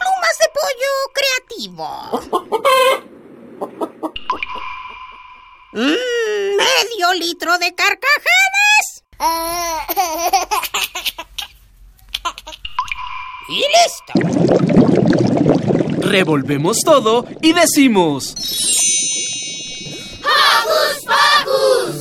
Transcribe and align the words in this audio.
Plumas 0.00 0.36
de 0.40 0.48
pollo 0.58 0.92
creativo. 1.18 1.88
Mm, 5.72 6.56
medio 6.56 7.14
litro 7.14 7.58
de 7.58 7.74
carcajadas. 7.74 9.04
Y 13.48 13.64
listo. 13.76 14.12
Revolvemos 16.08 16.78
todo 16.84 17.24
y 17.40 17.52
decimos... 17.52 18.34
¡Hocus 20.24 21.04
Pocus! 21.06 21.96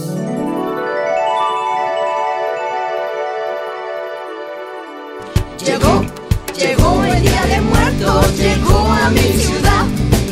Llegó, 5.65 6.05
llegó 6.57 7.03
el 7.03 7.21
Día 7.21 7.38
de 7.59 7.65
Muertos, 7.65 8.37
llegó 8.37 8.91
a 8.91 9.09
mi 9.09 9.19
ciudad. 9.19 9.85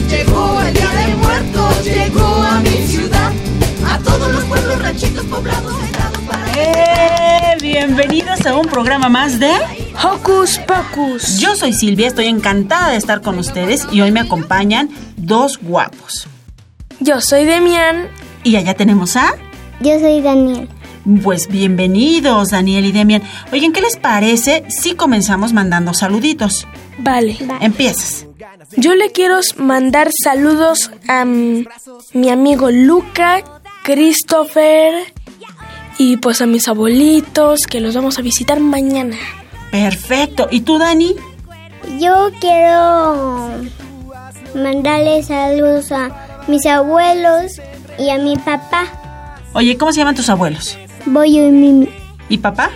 Llegó 0.09 0.61
el 0.61 0.73
Día 0.73 0.89
de 0.89 1.15
Muertos, 1.15 1.83
llegó 1.83 2.25
a 2.25 2.59
mi 2.61 2.87
ciudad. 2.87 3.31
A 3.85 3.99
todos 3.99 4.31
los 4.31 4.43
pueblos, 4.45 4.81
ranchitos, 4.81 5.25
poblados, 5.25 5.73
cerrados 5.77 6.19
para... 6.19 6.53
¡Eh! 6.55 7.57
Bienvenidos 7.61 8.45
a 8.45 8.55
un 8.55 8.67
programa 8.67 9.09
más 9.09 9.39
de 9.39 9.51
Hocus 10.03 10.59
Pocus. 10.59 11.39
Yo 11.39 11.55
soy 11.55 11.73
Silvia, 11.73 12.07
estoy 12.07 12.27
encantada 12.27 12.91
de 12.91 12.97
estar 12.97 13.21
con 13.21 13.37
ustedes 13.39 13.87
y 13.91 14.01
hoy 14.01 14.11
me 14.11 14.21
acompañan 14.21 14.89
dos 15.17 15.59
guapos. 15.61 16.27
Yo 16.99 17.19
soy 17.19 17.45
Demian. 17.45 18.07
Y 18.43 18.55
allá 18.55 18.73
tenemos 18.75 19.17
a... 19.17 19.33
Yo 19.81 19.99
soy 19.99 20.21
Daniel. 20.21 20.69
Pues 21.23 21.47
bienvenidos, 21.47 22.49
Daniel 22.49 22.83
y 22.83 22.91
Demian. 22.91 23.21
Oigan, 23.53 23.71
¿qué 23.71 23.79
les 23.79 23.95
parece 23.95 24.65
si 24.67 24.93
comenzamos 24.93 25.53
mandando 25.53 25.93
saluditos? 25.93 26.67
Vale. 26.97 27.37
Empiezas. 27.61 28.25
Yo 28.75 28.93
le 28.93 29.11
quiero 29.11 29.39
mandar 29.55 30.09
saludos 30.21 30.91
a 31.07 31.23
mi 31.23 32.29
amigo 32.29 32.71
Luca, 32.71 33.41
Christopher 33.83 35.13
y 35.97 36.17
pues 36.17 36.41
a 36.41 36.45
mis 36.45 36.67
abuelitos 36.67 37.61
que 37.69 37.79
los 37.79 37.95
vamos 37.95 38.19
a 38.19 38.21
visitar 38.21 38.59
mañana. 38.59 39.15
Perfecto. 39.71 40.49
¿Y 40.51 40.61
tú, 40.61 40.77
Dani? 40.77 41.15
Yo 41.99 42.31
quiero 42.41 43.51
mandarle 44.55 45.23
saludos 45.23 45.89
a 45.93 46.43
mis 46.49 46.65
abuelos 46.65 47.61
y 47.97 48.09
a 48.09 48.17
mi 48.17 48.35
papá. 48.35 48.87
Oye, 49.53 49.77
¿cómo 49.77 49.93
se 49.93 49.99
llaman 49.99 50.15
tus 50.15 50.29
abuelos? 50.29 50.77
Boyo 51.07 51.47
y 51.47 51.51
Mimi. 51.51 51.89
¿Y 52.29 52.37
papá? 52.37 52.69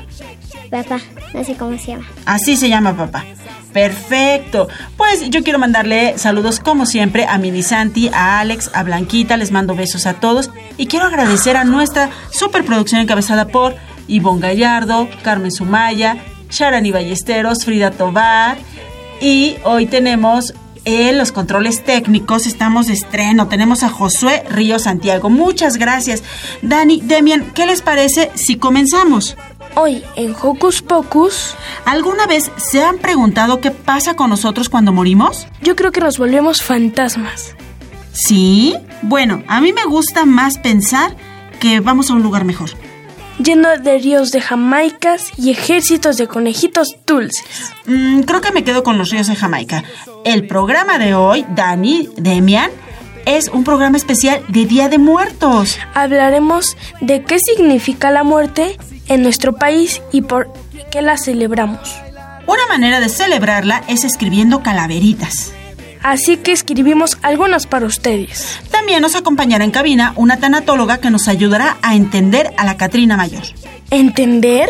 Papá, 0.70 1.00
no 1.34 1.44
sé 1.44 1.56
cómo 1.56 1.78
se 1.78 1.92
llama. 1.92 2.06
Así 2.26 2.56
se 2.56 2.70
llama 2.70 2.96
papá. 2.96 3.26
Perfecto. 3.74 4.68
Pues 4.98 5.30
yo 5.30 5.44
quiero 5.44 5.60
mandarle 5.60 6.18
saludos 6.18 6.60
como 6.60 6.86
siempre 6.86 7.26
a 7.26 7.38
Mini 7.38 7.62
Santi, 7.62 8.10
a 8.10 8.40
Alex, 8.40 8.72
a 8.74 8.84
Blanquita, 8.84 9.38
les 9.38 9.52
mando 9.52 9.76
besos 9.76 10.06
a 10.06 10.16
todos 10.16 10.50
y 10.78 10.88
quiero 10.88 11.06
agradecer 11.06 11.58
a 11.58 11.64
nuestra 11.64 12.10
superproducción 12.32 13.02
encabezada 13.02 13.48
por 13.48 13.76
Ivonne 14.08 14.42
Gallardo, 14.42 15.10
Carmen 15.24 15.52
Sumaya, 15.52 16.18
Sharani 16.50 16.92
Ballesteros, 16.92 17.64
Frida 17.64 17.92
Tobar 17.92 18.58
y 19.22 19.56
hoy 19.64 19.86
tenemos 19.86 20.54
en 20.86 21.18
los 21.18 21.32
controles 21.32 21.84
técnicos, 21.84 22.48
estamos 22.48 22.88
de 22.88 22.94
estreno, 22.94 23.48
tenemos 23.48 23.84
a 23.84 23.90
Josué 23.90 24.44
Río 24.50 24.80
Santiago. 24.80 25.30
Muchas 25.30 25.78
gracias. 25.78 26.24
Dani, 26.62 27.02
Demian, 27.02 27.52
¿qué 27.54 27.66
les 27.66 27.82
parece 27.82 28.32
si 28.36 28.56
comenzamos? 28.58 29.38
Hoy 29.76 30.04
en 30.16 30.36
Hocus 30.42 30.82
Pocus, 30.82 31.56
¿Alguna 31.86 32.28
vez 32.28 32.52
se 32.58 32.84
han 32.84 32.98
preguntado 32.98 33.62
qué 33.62 33.72
pasa 33.72 34.16
con 34.16 34.30
nosotros 34.30 34.70
cuando 34.70 34.92
morimos? 34.92 35.48
yo 35.62 35.76
creo 35.76 35.92
que 35.92 36.02
nos 36.02 36.18
volvemos 36.18 36.62
fantasmas. 36.62 37.56
Sí. 38.12 38.76
Bueno, 39.04 39.44
a 39.48 39.62
mí 39.62 39.72
me 39.74 39.86
gusta 39.86 40.26
más 40.26 40.58
pensar 40.58 41.16
que 41.60 41.80
vamos 41.80 42.10
a 42.10 42.14
un 42.14 42.24
lugar 42.24 42.44
mejor. 42.44 42.72
Lleno 43.44 43.70
de 43.78 43.98
ríos 43.98 44.32
de 44.32 44.40
jamaicas 44.40 45.32
y 45.38 45.50
ejércitos 45.50 46.18
de 46.18 46.28
conejitos 46.28 46.90
dulces. 47.08 47.74
Mm, 47.86 48.22
creo 48.22 48.42
que 48.42 48.52
me 48.52 48.64
quedo 48.64 48.84
con 48.84 48.98
los 48.98 49.10
ríos 49.10 49.28
de 49.28 49.36
Jamaica. 49.36 49.84
El 50.26 50.46
programa 50.46 51.00
de 51.00 51.16
hoy, 51.16 51.46
Dani, 51.50 52.10
Demian, 52.18 52.70
es 53.26 53.48
un 53.48 53.64
programa 53.64 53.98
especial 53.98 54.44
de 54.48 54.66
Día 54.66 54.90
de 54.90 55.00
Muertos. 55.00 55.80
Hablaremos 55.96 56.78
de 57.00 57.24
qué 57.24 57.40
significa 57.40 58.12
la 58.12 58.24
muerte 58.24 58.78
en 59.08 59.24
nuestro 59.24 59.54
país 59.54 60.02
y 60.12 60.22
por 60.22 60.54
qué 60.92 61.02
la 61.02 61.18
celebramos. 61.18 61.96
Una 62.46 62.68
manera 62.68 63.00
de 63.00 63.10
celebrarla 63.10 63.84
es 63.88 64.04
escribiendo 64.04 64.62
calaveritas. 64.62 65.54
Así 66.04 66.38
que 66.38 66.52
escribimos 66.52 67.18
algunas 67.22 67.68
para 67.68 67.86
ustedes. 67.86 68.60
También 68.72 69.02
nos 69.02 69.16
acompañará 69.16 69.64
en 69.64 69.72
cabina 69.72 70.14
una 70.16 70.38
tanatóloga 70.38 70.98
que 71.00 71.12
nos 71.12 71.28
ayudará 71.28 71.78
a 71.82 71.96
entender 71.96 72.54
a 72.58 72.66
la 72.66 72.78
Catrina 72.78 73.18
Mayor. 73.18 73.44
¿Entender? 73.92 74.70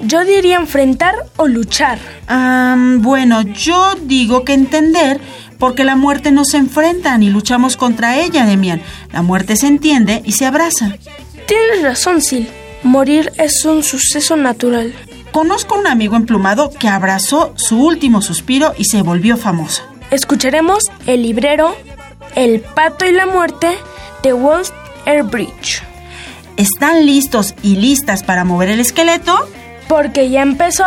Yo 0.00 0.24
diría 0.24 0.56
enfrentar 0.56 1.14
o 1.36 1.46
luchar. 1.46 1.98
Am, 2.26 3.02
bueno, 3.02 3.42
yo 3.42 3.94
digo 4.02 4.44
que 4.44 4.54
entender 4.54 5.20
porque 5.58 5.84
la 5.84 5.94
muerte 5.94 6.32
no 6.32 6.44
se 6.44 6.56
enfrenta 6.56 7.16
ni 7.18 7.30
luchamos 7.30 7.76
contra 7.76 8.18
ella, 8.18 8.46
Demian. 8.46 8.82
La 9.12 9.22
muerte 9.22 9.56
se 9.56 9.66
entiende 9.68 10.22
y 10.24 10.32
se 10.32 10.46
abraza. 10.46 10.96
Tienes 11.46 11.82
razón, 11.82 12.22
Sil. 12.24 12.48
Morir 12.82 13.32
es 13.38 13.64
un 13.64 13.82
suceso 13.84 14.36
natural. 14.36 14.92
Conozco 15.30 15.76
a 15.76 15.78
un 15.78 15.86
amigo 15.86 16.16
emplumado 16.16 16.70
que 16.70 16.88
abrazó 16.88 17.52
su 17.56 17.80
último 17.80 18.22
suspiro 18.22 18.74
y 18.76 18.86
se 18.86 19.02
volvió 19.02 19.36
famoso. 19.36 19.91
Escucharemos 20.12 20.84
El 21.06 21.22
librero, 21.22 21.74
El 22.34 22.60
pato 22.60 23.06
y 23.06 23.12
la 23.12 23.24
muerte 23.24 23.78
de 24.22 24.34
Walt 24.34 24.68
Airbridge. 25.06 25.82
¿Están 26.58 27.06
listos 27.06 27.54
y 27.62 27.76
listas 27.76 28.22
para 28.22 28.44
mover 28.44 28.68
el 28.68 28.80
esqueleto? 28.80 29.48
Porque 29.88 30.28
ya 30.28 30.42
empezó 30.42 30.84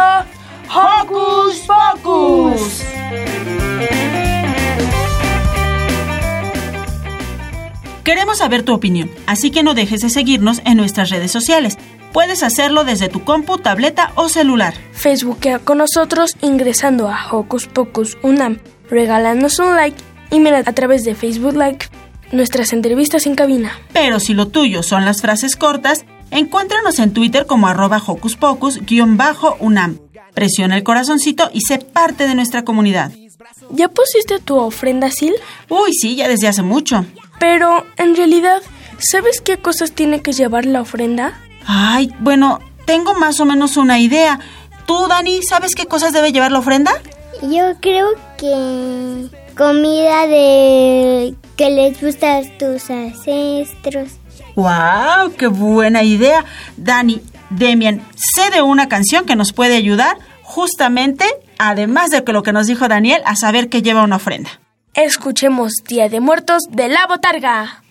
Hocus 0.70 1.66
Pocus. 1.66 2.84
Queremos 8.04 8.38
saber 8.38 8.62
tu 8.62 8.76
opinión, 8.76 9.10
así 9.26 9.50
que 9.50 9.64
no 9.64 9.74
dejes 9.74 10.02
de 10.02 10.12
seguirnos 10.12 10.62
en 10.66 10.78
nuestras 10.78 11.10
redes 11.10 11.32
sociales. 11.32 11.80
Puedes 12.14 12.44
hacerlo 12.44 12.84
desde 12.84 13.10
tu 13.10 13.24
compu, 13.24 13.58
tableta 13.58 14.12
o 14.14 14.30
celular. 14.30 14.76
Facebookea 14.92 15.58
con 15.58 15.80
nosotros 15.80 16.38
ingresando 16.42 17.10
a 17.10 17.34
Hocus 17.34 17.66
Pocus 17.66 18.20
Unam. 18.22 18.60
Regálanos 18.90 19.60
un 19.60 19.76
like 19.76 19.98
y 20.32 20.40
mira 20.40 20.60
a 20.66 20.74
través 20.74 21.04
de 21.04 21.16
Facebook 21.16 21.56
Like 21.56 21.88
nuestras 22.32 22.74
entrevistas 22.74 23.26
en 23.26 23.36
cabina. 23.36 23.72
Pero 23.94 24.20
si 24.20 24.34
lo 24.34 24.48
tuyo 24.48 24.84
son 24.84 25.06
las 25.06 25.22
frases 25.22 25.56
cortas, 25.56 26.06
encuéntranos 26.32 27.00
en 27.00 27.14
Twitter 27.14 27.46
como 27.46 27.68
arroba 27.68 28.02
hocus 28.06 28.36
pocus-unam. 28.36 30.00
Presiona 30.34 30.76
el 30.76 30.84
corazoncito 30.84 31.50
y 31.54 31.62
sé 31.62 31.80
parte 31.80 32.28
de 32.28 32.36
nuestra 32.36 32.64
comunidad. 32.64 33.12
¿Ya 33.72 33.88
pusiste 33.88 34.40
tu 34.40 34.58
ofrenda, 34.58 35.10
Sil? 35.14 35.34
Uy, 35.70 35.94
sí, 35.94 36.16
ya 36.16 36.28
desde 36.28 36.48
hace 36.48 36.62
mucho. 36.62 37.06
Pero, 37.40 37.86
en 37.98 38.16
realidad, 38.16 38.62
¿sabes 39.00 39.42
qué 39.42 39.58
cosas 39.58 39.94
tiene 39.94 40.22
que 40.22 40.34
llevar 40.34 40.66
la 40.66 40.82
ofrenda? 40.82 41.40
Ay, 41.66 42.14
bueno, 42.20 42.60
tengo 42.86 43.14
más 43.14 43.40
o 43.40 43.46
menos 43.46 43.78
una 43.78 44.00
idea. 44.00 44.40
¿Tú, 44.86 45.08
Dani, 45.08 45.42
sabes 45.42 45.74
qué 45.74 45.86
cosas 45.86 46.14
debe 46.14 46.32
llevar 46.32 46.52
la 46.52 46.60
ofrenda? 46.60 46.92
Yo 47.42 47.74
creo 47.82 48.08
que 48.38 49.30
comida 49.58 50.28
de 50.28 51.36
que 51.56 51.70
les 51.70 52.02
gusta 52.02 52.38
a 52.38 52.42
tus 52.58 52.90
ancestros. 52.90 54.12
¡Wow! 54.56 55.34
¡Qué 55.38 55.48
buena 55.48 56.04
idea! 56.04 56.46
Dani, 56.78 57.22
Demian, 57.50 58.06
sé 58.16 58.50
de 58.52 58.62
una 58.62 58.88
canción 58.88 59.26
que 59.26 59.36
nos 59.36 59.54
puede 59.54 59.76
ayudar 59.76 60.18
justamente, 60.44 61.26
además 61.58 62.12
de 62.12 62.24
que 62.24 62.34
lo 62.34 62.44
que 62.44 62.54
nos 62.54 62.68
dijo 62.68 62.88
Daniel, 62.88 63.22
a 63.26 63.36
saber 63.36 63.70
qué 63.70 63.82
lleva 63.82 64.04
una 64.04 64.18
ofrenda. 64.18 64.50
Escuchemos 64.94 65.74
Día 65.88 66.08
de 66.10 66.20
Muertos 66.20 66.64
de 66.70 66.88
la 66.88 67.06
Botarga. 67.08 67.85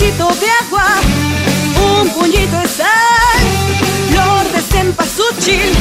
Vasito 0.00 0.28
de 0.40 0.46
agua, 0.64 0.86
un 2.00 2.08
puñito 2.10 2.56
de 2.58 2.68
sal, 2.68 3.40
flor 4.10 4.52
de 4.52 4.62
cempasúchil, 4.62 5.72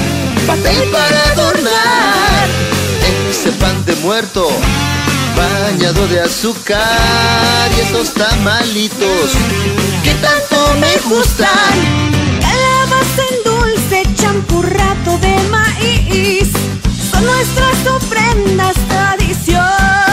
papel 0.46 0.90
para 0.92 1.24
adornar. 1.32 2.48
Ese 3.30 3.52
pan 3.54 3.86
de 3.86 3.96
muerto 3.98 4.50
bañado 5.38 6.06
de 6.08 6.22
azúcar 6.22 7.72
y 7.78 7.82
esos 7.82 8.14
tamalitos 8.14 9.32
que 10.04 10.14
tanto 10.16 10.74
me 10.80 10.98
gustan. 11.16 11.74
Calabaza 12.42 13.24
en 13.32 13.44
dulce, 13.46 14.04
champurrato 14.16 15.18
de 15.20 15.36
maíz, 15.50 16.50
son 17.12 17.26
nuestras 17.26 17.88
ofrendas 17.96 18.76
tradición 18.90 20.09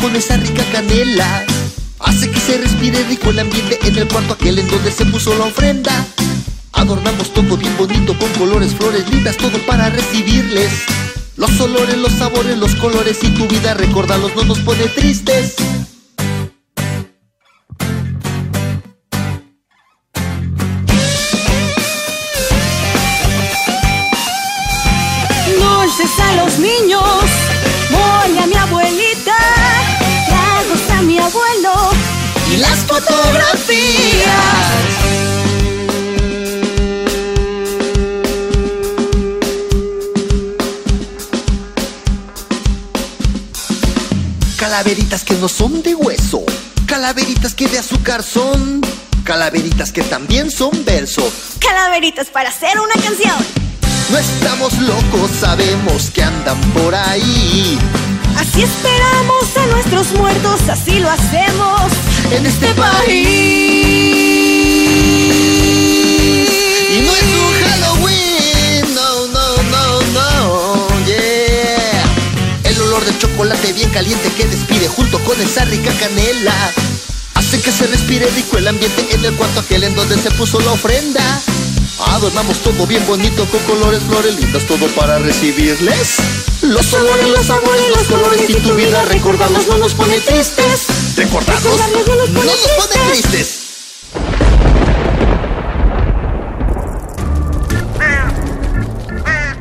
con 0.00 0.16
esa 0.16 0.36
rica 0.36 0.64
canela. 0.72 1.44
Hace 2.00 2.30
que 2.30 2.40
se 2.40 2.58
respire 2.58 3.02
rico 3.04 3.30
el 3.30 3.38
ambiente 3.38 3.78
en 3.82 3.96
el 3.96 4.08
cuarto 4.08 4.34
aquel 4.34 4.58
en 4.58 4.68
donde 4.68 4.90
se 4.90 5.04
puso 5.06 5.36
la 5.36 5.44
ofrenda. 5.44 5.92
Adornamos 6.72 7.32
todo 7.32 7.56
bien 7.56 7.76
bonito 7.76 8.16
con 8.18 8.28
colores, 8.32 8.74
flores 8.74 9.08
lindas, 9.10 9.36
todo 9.36 9.58
para 9.66 9.90
recibirles. 9.90 10.70
Los 11.36 11.60
olores, 11.60 11.98
los 11.98 12.12
sabores, 12.12 12.58
los 12.58 12.74
colores 12.76 13.18
y 13.22 13.28
tu 13.28 13.46
vida, 13.48 13.74
recordarlos 13.74 14.34
no 14.34 14.44
nos 14.44 14.60
pone 14.60 14.86
tristes. 14.88 15.56
Fotografías. 32.90 34.26
Calaveritas 44.58 45.24
que 45.24 45.34
no 45.34 45.48
son 45.48 45.82
de 45.82 45.94
hueso, 45.94 46.44
calaveritas 46.86 47.54
que 47.54 47.68
de 47.68 47.78
azúcar 47.78 48.22
son, 48.22 48.80
calaveritas 49.24 49.92
que 49.92 50.02
también 50.02 50.50
son 50.50 50.84
verso, 50.84 51.22
calaveritas 51.58 52.28
para 52.28 52.50
hacer 52.50 52.78
una 52.78 52.94
canción. 52.94 53.36
No 54.10 54.18
estamos 54.18 54.76
locos, 54.78 55.30
sabemos 55.38 56.10
que 56.10 56.22
andan 56.22 56.60
por 56.72 56.94
ahí. 56.94 57.78
Así 58.40 58.62
esperamos 58.62 59.54
a 59.54 59.66
nuestros 59.66 60.12
muertos, 60.14 60.66
así 60.70 60.98
lo 60.98 61.10
hacemos 61.10 61.92
en 62.30 62.46
este 62.46 62.72
país. 62.72 63.20
Y 66.90 67.00
no 67.02 67.14
es 67.14 67.22
un 67.22 67.52
Halloween, 67.68 68.94
no, 68.94 69.26
no, 69.26 69.62
no, 69.64 70.00
no, 70.14 71.04
yeah. 71.04 72.02
El 72.64 72.80
olor 72.80 73.04
del 73.04 73.18
chocolate 73.18 73.74
bien 73.74 73.90
caliente 73.90 74.32
que 74.34 74.46
despide 74.46 74.88
junto 74.88 75.18
con 75.20 75.38
esa 75.38 75.66
rica 75.66 75.92
canela. 76.00 76.54
Hace 77.34 77.60
que 77.60 77.70
se 77.70 77.86
respire 77.88 78.26
rico 78.30 78.56
el 78.56 78.68
ambiente 78.68 79.06
en 79.10 79.22
el 79.22 79.34
cuarto 79.34 79.60
aquel 79.60 79.84
en 79.84 79.94
donde 79.94 80.16
se 80.16 80.30
puso 80.30 80.58
la 80.60 80.72
ofrenda. 80.72 81.42
Adornamos 82.06 82.58
todo 82.58 82.86
bien 82.86 83.06
bonito 83.06 83.44
con 83.46 83.60
colores, 83.60 84.02
flores 84.02 84.40
lindas, 84.40 84.64
todo 84.64 84.86
para 84.88 85.18
recibirles. 85.18 86.16
Los 86.62 86.92
olores, 86.92 87.28
los 87.28 87.46
sabores, 87.46 87.88
los 87.96 88.06
colores 88.08 88.50
y 88.50 88.54
tu 88.54 88.74
vida 88.74 89.02
recordarnos 89.04 89.66
no 89.68 89.78
nos 89.78 89.94
pone 89.94 90.18
tristes. 90.20 91.16
Recordarnos 91.16 91.78
no 92.32 92.44
nos 92.44 92.56
pone 92.56 93.10
tristes. 93.10 93.60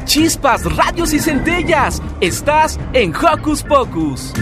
Chispas, 0.05 0.63
radios 0.75 1.13
y 1.13 1.19
centellas. 1.19 2.01
Estás 2.19 2.79
en 2.93 3.13
Hocus 3.15 3.63
Pocus. 3.63 4.33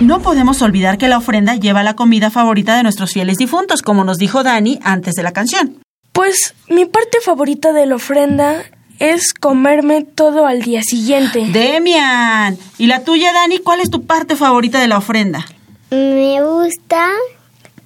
No 0.00 0.20
podemos 0.20 0.62
olvidar 0.62 0.98
que 0.98 1.08
la 1.08 1.18
ofrenda 1.18 1.56
lleva 1.56 1.82
la 1.82 1.96
comida 1.96 2.30
favorita 2.30 2.76
de 2.76 2.82
nuestros 2.82 3.12
fieles 3.12 3.36
difuntos, 3.36 3.82
como 3.82 4.04
nos 4.04 4.18
dijo 4.18 4.42
Dani 4.42 4.78
antes 4.82 5.14
de 5.14 5.22
la 5.22 5.32
canción. 5.32 5.85
Pues 6.16 6.54
mi 6.70 6.86
parte 6.86 7.18
favorita 7.22 7.74
de 7.74 7.84
la 7.84 7.96
ofrenda 7.96 8.64
es 8.98 9.34
comerme 9.34 10.02
todo 10.02 10.46
al 10.46 10.62
día 10.62 10.80
siguiente. 10.82 11.44
Demian, 11.52 12.56
¿y 12.78 12.86
la 12.86 13.04
tuya, 13.04 13.34
Dani? 13.34 13.58
¿Cuál 13.58 13.80
es 13.80 13.90
tu 13.90 14.06
parte 14.06 14.34
favorita 14.34 14.80
de 14.80 14.88
la 14.88 14.96
ofrenda? 14.96 15.44
Me 15.90 16.42
gusta 16.42 17.10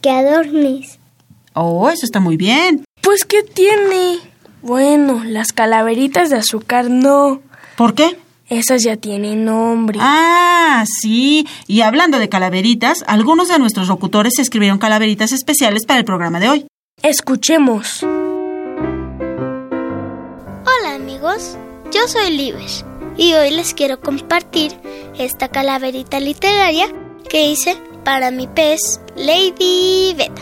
que 0.00 0.10
adornes. 0.10 1.00
Oh, 1.54 1.90
eso 1.90 2.06
está 2.06 2.20
muy 2.20 2.36
bien. 2.36 2.84
Pues, 3.00 3.24
¿qué 3.24 3.42
tiene? 3.42 4.18
Bueno, 4.62 5.24
las 5.24 5.52
calaveritas 5.52 6.30
de 6.30 6.36
azúcar 6.36 6.88
no. 6.88 7.42
¿Por 7.76 7.94
qué? 7.94 8.16
Esas 8.48 8.84
ya 8.84 8.96
tienen 8.96 9.44
nombre. 9.44 9.98
Ah, 10.00 10.84
sí. 10.86 11.48
Y 11.66 11.80
hablando 11.80 12.20
de 12.20 12.28
calaveritas, 12.28 13.02
algunos 13.08 13.48
de 13.48 13.58
nuestros 13.58 13.88
locutores 13.88 14.38
escribieron 14.38 14.78
calaveritas 14.78 15.32
especiales 15.32 15.84
para 15.84 15.98
el 15.98 16.04
programa 16.04 16.38
de 16.38 16.48
hoy. 16.48 16.66
Escuchemos. 17.02 18.06
Yo 21.92 22.08
soy 22.08 22.30
Libes 22.34 22.82
y 23.18 23.34
hoy 23.34 23.50
les 23.50 23.74
quiero 23.74 24.00
compartir 24.00 24.72
esta 25.18 25.48
calaverita 25.48 26.18
literaria 26.18 26.86
que 27.28 27.42
hice 27.44 27.76
para 28.04 28.30
mi 28.30 28.46
pez 28.46 29.00
Lady 29.16 30.14
Beta. 30.16 30.40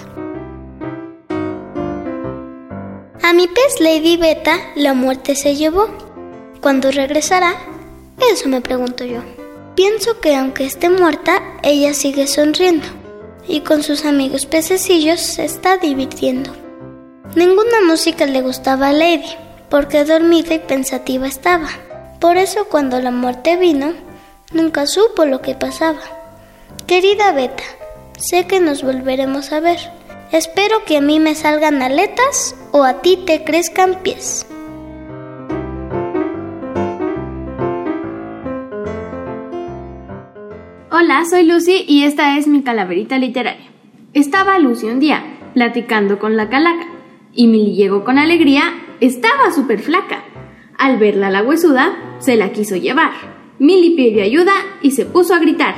A 3.22 3.32
mi 3.32 3.48
pez 3.48 3.80
Lady 3.80 4.16
Beta 4.16 4.56
la 4.76 4.94
muerte 4.94 5.34
se 5.34 5.56
llevó. 5.56 5.88
¿Cuándo 6.60 6.92
regresará? 6.92 7.54
Eso 8.32 8.48
me 8.48 8.60
pregunto 8.60 9.04
yo. 9.04 9.20
Pienso 9.74 10.20
que 10.20 10.36
aunque 10.36 10.64
esté 10.64 10.90
muerta, 10.90 11.42
ella 11.64 11.92
sigue 11.92 12.28
sonriendo 12.28 12.86
y 13.48 13.62
con 13.62 13.82
sus 13.82 14.04
amigos 14.04 14.46
pececillos 14.46 15.20
se 15.20 15.44
está 15.44 15.76
divirtiendo. 15.78 16.52
Ninguna 17.34 17.80
música 17.84 18.26
le 18.26 18.42
gustaba 18.42 18.88
a 18.88 18.92
Lady, 18.92 19.36
porque 19.70 20.04
dormida 20.04 20.54
y 20.54 20.58
pensativa 20.58 21.26
estaba. 21.26 21.68
Por 22.20 22.36
eso 22.36 22.66
cuando 22.68 23.00
la 23.00 23.10
muerte 23.10 23.56
vino, 23.56 23.92
nunca 24.52 24.86
supo 24.86 25.24
lo 25.24 25.40
que 25.40 25.54
pasaba. 25.54 26.00
Querida 26.86 27.32
Beta, 27.32 27.62
sé 28.18 28.46
que 28.46 28.60
nos 28.60 28.82
volveremos 28.82 29.52
a 29.52 29.60
ver. 29.60 29.78
Espero 30.32 30.84
que 30.84 30.98
a 30.98 31.00
mí 31.00 31.20
me 31.20 31.34
salgan 31.34 31.82
aletas 31.82 32.54
o 32.72 32.84
a 32.84 33.00
ti 33.00 33.18
te 33.24 33.44
crezcan 33.44 34.02
pies. 34.02 34.46
Hola, 40.90 41.24
soy 41.30 41.44
Lucy 41.44 41.84
y 41.86 42.04
esta 42.04 42.36
es 42.36 42.48
mi 42.48 42.62
calaverita 42.62 43.18
literaria. 43.18 43.70
Estaba 44.14 44.58
Lucy 44.58 44.86
un 44.86 45.00
día, 45.00 45.22
platicando 45.54 46.18
con 46.18 46.36
la 46.36 46.48
calaca, 46.48 46.86
y 47.32 47.46
Milly 47.46 47.74
llegó 47.74 48.04
con 48.04 48.18
alegría, 48.18 48.74
estaba 49.00 49.50
súper 49.52 49.80
flaca. 49.80 50.24
Al 50.76 50.98
verla 50.98 51.30
la 51.30 51.42
huesuda, 51.42 52.16
se 52.18 52.36
la 52.36 52.52
quiso 52.52 52.76
llevar. 52.76 53.12
Milly 53.58 53.96
pidió 53.96 54.22
ayuda 54.22 54.52
y 54.82 54.92
se 54.92 55.06
puso 55.06 55.34
a 55.34 55.38
gritar. 55.38 55.74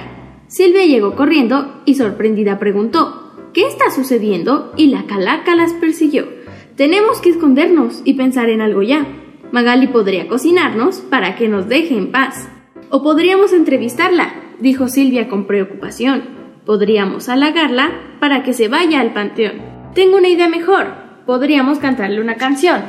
Silvia 0.48 0.84
llegó 0.84 1.14
corriendo 1.16 1.80
y 1.84 1.94
sorprendida 1.94 2.58
preguntó, 2.58 3.32
¿qué 3.54 3.66
está 3.66 3.90
sucediendo? 3.90 4.72
Y 4.76 4.88
la 4.88 5.04
calaca 5.04 5.54
las 5.54 5.72
persiguió. 5.74 6.26
Tenemos 6.76 7.20
que 7.20 7.30
escondernos 7.30 8.02
y 8.04 8.14
pensar 8.14 8.48
en 8.50 8.60
algo 8.60 8.82
ya. 8.82 9.06
Magali 9.52 9.86
podría 9.86 10.28
cocinarnos 10.28 11.00
para 11.00 11.36
que 11.36 11.48
nos 11.48 11.68
deje 11.68 11.96
en 11.96 12.10
paz. 12.10 12.48
O 12.90 13.02
podríamos 13.02 13.52
entrevistarla, 13.52 14.32
dijo 14.60 14.88
Silvia 14.88 15.28
con 15.28 15.46
preocupación. 15.46 16.22
Podríamos 16.66 17.28
halagarla 17.28 17.90
para 18.20 18.42
que 18.42 18.52
se 18.52 18.68
vaya 18.68 19.00
al 19.00 19.12
panteón. 19.12 19.62
Tengo 19.94 20.16
una 20.16 20.28
idea 20.28 20.48
mejor. 20.48 20.88
Podríamos 21.26 21.78
cantarle 21.78 22.20
una 22.20 22.36
canción. 22.36 22.82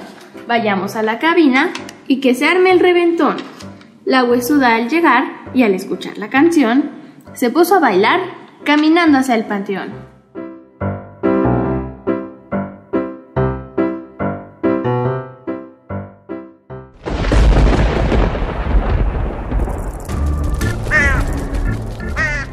Vayamos 0.47 0.95
a 0.95 1.03
la 1.03 1.19
cabina 1.19 1.71
y 2.07 2.19
que 2.19 2.33
se 2.33 2.45
arme 2.45 2.71
el 2.71 2.79
reventón. 2.79 3.37
La 4.05 4.23
huesuda 4.23 4.75
al 4.75 4.89
llegar 4.89 5.25
y 5.53 5.63
al 5.63 5.73
escuchar 5.73 6.17
la 6.17 6.29
canción, 6.29 6.91
se 7.33 7.49
puso 7.49 7.75
a 7.75 7.79
bailar 7.79 8.19
caminando 8.63 9.17
hacia 9.17 9.35
el 9.35 9.45
panteón. 9.45 10.11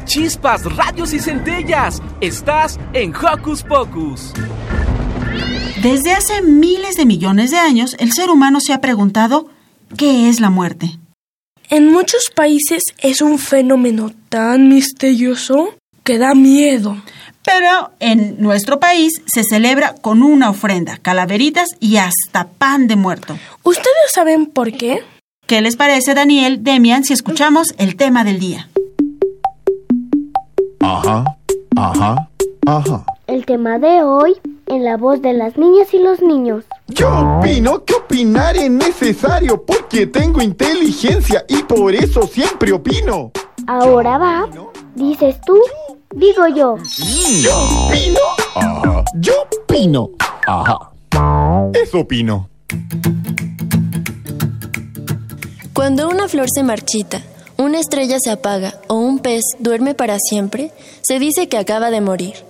chispas, 0.09 0.65
radios 0.75 1.13
y 1.13 1.19
centellas. 1.19 2.01
Estás 2.19 2.79
en 2.93 3.13
Hocus 3.15 3.63
Pocus. 3.63 4.33
Desde 5.81 6.11
hace 6.11 6.41
miles 6.41 6.95
de 6.95 7.05
millones 7.05 7.51
de 7.51 7.57
años, 7.57 7.95
el 7.99 8.11
ser 8.11 8.29
humano 8.29 8.59
se 8.59 8.73
ha 8.73 8.81
preguntado 8.81 9.47
¿qué 9.95 10.27
es 10.27 10.41
la 10.41 10.49
muerte? 10.49 10.99
En 11.69 11.89
muchos 11.89 12.31
países 12.35 12.83
es 12.97 13.21
un 13.21 13.39
fenómeno 13.39 14.11
tan 14.27 14.67
misterioso 14.67 15.75
que 16.03 16.17
da 16.17 16.35
miedo. 16.35 16.97
Pero 17.45 17.91
en 18.01 18.41
nuestro 18.41 18.81
país 18.81 19.21
se 19.25 19.43
celebra 19.45 19.95
con 19.95 20.21
una 20.21 20.49
ofrenda, 20.49 20.97
calaveritas 20.97 21.69
y 21.79 21.95
hasta 21.95 22.49
pan 22.49 22.87
de 22.87 22.97
muerto. 22.97 23.39
¿Ustedes 23.63 24.11
saben 24.13 24.47
por 24.47 24.73
qué? 24.73 25.03
¿Qué 25.47 25.61
les 25.61 25.77
parece, 25.77 26.13
Daniel, 26.13 26.61
Demian, 26.61 27.05
si 27.05 27.13
escuchamos 27.13 27.73
el 27.77 27.95
tema 27.95 28.25
del 28.25 28.39
día? 28.41 28.69
Ajá, 30.81 31.37
ajá, 31.77 32.28
ajá. 32.77 33.05
El 33.27 33.45
tema 33.45 33.79
de 33.79 34.03
hoy 34.03 34.35
en 34.67 34.83
la 34.83 34.97
voz 34.97 35.21
de 35.21 35.33
las 35.33 35.57
niñas 35.57 35.93
y 35.93 35.99
los 35.99 36.21
niños. 36.21 36.65
Yo 36.87 37.09
opino 37.39 37.83
que 37.83 37.95
opinar 37.95 38.55
es 38.55 38.69
necesario 38.69 39.63
porque 39.65 40.07
tengo 40.07 40.41
inteligencia 40.41 41.43
y 41.47 41.63
por 41.63 41.93
eso 41.93 42.23
siempre 42.27 42.71
opino. 42.71 43.31
Ahora 43.67 44.17
va. 44.17 44.47
Dices 44.95 45.39
tú, 45.45 45.59
digo 46.13 46.47
yo. 46.47 46.77
Yo 47.41 47.87
opino. 47.87 48.19
Ajá. 48.55 49.03
Yo 49.15 49.33
opino. 49.63 50.09
Ajá. 50.47 50.91
Eso 51.73 51.99
opino. 51.99 52.49
Cuando 55.73 56.09
una 56.09 56.27
flor 56.27 56.47
se 56.53 56.63
marchita, 56.63 57.21
una 57.57 57.79
estrella 57.79 58.17
se 58.19 58.31
apaga 58.31 58.75
o 58.87 58.95
un 58.95 59.19
pez 59.19 59.43
duerme 59.59 59.95
para 59.95 60.17
siempre, 60.19 60.71
se 61.01 61.19
dice 61.19 61.47
que 61.47 61.57
acaba 61.57 61.89
de 61.89 62.01
morir. 62.01 62.48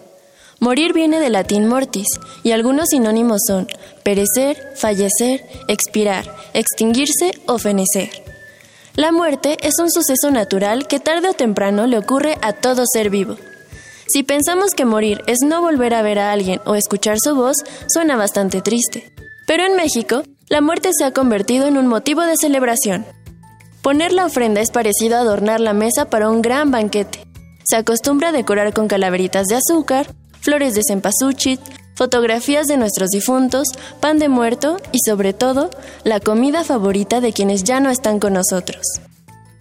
Morir 0.60 0.94
viene 0.94 1.20
del 1.20 1.34
latín 1.34 1.68
mortis 1.68 2.08
y 2.44 2.51
algunos 2.51 2.89
sinónimos 2.89 3.42
son 3.48 3.68
perecer, 4.04 4.74
fallecer, 4.75 5.46
expirar, 5.68 6.25
extinguirse 6.54 7.32
o 7.46 7.58
fenecer. 7.58 8.10
La 8.96 9.13
muerte 9.13 9.58
es 9.62 9.80
un 9.80 9.89
suceso 9.89 10.32
natural 10.32 10.88
que 10.88 11.00
tarde 11.00 11.30
o 11.30 11.34
temprano 11.34 11.88
le 11.88 11.98
ocurre 11.98 12.38
a 12.42 12.51
todo 12.51 12.84
ser 12.92 13.10
vivo. 13.10 13.38
Si 14.08 14.24
pensamos 14.24 14.74
que 14.74 14.86
morir 14.86 15.22
es 15.28 15.39
no 15.46 15.62
volver 15.62 15.94
a 15.94 16.01
ver 16.01 16.20
a 16.20 16.32
alguien 16.34 16.60
o 16.66 16.75
escuchar 16.75 17.18
su 17.24 17.36
voz, 17.36 17.58
suena 17.88 18.18
bastante 18.18 18.62
triste. 18.62 19.13
Pero 19.48 19.63
en 19.63 19.75
México, 19.75 20.24
la 20.50 20.62
muerte 20.62 20.89
se 20.98 21.06
ha 21.06 21.13
convertido 21.13 21.68
en 21.68 21.78
un 21.78 21.88
motivo 21.88 22.22
de 22.24 22.36
celebración. 22.36 23.06
Poner 23.82 24.12
la 24.12 24.25
ofrenda 24.25 24.60
es 24.60 24.72
parecido 24.72 25.16
a 25.16 25.22
adornar 25.22 25.62
la 25.62 25.74
mesa 25.74 26.10
para 26.10 26.30
un 26.30 26.42
gran 26.42 26.72
banquete. 26.72 27.24
Se 27.63 27.78
acostumbra 27.78 28.30
a 28.30 28.32
decorar 28.34 28.74
con 28.74 28.88
calaveritas 28.88 29.48
de 29.48 29.56
azúcar, 29.56 30.08
flores 30.41 30.75
de 30.75 30.81
cempasúchil, 30.88 31.60
fotografías 31.96 32.67
de 32.67 32.77
nuestros 32.77 33.10
difuntos, 33.10 33.67
pan 34.00 34.19
de 34.19 34.29
muerto 34.29 34.77
y 34.91 35.00
sobre 35.05 35.34
todo, 35.34 35.69
la 36.03 36.19
comida 36.19 36.63
favorita 36.63 37.19
de 37.19 37.34
quienes 37.34 37.63
ya 37.63 37.79
no 37.79 37.89
están 37.89 38.19
con 38.19 38.34
nosotros. 38.34 38.86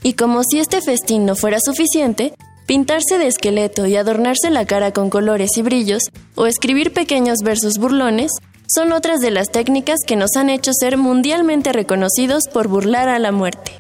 Y 0.02 0.12
como 0.12 0.42
si 0.44 0.60
este 0.60 0.80
festín 0.80 1.26
no 1.26 1.34
fuera 1.34 1.58
suficiente, 1.60 2.34
pintarse 2.66 3.18
de 3.18 3.26
esqueleto 3.26 3.86
y 3.86 3.96
adornarse 3.96 4.50
la 4.50 4.66
cara 4.66 4.92
con 4.92 5.10
colores 5.10 5.56
y 5.56 5.62
brillos, 5.62 6.02
o 6.36 6.46
escribir 6.46 6.92
pequeños 6.92 7.38
versos 7.42 7.78
burlones, 7.78 8.30
son 8.72 8.92
otras 8.92 9.20
de 9.20 9.30
las 9.30 9.50
técnicas 9.50 10.00
que 10.06 10.14
nos 10.14 10.36
han 10.36 10.50
hecho 10.50 10.72
ser 10.72 10.98
mundialmente 10.98 11.72
reconocidos 11.72 12.44
por 12.52 12.68
burlar 12.68 13.08
a 13.08 13.18
la 13.18 13.32
muerte. 13.32 13.72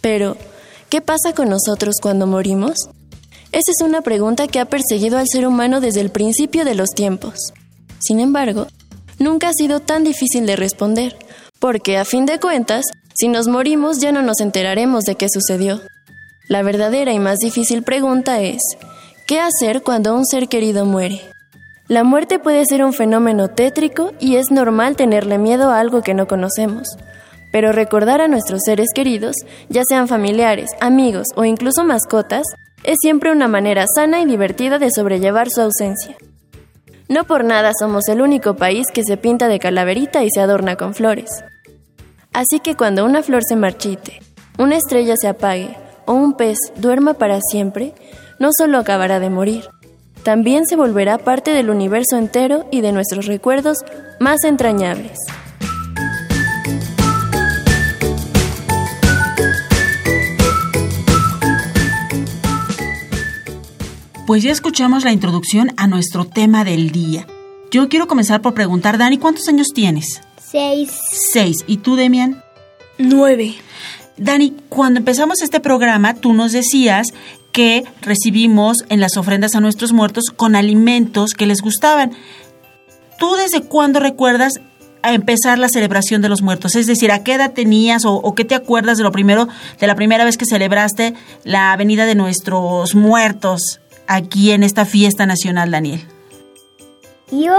Pero, 0.00 0.36
¿qué 0.88 1.00
pasa 1.00 1.34
con 1.34 1.48
nosotros 1.48 1.96
cuando 2.00 2.26
morimos? 2.26 2.88
Esa 3.56 3.72
es 3.72 3.80
una 3.82 4.02
pregunta 4.02 4.48
que 4.48 4.60
ha 4.60 4.66
perseguido 4.66 5.16
al 5.16 5.28
ser 5.32 5.46
humano 5.46 5.80
desde 5.80 6.02
el 6.02 6.10
principio 6.10 6.66
de 6.66 6.74
los 6.74 6.90
tiempos. 6.90 7.54
Sin 8.00 8.20
embargo, 8.20 8.66
nunca 9.18 9.48
ha 9.48 9.52
sido 9.54 9.80
tan 9.80 10.04
difícil 10.04 10.44
de 10.44 10.56
responder, 10.56 11.16
porque 11.58 11.96
a 11.96 12.04
fin 12.04 12.26
de 12.26 12.38
cuentas, 12.38 12.84
si 13.14 13.28
nos 13.28 13.48
morimos 13.48 13.98
ya 13.98 14.12
no 14.12 14.20
nos 14.20 14.40
enteraremos 14.40 15.04
de 15.04 15.14
qué 15.14 15.28
sucedió. 15.30 15.80
La 16.48 16.62
verdadera 16.62 17.14
y 17.14 17.18
más 17.18 17.38
difícil 17.38 17.82
pregunta 17.82 18.42
es, 18.42 18.60
¿qué 19.26 19.40
hacer 19.40 19.82
cuando 19.82 20.14
un 20.14 20.26
ser 20.26 20.48
querido 20.48 20.84
muere? 20.84 21.22
La 21.88 22.04
muerte 22.04 22.38
puede 22.38 22.62
ser 22.66 22.84
un 22.84 22.92
fenómeno 22.92 23.48
tétrico 23.48 24.12
y 24.20 24.36
es 24.36 24.50
normal 24.50 24.96
tenerle 24.96 25.38
miedo 25.38 25.70
a 25.70 25.80
algo 25.80 26.02
que 26.02 26.12
no 26.12 26.28
conocemos. 26.28 26.88
Pero 27.52 27.72
recordar 27.72 28.20
a 28.20 28.28
nuestros 28.28 28.60
seres 28.66 28.88
queridos, 28.94 29.34
ya 29.70 29.80
sean 29.88 30.08
familiares, 30.08 30.72
amigos 30.78 31.28
o 31.36 31.46
incluso 31.46 31.84
mascotas, 31.84 32.44
es 32.86 32.98
siempre 33.00 33.32
una 33.32 33.48
manera 33.48 33.84
sana 33.92 34.20
y 34.20 34.26
divertida 34.26 34.78
de 34.78 34.90
sobrellevar 34.90 35.48
su 35.50 35.60
ausencia. 35.60 36.16
No 37.08 37.24
por 37.24 37.44
nada 37.44 37.72
somos 37.78 38.08
el 38.08 38.20
único 38.20 38.54
país 38.54 38.86
que 38.94 39.02
se 39.02 39.16
pinta 39.16 39.48
de 39.48 39.58
calaverita 39.58 40.22
y 40.22 40.28
se 40.30 40.40
adorna 40.40 40.76
con 40.76 40.94
flores. 40.94 41.30
Así 42.32 42.60
que 42.60 42.76
cuando 42.76 43.04
una 43.04 43.22
flor 43.22 43.42
se 43.46 43.56
marchite, 43.56 44.20
una 44.56 44.76
estrella 44.76 45.14
se 45.20 45.26
apague 45.26 45.76
o 46.06 46.12
un 46.12 46.34
pez 46.34 46.58
duerma 46.76 47.14
para 47.14 47.40
siempre, 47.40 47.92
no 48.38 48.50
solo 48.56 48.78
acabará 48.78 49.18
de 49.18 49.30
morir, 49.30 49.68
también 50.22 50.66
se 50.66 50.76
volverá 50.76 51.18
parte 51.18 51.52
del 51.52 51.70
universo 51.70 52.16
entero 52.16 52.66
y 52.70 52.82
de 52.82 52.92
nuestros 52.92 53.26
recuerdos 53.26 53.78
más 54.20 54.44
entrañables. 54.44 55.18
Pues 64.26 64.42
ya 64.42 64.50
escuchamos 64.50 65.04
la 65.04 65.12
introducción 65.12 65.72
a 65.76 65.86
nuestro 65.86 66.24
tema 66.24 66.64
del 66.64 66.90
día. 66.90 67.28
Yo 67.70 67.88
quiero 67.88 68.08
comenzar 68.08 68.42
por 68.42 68.54
preguntar, 68.54 68.98
Dani, 68.98 69.18
¿cuántos 69.18 69.46
años 69.46 69.68
tienes? 69.72 70.20
Seis. 70.44 70.90
Seis. 71.12 71.58
¿Y 71.68 71.76
tú, 71.76 71.94
Demian? 71.94 72.42
Nueve. 72.98 73.54
Dani, 74.16 74.52
cuando 74.68 74.98
empezamos 74.98 75.42
este 75.42 75.60
programa, 75.60 76.14
tú 76.14 76.32
nos 76.32 76.50
decías 76.50 77.14
que 77.52 77.84
recibimos 78.02 78.78
en 78.88 78.98
las 78.98 79.16
ofrendas 79.16 79.54
a 79.54 79.60
nuestros 79.60 79.92
muertos 79.92 80.30
con 80.34 80.56
alimentos 80.56 81.32
que 81.32 81.46
les 81.46 81.60
gustaban. 81.60 82.10
¿Tú 83.20 83.36
desde 83.36 83.62
cuándo 83.62 84.00
recuerdas 84.00 84.54
a 85.02 85.14
empezar 85.14 85.56
la 85.56 85.68
celebración 85.68 86.20
de 86.20 86.30
los 86.30 86.42
muertos? 86.42 86.74
Es 86.74 86.88
decir, 86.88 87.12
¿a 87.12 87.22
qué 87.22 87.34
edad 87.34 87.52
tenías 87.52 88.04
o, 88.04 88.14
o, 88.14 88.34
qué 88.34 88.44
te 88.44 88.56
acuerdas 88.56 88.98
de 88.98 89.04
lo 89.04 89.12
primero, 89.12 89.46
de 89.78 89.86
la 89.86 89.94
primera 89.94 90.24
vez 90.24 90.36
que 90.36 90.46
celebraste 90.46 91.14
la 91.44 91.76
venida 91.76 92.06
de 92.06 92.16
nuestros 92.16 92.96
muertos 92.96 93.80
aquí 94.06 94.50
en 94.52 94.62
esta 94.62 94.84
fiesta 94.84 95.26
nacional, 95.26 95.70
Daniel? 95.70 96.00
Yo, 97.30 97.56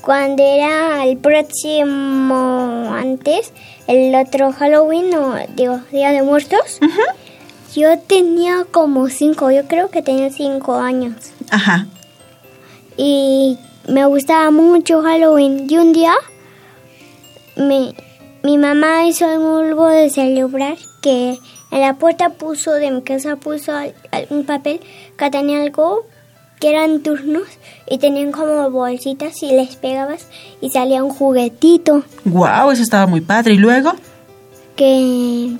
cuando 0.00 0.42
era 0.42 1.04
el 1.04 1.18
próximo 1.18 2.92
antes, 2.94 3.52
el 3.86 4.14
otro 4.14 4.52
Halloween 4.52 5.14
o 5.14 5.34
digo, 5.54 5.80
Día 5.92 6.10
de 6.10 6.22
Muertos, 6.22 6.80
yo 7.74 7.98
tenía 7.98 8.66
como 8.70 9.08
cinco, 9.08 9.50
yo 9.50 9.66
creo 9.68 9.90
que 9.90 10.02
tenía 10.02 10.30
cinco 10.30 10.74
años. 10.76 11.14
Ajá. 11.50 11.86
Y 12.96 13.58
me 13.86 14.04
gustaba 14.06 14.50
mucho 14.50 15.02
Halloween. 15.02 15.66
Y 15.68 15.78
un 15.78 15.92
día 15.92 16.14
me, 17.56 17.94
mi 18.42 18.58
mamá 18.58 19.06
hizo 19.06 19.26
algo 19.26 19.86
de 19.88 20.10
celebrar 20.10 20.76
que 21.00 21.38
en 21.70 21.80
la 21.80 21.94
puerta 21.94 22.30
puso 22.30 22.72
de 22.72 22.90
mi 22.90 23.02
casa 23.02 23.36
puso 23.36 23.72
un 24.30 24.44
papel 24.44 24.80
que 25.18 25.30
tenía 25.30 25.62
algo 25.62 26.06
que 26.60 26.70
eran 26.70 27.00
turnos 27.02 27.44
y 27.88 27.98
tenían 27.98 28.32
como 28.32 28.70
bolsitas 28.70 29.42
y 29.42 29.52
les 29.52 29.76
pegabas 29.76 30.26
y 30.60 30.70
salía 30.70 31.04
un 31.04 31.10
juguetito. 31.10 32.02
Wow, 32.24 32.70
eso 32.70 32.82
estaba 32.82 33.06
muy 33.06 33.20
padre. 33.20 33.54
¿Y 33.54 33.58
luego? 33.58 33.92
Que 34.76 35.56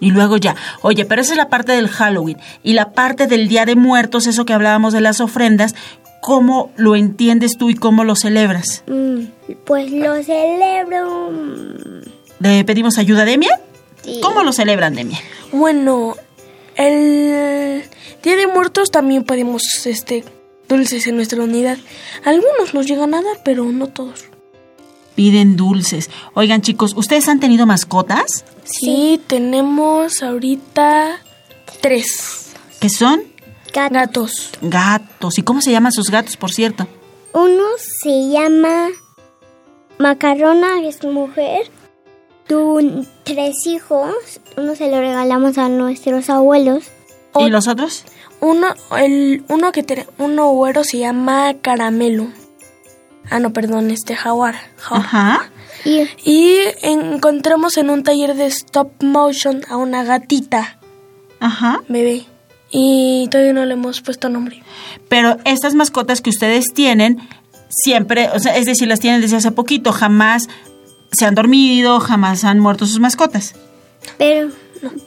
y 0.00 0.10
luego 0.10 0.38
ya. 0.38 0.56
Oye, 0.80 1.04
pero 1.04 1.20
esa 1.20 1.34
es 1.34 1.36
la 1.36 1.48
parte 1.48 1.72
del 1.72 1.88
Halloween. 1.88 2.38
Y 2.62 2.72
la 2.72 2.92
parte 2.92 3.26
del 3.26 3.48
Día 3.48 3.66
de 3.66 3.76
Muertos, 3.76 4.26
eso 4.26 4.46
que 4.46 4.54
hablábamos 4.54 4.94
de 4.94 5.02
las 5.02 5.20
ofrendas, 5.20 5.74
¿cómo 6.22 6.72
lo 6.76 6.96
entiendes 6.96 7.58
tú 7.58 7.68
y 7.68 7.74
cómo 7.74 8.04
lo 8.04 8.16
celebras? 8.16 8.82
Mm, 8.88 9.24
pues 9.64 9.92
lo 9.92 10.22
celebro. 10.22 11.30
¿Le 12.40 12.64
pedimos 12.64 12.96
ayuda 12.96 13.22
a 13.22 13.26
Demia? 13.26 13.60
Sí. 14.02 14.20
¿Cómo 14.22 14.42
lo 14.42 14.52
celebran, 14.54 14.94
Demia? 14.94 15.18
Bueno, 15.52 16.16
el 16.86 17.84
Día 18.22 18.36
de 18.36 18.46
Muertos 18.46 18.90
también 18.90 19.24
pedimos 19.24 19.62
este 19.86 20.24
dulces 20.68 21.06
en 21.06 21.16
nuestra 21.16 21.42
unidad. 21.42 21.78
Algunos 22.24 22.74
nos 22.74 22.86
llegan 22.86 23.14
a 23.14 23.22
dar, 23.22 23.40
pero 23.44 23.64
no 23.64 23.88
todos. 23.88 24.24
Piden 25.14 25.56
dulces. 25.56 26.10
Oigan, 26.34 26.62
chicos, 26.62 26.94
¿ustedes 26.96 27.28
han 27.28 27.40
tenido 27.40 27.66
mascotas? 27.66 28.44
Sí, 28.64 29.20
tenemos 29.26 30.22
ahorita 30.22 31.20
tres. 31.80 32.52
¿Qué 32.80 32.88
son? 32.88 33.24
Gatos. 33.72 34.50
Gatos. 34.62 35.38
¿Y 35.38 35.42
cómo 35.42 35.60
se 35.60 35.72
llaman 35.72 35.92
sus 35.92 36.10
gatos, 36.10 36.36
por 36.36 36.52
cierto? 36.52 36.86
Uno 37.32 37.64
se 37.76 38.30
llama 38.30 38.88
Macarrona, 39.98 40.82
es 40.86 41.02
mujer. 41.04 41.70
Tú, 42.50 43.06
tres 43.22 43.64
hijos. 43.66 44.12
Uno 44.56 44.74
se 44.74 44.90
lo 44.90 44.98
regalamos 44.98 45.56
a 45.56 45.68
nuestros 45.68 46.28
abuelos. 46.30 46.82
¿Y 47.38 47.48
los 47.48 47.68
otros? 47.68 48.04
Uno, 48.40 48.66
el, 48.98 49.44
uno 49.46 49.70
que 49.70 49.84
tiene, 49.84 50.08
uno 50.18 50.50
güero 50.50 50.82
se 50.82 50.98
llama 50.98 51.54
Caramelo. 51.62 52.26
Ah, 53.30 53.38
no, 53.38 53.52
perdón, 53.52 53.92
este 53.92 54.16
jaguar. 54.16 54.56
jaguar. 54.78 55.06
Ajá. 55.06 55.50
Y 55.84 56.08
Y 56.24 56.56
encontramos 56.82 57.76
en 57.76 57.88
un 57.88 58.02
taller 58.02 58.34
de 58.34 58.46
stop 58.46 59.00
motion 59.00 59.62
a 59.68 59.76
una 59.76 60.02
gatita 60.02 60.76
Ajá. 61.38 61.84
bebé. 61.86 62.24
Y 62.72 63.28
todavía 63.30 63.52
no 63.52 63.64
le 63.64 63.74
hemos 63.74 64.00
puesto 64.00 64.28
nombre. 64.28 64.64
Pero 65.08 65.36
estas 65.44 65.74
mascotas 65.74 66.20
que 66.20 66.30
ustedes 66.30 66.64
tienen, 66.74 67.20
siempre, 67.68 68.28
o 68.34 68.40
sea, 68.40 68.56
es 68.56 68.66
decir, 68.66 68.88
las 68.88 68.98
tienen 68.98 69.20
desde 69.20 69.36
hace 69.36 69.52
poquito, 69.52 69.92
jamás 69.92 70.48
se 71.12 71.26
han 71.26 71.34
dormido, 71.34 72.00
jamás 72.00 72.44
han 72.44 72.58
muerto 72.60 72.86
sus 72.86 73.00
mascotas. 73.00 73.54
pero, 74.18 74.50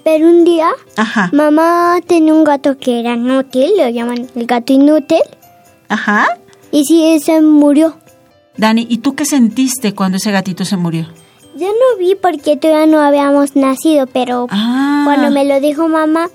pero 0.04 0.28
un 0.28 0.44
día 0.46 0.70
Ajá. 0.98 1.30
mamá 1.34 1.98
tenía 2.06 2.34
un 2.34 2.44
gato 2.44 2.78
que 2.78 3.00
era 3.00 3.14
inútil, 3.16 3.72
lo 3.78 3.90
llaman 3.90 4.30
el 4.36 4.46
gato 4.46 4.74
inútil, 4.74 5.22
Ajá. 5.90 6.28
y 6.72 6.86
sí, 6.86 7.04
ese 7.14 7.42
murió. 7.42 7.98
Dani, 8.58 8.86
¿y 8.90 9.00
tú 9.00 9.16
qué 9.16 9.26
sentiste 9.26 9.96
cuando 9.96 10.18
ese 10.18 10.32
gatito 10.32 10.64
se 10.66 10.78
murió? 10.78 11.08
Yo 11.56 11.68
no 11.68 11.98
vi 12.00 12.16
porque 12.16 12.58
todavía 12.58 12.86
no 12.88 13.00
habíamos 13.02 13.56
nacido, 13.56 14.06
pero 14.08 14.48
Ah. 14.52 15.04
cuando 15.06 15.32
me 15.32 15.46
lo 15.46 15.60
dijo 15.60 15.88
mamá, 15.88 16.30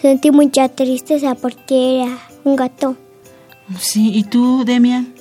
sentí 0.00 0.30
mucha 0.30 0.68
tristeza 0.68 1.34
porque 1.34 2.02
era 2.02 2.18
un 2.44 2.56
gato. 2.56 2.96
Sí, 3.78 4.10
¿y 4.14 4.24
tú, 4.24 4.64
Demian? 4.66 5.14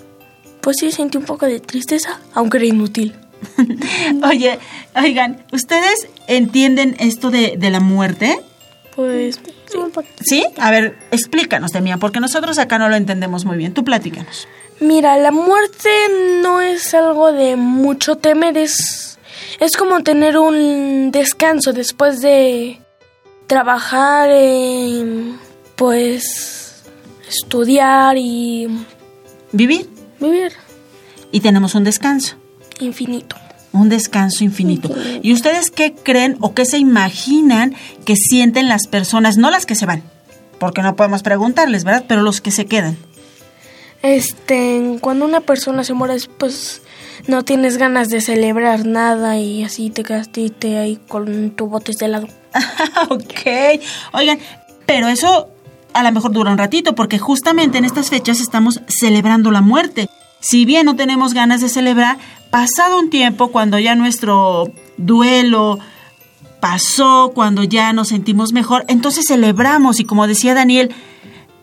Pues 0.61 0.77
sí, 0.79 0.91
sentí 0.91 1.17
un 1.17 1.23
poco 1.25 1.45
de 1.45 1.59
tristeza, 1.59 2.19
aunque 2.33 2.57
era 2.57 2.65
inútil. 2.67 3.13
Oye, 4.23 4.59
oigan, 4.95 5.45
¿ustedes 5.51 6.07
entienden 6.27 6.95
esto 6.99 7.31
de, 7.31 7.55
de 7.57 7.69
la 7.69 7.79
muerte? 7.79 8.39
Pues 8.95 9.39
Un 9.75 9.91
poquito. 9.91 10.23
¿Sí? 10.23 10.45
A 10.57 10.71
ver, 10.71 10.97
explícanos, 11.11 11.71
Demian, 11.71 11.99
porque 11.99 12.19
nosotros 12.19 12.57
acá 12.57 12.77
no 12.77 12.89
lo 12.89 12.95
entendemos 12.95 13.45
muy 13.45 13.57
bien. 13.57 13.73
Tú 13.73 13.83
platícanos. 13.83 14.47
Mira, 14.79 15.17
la 15.17 15.31
muerte 15.31 15.89
no 16.41 16.59
es 16.59 16.93
algo 16.93 17.31
de 17.31 17.55
mucho 17.55 18.17
temer, 18.17 18.57
es, 18.57 19.19
es 19.59 19.77
como 19.77 20.01
tener 20.01 20.37
un 20.37 21.11
descanso 21.11 21.71
después 21.71 22.21
de 22.21 22.79
trabajar, 23.45 24.31
en, 24.31 25.37
pues 25.75 26.83
estudiar 27.29 28.17
y 28.17 28.67
Vivir. 29.51 29.87
vivir 30.19 30.53
Y 31.31 31.41
tenemos 31.41 31.75
un 31.75 31.83
descanso. 31.83 32.40
Infinito. 32.81 33.35
Un 33.73 33.89
descanso 33.89 34.43
infinito. 34.43 34.93
¿Y 35.21 35.33
ustedes 35.33 35.71
qué 35.71 35.93
creen 35.93 36.37
o 36.41 36.53
qué 36.53 36.65
se 36.65 36.77
imaginan 36.77 37.73
que 38.05 38.15
sienten 38.15 38.67
las 38.67 38.87
personas, 38.87 39.37
no 39.37 39.49
las 39.49 39.65
que 39.65 39.75
se 39.75 39.85
van? 39.85 40.03
Porque 40.59 40.81
no 40.81 40.95
podemos 40.95 41.23
preguntarles, 41.23 41.83
¿verdad? 41.85 42.03
Pero 42.07 42.21
los 42.21 42.41
que 42.41 42.51
se 42.51 42.65
quedan. 42.65 42.97
Este, 44.01 44.97
cuando 44.99 45.25
una 45.25 45.41
persona 45.41 45.83
se 45.83 45.93
muere, 45.93 46.17
pues 46.37 46.81
no 47.27 47.43
tienes 47.43 47.77
ganas 47.77 48.09
de 48.09 48.19
celebrar 48.19 48.85
nada 48.85 49.37
y 49.37 49.63
así 49.63 49.89
te 49.89 50.03
quedaste 50.03 50.51
ahí 50.77 50.99
con 51.07 51.51
tu 51.51 51.67
botes 51.67 51.97
de 51.97 52.07
helado. 52.07 52.27
ok. 53.09 53.81
Oigan, 54.13 54.39
pero 54.85 55.07
eso 55.07 55.49
a 55.93 56.03
lo 56.03 56.11
mejor 56.11 56.31
dura 56.31 56.51
un 56.51 56.57
ratito, 56.57 56.95
porque 56.95 57.19
justamente 57.19 57.77
en 57.77 57.85
estas 57.85 58.09
fechas 58.09 58.39
estamos 58.39 58.81
celebrando 58.87 59.51
la 59.51 59.61
muerte. 59.61 60.09
Si 60.41 60.65
bien 60.65 60.85
no 60.85 60.95
tenemos 60.95 61.33
ganas 61.33 61.61
de 61.61 61.69
celebrar, 61.69 62.17
pasado 62.49 62.99
un 62.99 63.09
tiempo, 63.09 63.51
cuando 63.51 63.79
ya 63.79 63.95
nuestro 63.95 64.71
duelo 64.97 65.79
pasó, 66.59 67.31
cuando 67.33 67.63
ya 67.63 67.93
nos 67.93 68.09
sentimos 68.09 68.51
mejor, 68.51 68.83
entonces 68.87 69.25
celebramos 69.27 69.99
y 69.99 70.05
como 70.05 70.27
decía 70.27 70.53
Daniel, 70.53 70.93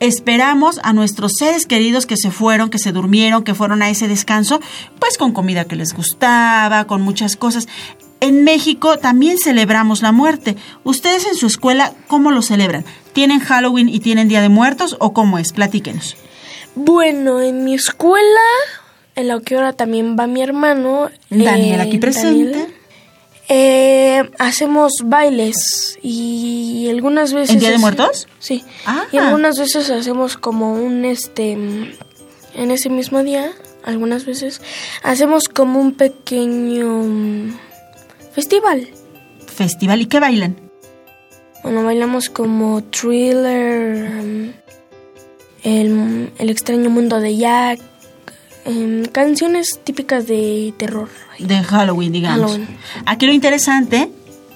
esperamos 0.00 0.80
a 0.84 0.92
nuestros 0.92 1.32
seres 1.38 1.66
queridos 1.66 2.06
que 2.06 2.16
se 2.16 2.30
fueron, 2.30 2.70
que 2.70 2.78
se 2.78 2.92
durmieron, 2.92 3.42
que 3.42 3.54
fueron 3.54 3.82
a 3.82 3.90
ese 3.90 4.06
descanso, 4.06 4.60
pues 5.00 5.18
con 5.18 5.32
comida 5.32 5.64
que 5.64 5.76
les 5.76 5.92
gustaba, 5.92 6.86
con 6.86 7.02
muchas 7.02 7.36
cosas. 7.36 7.66
En 8.20 8.44
México 8.44 8.98
también 8.98 9.38
celebramos 9.38 10.02
la 10.02 10.12
muerte. 10.12 10.56
¿Ustedes 10.84 11.26
en 11.26 11.34
su 11.34 11.46
escuela 11.46 11.94
cómo 12.06 12.30
lo 12.30 12.42
celebran? 12.42 12.84
¿Tienen 13.12 13.40
Halloween 13.40 13.88
y 13.88 14.00
tienen 14.00 14.28
Día 14.28 14.40
de 14.40 14.48
Muertos 14.48 14.96
o 15.00 15.12
cómo 15.12 15.38
es? 15.38 15.52
Platíquenos. 15.52 16.16
Bueno, 16.78 17.40
en 17.40 17.64
mi 17.64 17.74
escuela, 17.74 18.40
en 19.16 19.28
la 19.28 19.40
que 19.40 19.56
ahora 19.56 19.72
también 19.72 20.16
va 20.18 20.28
mi 20.28 20.42
hermano. 20.42 21.10
Daniel, 21.28 21.80
aquí 21.80 21.98
presente. 21.98 22.52
Daniel, 22.52 22.74
eh, 23.48 24.30
hacemos 24.38 24.92
bailes 25.04 25.98
y 26.02 26.86
algunas 26.88 27.32
veces... 27.32 27.54
¿En 27.54 27.60
Día 27.60 27.70
de 27.72 27.78
Muertos? 27.78 28.28
Sí. 28.38 28.64
Ah. 28.86 29.06
Y 29.10 29.16
algunas 29.16 29.58
veces 29.58 29.90
hacemos 29.90 30.36
como 30.36 30.74
un, 30.74 31.04
este, 31.04 31.52
en 31.52 32.70
ese 32.70 32.90
mismo 32.90 33.24
día, 33.24 33.50
algunas 33.82 34.24
veces, 34.24 34.60
hacemos 35.02 35.48
como 35.48 35.80
un 35.80 35.94
pequeño 35.94 37.56
festival. 38.34 38.86
Festival. 39.46 40.02
¿Y 40.02 40.06
qué 40.06 40.20
bailan? 40.20 40.56
Bueno, 41.64 41.82
bailamos 41.82 42.30
como 42.30 42.84
thriller, 42.84 44.10
mm, 44.10 44.52
el, 45.68 46.30
el 46.38 46.50
extraño 46.50 46.90
mundo 46.90 47.20
de 47.20 47.36
Jack, 47.36 47.80
em, 48.64 49.04
canciones 49.04 49.80
típicas 49.84 50.26
de 50.26 50.72
terror. 50.78 51.08
De 51.38 51.62
Halloween, 51.62 52.12
digamos. 52.12 52.52
Halloween. 52.52 52.78
Aquí 53.06 53.26
lo 53.26 53.32
interesante 53.32 54.10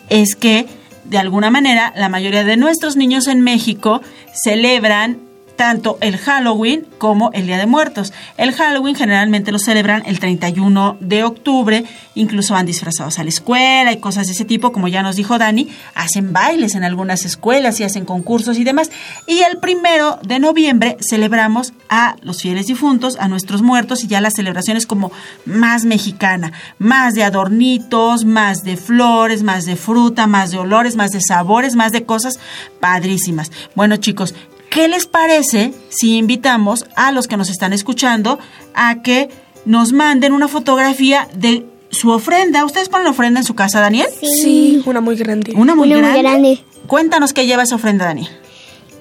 es 0.09 0.35
que, 0.35 0.67
de 1.05 1.19
alguna 1.19 1.51
manera, 1.51 1.93
la 1.97 2.09
mayoría 2.09 2.45
de 2.45 2.57
nuestros 2.57 2.97
niños 2.97 3.27
en 3.27 3.41
México 3.43 4.01
celebran 4.33 5.19
tanto 5.63 5.97
el 6.01 6.19
Halloween 6.19 6.85
como 6.99 7.31
el 7.35 7.47
Día 7.47 7.57
de 7.57 7.67
Muertos. 7.67 8.13
El 8.37 8.53
Halloween 8.53 8.97
generalmente 8.97 9.53
lo 9.53 9.61
celebran 9.61 10.03
el 10.07 10.19
31 10.19 10.97
de 10.99 11.23
octubre, 11.23 11.85
incluso 12.17 12.55
van 12.55 12.67
disfrazados 12.67 13.21
a 13.21 13.23
la 13.23 13.29
escuela 13.29 13.93
y 13.93 13.99
cosas 13.99 14.27
de 14.27 14.33
ese 14.33 14.45
tipo, 14.45 14.73
como 14.73 14.89
ya 14.89 15.05
nos 15.05 15.15
dijo 15.15 15.39
Dani, 15.39 15.69
hacen 15.95 16.33
bailes 16.33 16.75
en 16.75 16.83
algunas 16.83 17.25
escuelas 17.25 17.79
y 17.79 17.85
hacen 17.85 18.05
concursos 18.05 18.59
y 18.59 18.65
demás. 18.65 18.91
Y 19.29 19.39
el 19.43 19.59
primero 19.59 20.19
de 20.25 20.41
noviembre 20.41 20.97
celebramos 21.09 21.75
a 21.89 22.17
los 22.23 22.43
fieles 22.43 22.67
difuntos, 22.67 23.17
a 23.21 23.29
nuestros 23.29 23.63
muertos 23.63 24.03
y 24.03 24.09
ya 24.09 24.21
las 24.21 24.35
celebraciones 24.35 24.89
como 24.89 25.13
más 25.45 25.85
mexicana, 25.85 26.53
más 26.81 27.15
de 27.15 27.23
adornitos, 27.23 28.25
más 28.25 28.65
de 28.65 28.77
flores, 28.77 29.45
más 29.45 29.65
de 29.65 29.77
fruta, 29.77 30.27
más 30.27 30.51
de 30.51 30.59
olores, 30.59 30.97
más 30.97 31.13
de 31.13 31.21
sabores, 31.21 31.77
más 31.77 31.93
de 31.93 32.05
cosas 32.05 32.41
padrísimas. 32.81 33.53
Bueno 33.77 33.97
chicos, 33.99 34.35
¿qué 34.73 34.89
les 34.89 35.07
parece 35.07 35.73
si 35.91 36.17
invitamos 36.17 36.87
a 36.97 37.13
los 37.13 37.29
que 37.29 37.37
nos 37.37 37.51
están 37.51 37.73
escuchando 37.73 38.39
a 38.75 39.03
que 39.03 39.29
nos 39.67 39.93
manden 39.93 40.33
una 40.33 40.49
fotografía 40.49 41.29
de 41.35 41.67
su 41.91 42.11
ofrenda? 42.11 42.65
¿Ustedes 42.65 42.89
ponen 42.89 43.07
ofrenda 43.07 43.39
en 43.41 43.45
su 43.45 43.55
casa, 43.55 43.81
Daniel? 43.81 44.09
Sí, 44.21 44.83
una 44.87 45.01
muy 45.01 45.15
grande. 45.17 45.53
Una 45.55 45.75
muy, 45.75 45.93
Una 45.93 46.01
muy 46.01 46.09
grande. 46.23 46.23
grande. 46.23 46.65
Cuéntanos 46.87 47.33
qué 47.35 47.47
lleva 47.47 47.63
esa 47.63 47.75
ofrenda, 47.77 48.07
Daniel. 48.07 48.29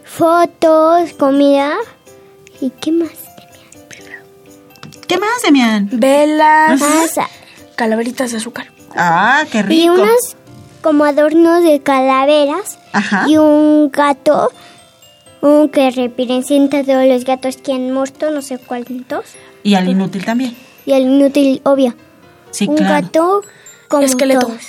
Fotos, 0.04 1.14
comida. 1.18 1.74
¿Y 2.60 2.70
qué 2.82 2.92
más? 2.92 3.10
¿Qué 5.08 5.18
más, 5.18 5.42
Demian? 5.44 5.90
Velas, 5.92 6.80
Masa. 6.80 7.28
calaveritas 7.76 8.32
de 8.32 8.38
azúcar. 8.38 8.68
Ah, 8.96 9.44
qué 9.52 9.62
rico. 9.62 9.82
Y 9.84 9.90
unos 9.90 10.36
como 10.82 11.06
adornos 11.06 11.64
de 11.64 11.82
calaveras. 11.82 12.78
Ajá. 12.94 13.26
Y 13.28 13.38
un 13.38 13.90
gato. 13.92 14.52
Un 15.42 15.70
que 15.70 15.90
representa 15.92 16.80
a 16.80 16.84
todos 16.84 17.06
los 17.06 17.24
gatos 17.26 17.58
que 17.58 17.74
han 17.74 17.92
muerto, 17.92 18.30
no 18.32 18.42
sé 18.42 18.58
cuántos. 18.60 19.26
Y 19.64 19.74
al 19.76 19.90
inútil 19.90 20.24
también. 20.24 20.56
Y 20.86 20.92
el 20.94 21.04
inútil, 21.04 21.62
obvio. 21.64 21.96
Sí, 22.52 22.68
un 22.68 22.76
claro. 22.78 22.94
gato 23.06 23.42
como 23.88 24.04
Esqueleto. 24.04 24.48
todos. 24.48 24.62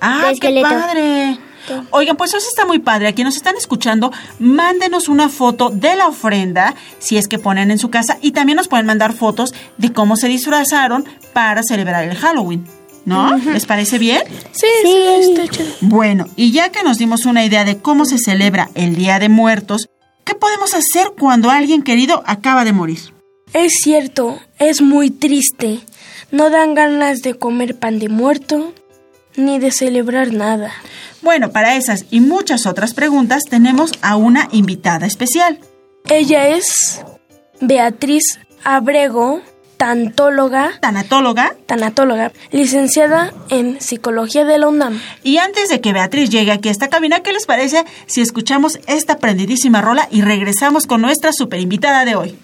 Ah, 0.00 0.18
de 0.18 0.26
qué 0.26 0.32
esqueleto. 0.32 0.68
padre. 0.68 1.38
Oigan, 1.90 2.16
pues 2.16 2.32
eso 2.32 2.46
está 2.48 2.64
muy 2.64 2.78
padre. 2.78 3.08
A 3.08 3.12
quienes 3.12 3.34
nos 3.34 3.36
están 3.38 3.56
escuchando, 3.56 4.12
mándenos 4.38 5.08
una 5.08 5.28
foto 5.28 5.70
de 5.70 5.96
la 5.96 6.06
ofrenda, 6.08 6.74
si 6.98 7.16
es 7.16 7.26
que 7.26 7.38
ponen 7.40 7.70
en 7.72 7.78
su 7.78 7.90
casa, 7.90 8.18
y 8.22 8.30
también 8.32 8.56
nos 8.56 8.68
pueden 8.68 8.86
mandar 8.86 9.12
fotos 9.12 9.52
de 9.76 9.92
cómo 9.92 10.16
se 10.16 10.28
disfrazaron 10.28 11.04
para 11.32 11.62
celebrar 11.64 12.04
el 12.04 12.16
Halloween. 12.16 12.64
¿No? 13.04 13.36
¿Les 13.36 13.66
parece 13.66 13.98
bien? 13.98 14.22
Sí, 14.50 14.66
Sí. 14.82 14.88
sí, 15.22 15.30
está 15.32 15.46
chido. 15.48 15.68
Bueno, 15.80 16.26
y 16.34 16.50
ya 16.50 16.70
que 16.70 16.82
nos 16.82 16.98
dimos 16.98 17.24
una 17.24 17.44
idea 17.44 17.64
de 17.64 17.78
cómo 17.78 18.04
se 18.04 18.18
celebra 18.18 18.68
el 18.74 18.96
Día 18.96 19.20
de 19.20 19.28
Muertos, 19.28 19.88
¿qué 20.26 20.34
podemos 20.34 20.74
hacer 20.74 21.12
cuando 21.18 21.48
alguien 21.48 21.82
querido 21.82 22.22
acaba 22.26 22.66
de 22.66 22.72
morir? 22.72 22.98
Es 23.54 23.72
cierto, 23.82 24.38
es 24.58 24.82
muy 24.82 25.10
triste. 25.10 25.80
No 26.30 26.50
dan 26.50 26.74
ganas 26.74 27.22
de 27.22 27.34
comer 27.34 27.78
pan 27.78 27.98
de 27.98 28.10
muerto 28.10 28.74
ni 29.36 29.58
de 29.58 29.70
celebrar 29.70 30.32
nada. 30.32 30.72
Bueno, 31.22 31.50
para 31.52 31.76
esas 31.76 32.04
y 32.10 32.20
muchas 32.20 32.66
otras 32.66 32.92
preguntas 32.92 33.44
tenemos 33.48 33.92
a 34.02 34.16
una 34.16 34.48
invitada 34.52 35.06
especial. 35.06 35.60
Ella 36.08 36.48
es 36.48 37.00
Beatriz 37.60 38.40
Abrego, 38.64 39.40
tantóloga. 39.76 40.78
Tanatóloga. 40.80 41.54
Tanatóloga, 41.66 42.32
licenciada 42.50 43.32
en 43.48 43.80
psicología 43.80 44.44
de 44.44 44.58
la 44.58 44.68
UNAM. 44.68 45.00
Y 45.22 45.38
antes 45.38 45.68
de 45.68 45.80
que 45.80 45.92
Beatriz 45.92 46.30
llegue 46.30 46.52
aquí 46.52 46.68
a 46.68 46.72
esta 46.72 46.88
cabina, 46.88 47.20
¿qué 47.20 47.32
les 47.32 47.46
parece 47.46 47.84
si 48.06 48.20
escuchamos 48.20 48.78
esta 48.86 49.18
prendidísima 49.18 49.80
rola 49.80 50.08
y 50.10 50.22
regresamos 50.22 50.86
con 50.86 51.02
nuestra 51.02 51.32
super 51.32 51.60
invitada 51.60 52.04
de 52.04 52.16
hoy? 52.16 52.38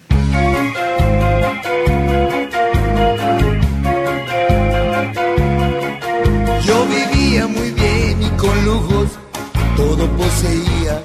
Yo 6.65 6.85
vivía 6.85 7.47
muy 7.47 7.71
bien 7.71 8.23
y 8.23 8.29
con 8.37 8.65
lujos 8.65 9.09
todo 9.75 10.07
poseía 10.17 11.01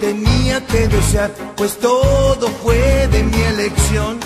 Tenía 0.00 0.64
que 0.66 0.88
desear, 0.88 1.30
pues 1.56 1.78
todo 1.78 2.48
fue 2.62 3.06
de 3.08 3.22
mi 3.22 3.42
elección. 3.42 4.18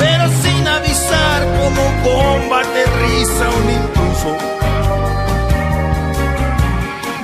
Pero 0.00 0.24
sin 0.42 0.66
avisar 0.66 1.42
como 1.58 1.82
bomba 2.02 2.60
aterriza 2.60 3.44
un 3.60 3.70
impulso. 3.80 4.36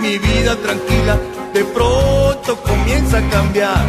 Mi 0.01 0.19
vida 0.19 0.55
tranquila 0.63 1.19
de 1.55 1.65
pronto 1.65 2.57
comienza 2.63 3.19
a 3.19 3.29
cambiar. 3.29 3.85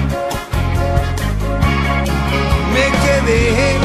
Me 2.74 2.86
quedé 3.04 3.78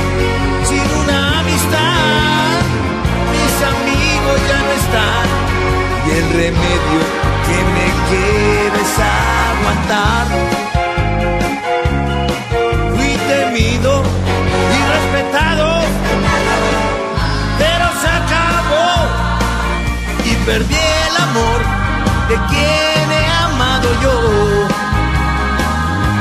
sin 0.64 0.86
una 1.02 1.40
amistad, 1.40 2.62
mis 3.34 3.56
amigos 3.74 4.38
ya 4.48 4.58
no 4.66 4.72
están 4.80 5.26
y 6.06 6.10
el 6.18 6.28
remedio 6.30 7.25
que 7.46 7.58
me 7.76 7.88
queda 8.08 8.78
es 8.86 8.94
aguantar. 8.98 10.26
Fui 12.94 13.12
temido 13.32 13.92
y 14.76 14.78
respetado, 14.94 15.66
pero 17.58 17.86
se 18.00 18.08
acabó 18.20 18.90
y 20.24 20.32
perdí 20.46 20.84
el 21.08 21.16
amor 21.28 21.60
de 22.30 22.36
quien 22.50 23.06
he 23.18 23.26
amado 23.48 23.88
yo. 24.04 24.16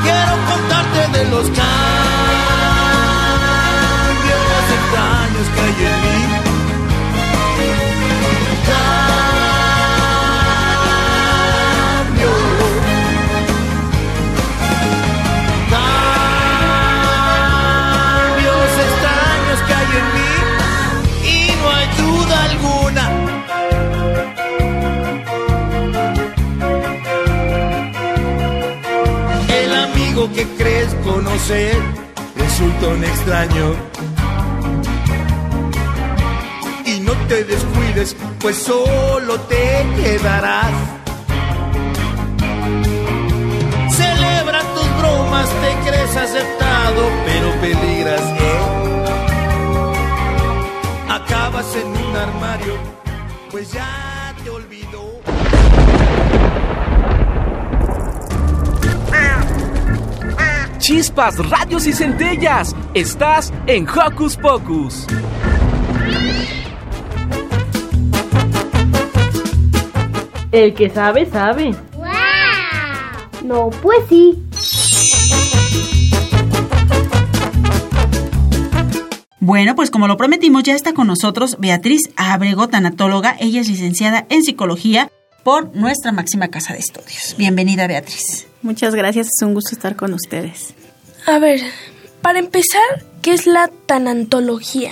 Quiero 0.03 0.33
contarte 0.51 1.01
de 1.17 1.23
los 1.33 1.45
cambios 1.45 1.65
extraños 4.77 5.45
que 5.53 5.61
hay 5.61 5.75
crees 30.57 30.93
conocer 31.03 31.75
resulta 32.35 32.87
un 32.87 33.03
extraño. 33.03 33.75
Y 36.85 36.99
no 36.99 37.13
te 37.27 37.43
descuides, 37.43 38.15
pues 38.39 38.57
solo 38.57 39.39
te 39.41 39.85
quedarás. 40.01 40.71
Celebra 43.89 44.61
tus 44.73 44.97
bromas, 44.99 45.49
te 45.49 45.89
crees 45.89 46.15
aceptado, 46.15 47.09
pero 47.25 47.51
peligras, 47.61 48.21
¿eh? 48.21 48.59
Acabas 51.09 51.75
en 51.75 51.87
un 51.87 52.15
armario, 52.15 52.73
pues 53.51 53.71
ya 53.71 54.15
Chispas, 60.85 61.37
radios 61.49 61.87
y 61.87 61.93
centellas. 61.93 62.75
Estás 62.93 63.51
en 63.65 63.87
Hocus 63.89 64.37
Pocus. 64.37 65.07
El 70.51 70.75
que 70.75 70.91
sabe, 70.91 71.25
sabe. 71.25 71.73
No, 73.43 73.71
pues 73.81 73.97
sí. 74.09 74.43
Bueno, 79.39 79.75
pues 79.75 79.89
como 79.89 80.07
lo 80.07 80.17
prometimos, 80.17 80.61
ya 80.61 80.75
está 80.75 80.93
con 80.93 81.07
nosotros 81.07 81.57
Beatriz 81.59 82.11
Abrego, 82.15 82.67
tanatóloga. 82.67 83.35
Ella 83.39 83.61
es 83.61 83.69
licenciada 83.69 84.27
en 84.29 84.43
psicología 84.43 85.11
por 85.43 85.75
nuestra 85.75 86.11
máxima 86.11 86.49
casa 86.49 86.73
de 86.73 86.79
estudios. 86.79 87.33
Bienvenida, 87.39 87.87
Beatriz. 87.87 88.45
Muchas 88.65 88.95
gracias, 88.95 89.27
es 89.27 89.45
un 89.45 89.53
gusto 89.53 89.75
estar 89.75 89.95
con 89.95 90.11
ustedes. 90.15 90.73
A 91.27 91.37
ver, 91.37 91.61
para 92.23 92.39
empezar, 92.39 92.81
¿qué 93.21 93.31
es 93.31 93.45
la 93.45 93.69
tanantología? 93.85 94.89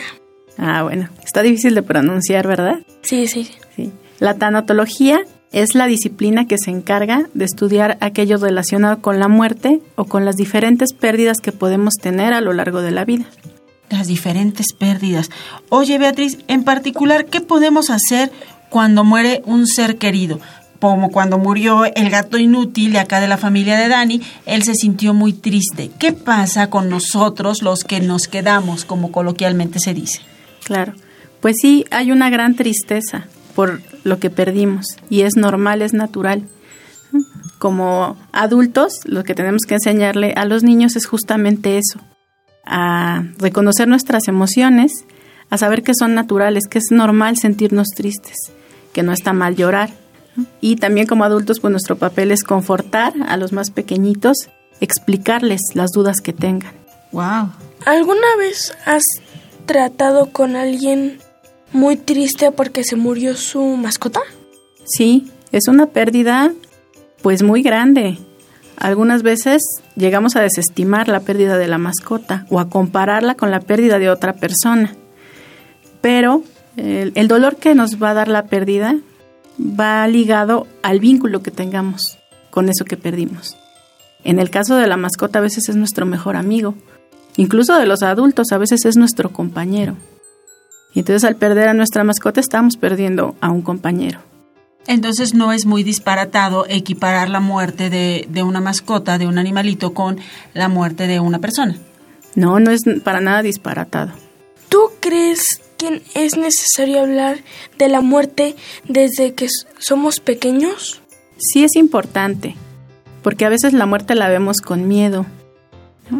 Ah, 0.60 0.84
bueno, 0.84 1.10
está 1.26 1.42
difícil 1.42 1.74
de 1.74 1.82
pronunciar, 1.82 2.46
¿verdad? 2.48 2.82
Sí, 3.02 3.26
sí. 3.26 3.50
Sí. 3.76 3.92
La 4.20 4.36
tanatología 4.36 5.22
es 5.52 5.74
la 5.74 5.88
disciplina 5.88 6.46
que 6.46 6.60
se 6.60 6.70
encarga 6.70 7.28
de 7.34 7.46
estudiar 7.46 7.98
aquello 8.00 8.38
relacionado 8.38 9.02
con 9.02 9.20
la 9.20 9.28
muerte 9.28 9.82
o 9.96 10.06
con 10.06 10.24
las 10.24 10.36
diferentes 10.36 10.94
pérdidas 10.94 11.42
que 11.42 11.52
podemos 11.52 11.96
tener 11.96 12.34
a 12.34 12.42
lo 12.42 12.54
largo 12.54 12.84
de 12.84 12.92
la 12.92 13.06
vida. 13.06 13.26
Las 13.90 14.06
diferentes 14.06 14.68
pérdidas. 14.72 15.32
Oye, 15.70 15.98
Beatriz, 15.98 16.38
en 16.48 16.64
particular, 16.64 17.26
¿qué 17.26 17.42
podemos 17.42 17.90
hacer 17.90 18.32
cuando 18.70 19.04
muere 19.04 19.42
un 19.48 19.66
ser 19.66 19.98
querido? 19.98 20.40
Como 20.84 21.12
cuando 21.12 21.38
murió 21.38 21.86
el 21.86 22.10
gato 22.10 22.38
inútil 22.38 22.92
de 22.92 23.00
acá 23.00 23.22
de 23.22 23.30
la 23.30 23.38
familia 23.38 23.78
de 23.78 23.88
Dani, 23.88 24.22
él 24.46 24.64
se 24.64 24.76
sintió 24.76 25.14
muy 25.14 25.32
triste. 25.32 25.90
¿Qué 25.98 26.12
pasa 26.12 26.70
con 26.70 26.90
nosotros 26.90 27.62
los 27.62 27.86
que 27.86 28.02
nos 28.02 28.28
quedamos, 28.28 28.84
como 28.84 29.10
coloquialmente 29.10 29.80
se 29.80 29.94
dice? 29.94 30.20
Claro, 30.66 30.92
pues 31.40 31.56
sí, 31.62 31.86
hay 31.90 32.12
una 32.12 32.30
gran 32.30 32.58
tristeza 32.58 33.28
por 33.56 33.82
lo 34.04 34.20
que 34.20 34.30
perdimos 34.30 34.98
y 35.10 35.22
es 35.22 35.38
normal, 35.38 35.82
es 35.82 35.94
natural. 35.94 36.50
Como 37.60 38.18
adultos, 38.34 39.00
lo 39.06 39.24
que 39.24 39.36
tenemos 39.36 39.62
que 39.66 39.76
enseñarle 39.76 40.34
a 40.36 40.44
los 40.44 40.64
niños 40.64 40.98
es 40.98 41.06
justamente 41.06 41.78
eso, 41.78 42.02
a 42.66 43.24
reconocer 43.38 43.88
nuestras 43.88 44.28
emociones, 44.28 44.92
a 45.50 45.58
saber 45.58 45.82
que 45.82 45.94
son 45.98 46.14
naturales, 46.14 46.66
que 46.70 46.80
es 46.80 46.92
normal 46.92 47.38
sentirnos 47.38 47.88
tristes, 47.96 48.36
que 48.92 49.02
no 49.02 49.14
está 49.14 49.32
mal 49.32 49.56
llorar. 49.56 50.03
Y 50.62 50.78
también 50.78 51.08
como 51.08 51.24
adultos, 51.24 51.60
pues 51.60 51.72
nuestro 51.72 51.98
papel 51.98 52.32
es 52.32 52.44
confortar 52.44 53.14
a 53.28 53.38
los 53.38 53.52
más 53.52 53.72
pequeñitos, 53.72 54.50
explicarles 54.80 55.62
las 55.74 55.92
dudas 55.92 56.22
que 56.22 56.34
tengan. 56.34 56.74
Wow. 57.12 57.52
¿Alguna 57.86 58.36
vez 58.38 58.76
has 58.86 59.04
tratado 59.66 60.32
con 60.32 60.56
alguien 60.56 61.20
muy 61.72 61.96
triste 61.96 62.52
porque 62.52 62.84
se 62.84 62.96
murió 62.96 63.36
su 63.36 63.62
mascota? 63.78 64.22
Sí, 64.86 65.32
es 65.52 65.68
una 65.68 65.88
pérdida 65.88 66.54
pues 67.22 67.44
muy 67.44 67.62
grande. 67.62 68.18
Algunas 68.78 69.22
veces 69.22 69.62
llegamos 69.96 70.36
a 70.36 70.42
desestimar 70.42 71.08
la 71.08 71.20
pérdida 71.20 71.58
de 71.58 71.68
la 71.68 71.78
mascota 71.78 72.46
o 72.50 72.60
a 72.60 72.70
compararla 72.70 73.36
con 73.36 73.52
la 73.52 73.60
pérdida 73.60 74.00
de 74.00 74.10
otra 74.10 74.34
persona. 74.34 74.96
Pero 76.02 76.44
el, 76.76 77.12
el 77.16 77.28
dolor 77.28 77.58
que 77.58 77.76
nos 77.76 78.02
va 78.02 78.10
a 78.10 78.14
dar 78.16 78.28
la 78.28 78.46
pérdida 78.46 78.98
va 79.60 80.08
ligado 80.08 80.68
al 80.82 81.00
vínculo 81.00 81.42
que 81.42 81.52
tengamos 81.52 82.20
con 82.50 82.70
eso 82.70 82.86
que 82.86 82.98
perdimos. 82.98 83.58
En 84.24 84.40
el 84.40 84.50
caso 84.50 84.76
de 84.76 84.88
la 84.88 84.98
mascota 84.98 85.40
a 85.40 85.42
veces 85.42 85.70
es 85.70 85.76
nuestro 85.76 86.06
mejor 86.06 86.36
amigo, 86.36 86.76
incluso 87.36 87.78
de 87.78 87.86
los 87.86 88.04
adultos 88.04 88.52
a 88.52 88.58
veces 88.58 88.86
es 88.86 88.96
nuestro 88.96 89.32
compañero. 89.32 89.96
Y 90.94 91.00
entonces 91.00 91.24
al 91.24 91.36
perder 91.36 91.70
a 91.70 91.74
nuestra 91.74 92.04
mascota 92.04 92.40
estamos 92.40 92.78
perdiendo 92.78 93.36
a 93.42 93.50
un 93.50 93.62
compañero. 93.62 94.20
Entonces 94.86 95.34
no 95.34 95.52
es 95.52 95.66
muy 95.66 95.84
disparatado 95.84 96.66
equiparar 96.68 97.30
la 97.30 97.40
muerte 97.40 97.90
de, 97.90 98.28
de, 98.30 98.44
una 98.44 98.60
mascota, 98.60 99.18
de 99.18 99.28
un 99.28 99.38
animalito, 99.38 99.94
con 99.94 100.20
la 100.54 100.68
muerte 100.68 101.08
de 101.08 101.20
una 101.20 101.40
persona. 101.40 101.78
No, 102.36 102.60
no 102.60 102.72
es 102.72 102.82
para 103.04 103.22
nada 103.22 103.42
disparatado. 103.42 104.12
¿Tú 104.68 104.92
crees 105.00 105.62
es 106.16 106.38
necesario 106.38 107.02
hablar 107.02 107.38
de 107.78 107.90
la 107.90 108.02
muerte 108.02 108.56
desde 108.88 109.34
que 109.34 109.48
somos 109.80 110.20
pequeños? 110.20 111.02
Sí 111.38 111.64
es 111.64 111.76
importante, 111.76 112.56
porque 113.22 113.46
a 113.46 113.50
veces 113.50 113.74
la 113.74 113.86
muerte 113.86 114.16
la 114.16 114.30
vemos 114.30 114.58
con 114.62 114.88
miedo. 114.88 115.26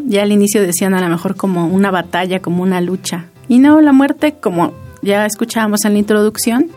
Ya 0.06 0.24
al 0.24 0.32
inicio 0.32 0.62
decían 0.62 0.94
a 0.94 1.02
lo 1.02 1.10
mejor 1.10 1.36
como 1.36 1.68
una 1.68 1.92
batalla, 1.92 2.42
como 2.42 2.64
una 2.64 2.82
lucha. 2.82 3.26
Y 3.48 3.60
no, 3.60 3.82
la 3.82 3.92
muerte, 3.92 4.34
como 4.40 4.74
ya 5.02 5.26
escuchábamos 5.26 5.86
en 5.86 5.94
la 5.94 6.00
introducción, 6.00 6.70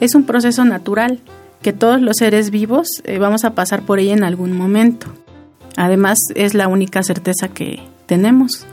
es 0.00 0.14
un 0.14 0.24
proceso 0.24 0.64
natural 0.64 1.20
que 1.62 1.72
todos 1.72 2.00
los 2.00 2.16
seres 2.18 2.50
vivos 2.50 2.88
eh, 3.04 3.18
vamos 3.18 3.44
a 3.44 3.54
pasar 3.54 3.82
por 3.82 3.98
ella 3.98 4.14
en 4.14 4.24
algún 4.24 4.56
momento. 4.56 5.06
Además, 5.76 6.18
es 6.34 6.54
la 6.54 6.68
única 6.68 7.02
certeza 7.02 7.48
que 7.48 7.80
tenemos. 8.06 8.66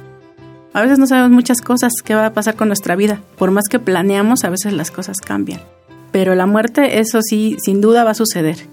A 0.76 0.82
veces 0.82 1.00
no 1.00 1.08
sabemos 1.08 1.32
muchas 1.32 1.62
cosas 1.62 1.94
que 2.04 2.16
va 2.16 2.26
a 2.26 2.34
pasar 2.34 2.58
con 2.58 2.68
nuestra 2.68 2.98
vida. 2.98 3.22
Por 3.38 3.50
más 3.50 3.70
que 3.70 3.80
planeamos, 3.80 4.44
a 4.44 4.50
veces 4.50 4.74
las 4.74 4.92
cosas 4.92 5.22
cambian. 5.26 5.62
Pero 6.12 6.36
la 6.36 6.48
muerte, 6.48 7.00
eso 7.00 7.22
sí, 7.22 7.56
sin 7.64 7.80
duda 7.80 8.04
va 8.04 8.12
a 8.12 8.14
suceder. 8.14 8.68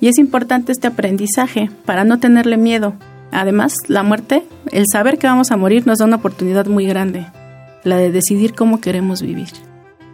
Y 0.00 0.08
es 0.08 0.18
importante 0.18 0.72
este 0.72 0.88
aprendizaje 0.88 1.70
para 1.84 2.02
no 2.02 2.18
tenerle 2.18 2.56
miedo. 2.56 2.94
Además, 3.30 3.74
la 3.86 4.02
muerte, 4.02 4.42
el 4.72 4.86
saber 4.92 5.16
que 5.18 5.28
vamos 5.28 5.52
a 5.52 5.56
morir 5.56 5.86
nos 5.86 5.98
da 5.98 6.06
una 6.06 6.16
oportunidad 6.16 6.66
muy 6.66 6.86
grande, 6.86 7.28
la 7.84 7.98
de 7.98 8.10
decidir 8.10 8.56
cómo 8.56 8.80
queremos 8.80 9.22
vivir. 9.22 9.52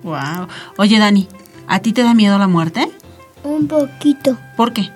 Wow. 0.02 0.48
Oye, 0.76 0.98
Dani, 0.98 1.26
¿a 1.66 1.80
ti 1.80 1.94
te 1.94 2.02
da 2.02 2.12
miedo 2.12 2.36
la 2.36 2.48
muerte? 2.48 2.86
Un 3.44 3.66
poquito. 3.66 4.36
¿Por 4.58 4.74
qué? 4.74 4.90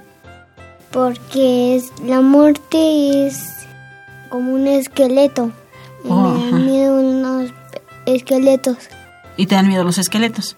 Porque 0.91 1.77
es, 1.77 1.91
la 2.05 2.21
muerte 2.21 3.27
es 3.27 3.67
como 4.29 4.53
un 4.53 4.67
esqueleto. 4.67 5.53
Oh, 6.05 6.33
me 6.33 6.51
dan 6.51 6.67
miedo 6.67 7.01
unos 7.01 7.51
esqueletos. 8.07 8.77
¿Y 9.37 9.47
te 9.47 9.55
dan 9.55 9.69
miedo 9.69 9.85
los 9.85 9.99
esqueletos? 9.99 10.57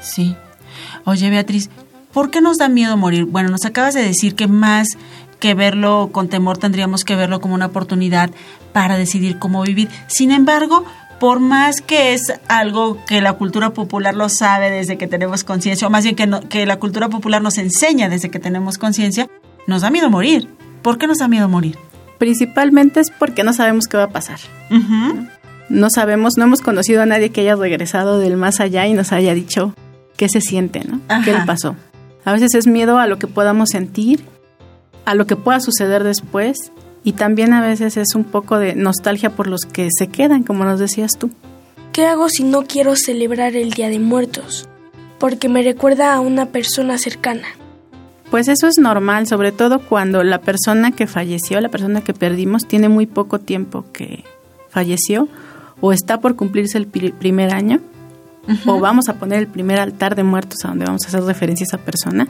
Sí. 0.00 0.36
Oye, 1.04 1.30
Beatriz, 1.30 1.70
¿por 2.12 2.30
qué 2.30 2.40
nos 2.40 2.58
da 2.58 2.68
miedo 2.68 2.96
morir? 2.96 3.24
Bueno, 3.24 3.48
nos 3.50 3.64
acabas 3.64 3.94
de 3.94 4.02
decir 4.02 4.34
que 4.34 4.46
más 4.48 4.88
que 5.40 5.54
verlo 5.54 6.10
con 6.12 6.28
temor 6.28 6.58
tendríamos 6.58 7.04
que 7.04 7.16
verlo 7.16 7.40
como 7.40 7.54
una 7.54 7.66
oportunidad 7.66 8.30
para 8.72 8.96
decidir 8.96 9.38
cómo 9.38 9.62
vivir. 9.62 9.88
Sin 10.06 10.30
embargo, 10.30 10.84
por 11.20 11.38
más 11.40 11.80
que 11.80 12.12
es 12.14 12.32
algo 12.48 12.98
que 13.06 13.20
la 13.20 13.34
cultura 13.34 13.70
popular 13.70 14.14
lo 14.14 14.28
sabe 14.28 14.70
desde 14.70 14.96
que 14.98 15.06
tenemos 15.06 15.44
conciencia, 15.44 15.86
o 15.86 15.90
más 15.90 16.04
bien 16.04 16.16
que, 16.16 16.26
no- 16.26 16.40
que 16.48 16.66
la 16.66 16.78
cultura 16.78 17.08
popular 17.08 17.42
nos 17.42 17.58
enseña 17.58 18.08
desde 18.08 18.30
que 18.30 18.38
tenemos 18.38 18.78
conciencia, 18.78 19.28
nos 19.66 19.82
da 19.82 19.90
miedo 19.90 20.10
morir. 20.10 20.48
¿Por 20.82 20.98
qué 20.98 21.06
nos 21.06 21.18
da 21.18 21.28
miedo 21.28 21.48
morir? 21.48 21.78
Principalmente 22.24 23.00
es 23.00 23.10
porque 23.10 23.44
no 23.44 23.52
sabemos 23.52 23.86
qué 23.86 23.98
va 23.98 24.04
a 24.04 24.08
pasar. 24.08 24.38
No 25.68 25.90
sabemos, 25.90 26.38
no 26.38 26.44
hemos 26.44 26.62
conocido 26.62 27.02
a 27.02 27.06
nadie 27.06 27.28
que 27.28 27.42
haya 27.42 27.54
regresado 27.54 28.18
del 28.18 28.38
más 28.38 28.60
allá 28.60 28.86
y 28.86 28.94
nos 28.94 29.12
haya 29.12 29.34
dicho 29.34 29.74
qué 30.16 30.30
se 30.30 30.40
siente, 30.40 30.80
¿no? 30.88 31.02
¿Qué 31.22 31.34
le 31.34 31.44
pasó? 31.44 31.76
A 32.24 32.32
veces 32.32 32.54
es 32.54 32.66
miedo 32.66 32.98
a 32.98 33.06
lo 33.06 33.18
que 33.18 33.26
podamos 33.26 33.68
sentir, 33.68 34.24
a 35.04 35.14
lo 35.14 35.26
que 35.26 35.36
pueda 35.36 35.60
suceder 35.60 36.02
después 36.02 36.72
y 37.02 37.12
también 37.12 37.52
a 37.52 37.60
veces 37.60 37.98
es 37.98 38.14
un 38.14 38.24
poco 38.24 38.58
de 38.58 38.74
nostalgia 38.74 39.28
por 39.28 39.46
los 39.46 39.66
que 39.66 39.90
se 39.94 40.06
quedan, 40.06 40.44
como 40.44 40.64
nos 40.64 40.80
decías 40.80 41.18
tú. 41.18 41.30
¿Qué 41.92 42.06
hago 42.06 42.30
si 42.30 42.42
no 42.42 42.64
quiero 42.64 42.96
celebrar 42.96 43.54
el 43.54 43.72
Día 43.72 43.90
de 43.90 43.98
Muertos? 43.98 44.66
Porque 45.18 45.50
me 45.50 45.62
recuerda 45.62 46.14
a 46.14 46.20
una 46.20 46.46
persona 46.46 46.96
cercana. 46.96 47.48
Pues 48.34 48.48
eso 48.48 48.66
es 48.66 48.78
normal, 48.78 49.28
sobre 49.28 49.52
todo 49.52 49.78
cuando 49.78 50.24
la 50.24 50.40
persona 50.40 50.90
que 50.90 51.06
falleció, 51.06 51.60
la 51.60 51.68
persona 51.68 52.00
que 52.00 52.12
perdimos, 52.12 52.66
tiene 52.66 52.88
muy 52.88 53.06
poco 53.06 53.38
tiempo 53.38 53.84
que 53.92 54.24
falleció 54.70 55.28
o 55.80 55.92
está 55.92 56.18
por 56.18 56.34
cumplirse 56.34 56.76
el 56.76 56.88
pri- 56.88 57.12
primer 57.12 57.54
año 57.54 57.78
o 58.66 58.80
vamos 58.80 59.08
a 59.08 59.14
poner 59.20 59.38
el 59.38 59.46
primer 59.46 59.78
altar 59.78 60.16
de 60.16 60.24
muertos 60.24 60.64
a 60.64 60.68
donde 60.70 60.84
vamos 60.84 61.04
a 61.04 61.08
hacer 61.10 61.22
referencia 61.22 61.62
a 61.62 61.68
esa 61.76 61.84
persona. 61.84 62.26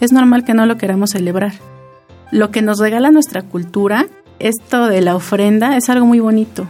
Es 0.00 0.12
normal 0.12 0.44
que 0.44 0.54
no 0.54 0.66
lo 0.66 0.76
queramos 0.76 1.10
celebrar. 1.10 1.54
Lo 2.30 2.52
que 2.52 2.62
nos 2.62 2.78
regala 2.78 3.10
nuestra 3.10 3.42
cultura, 3.42 4.06
esto 4.38 4.86
de 4.86 5.00
la 5.00 5.16
ofrenda, 5.16 5.76
es 5.76 5.90
algo 5.90 6.06
muy 6.06 6.20
bonito 6.20 6.68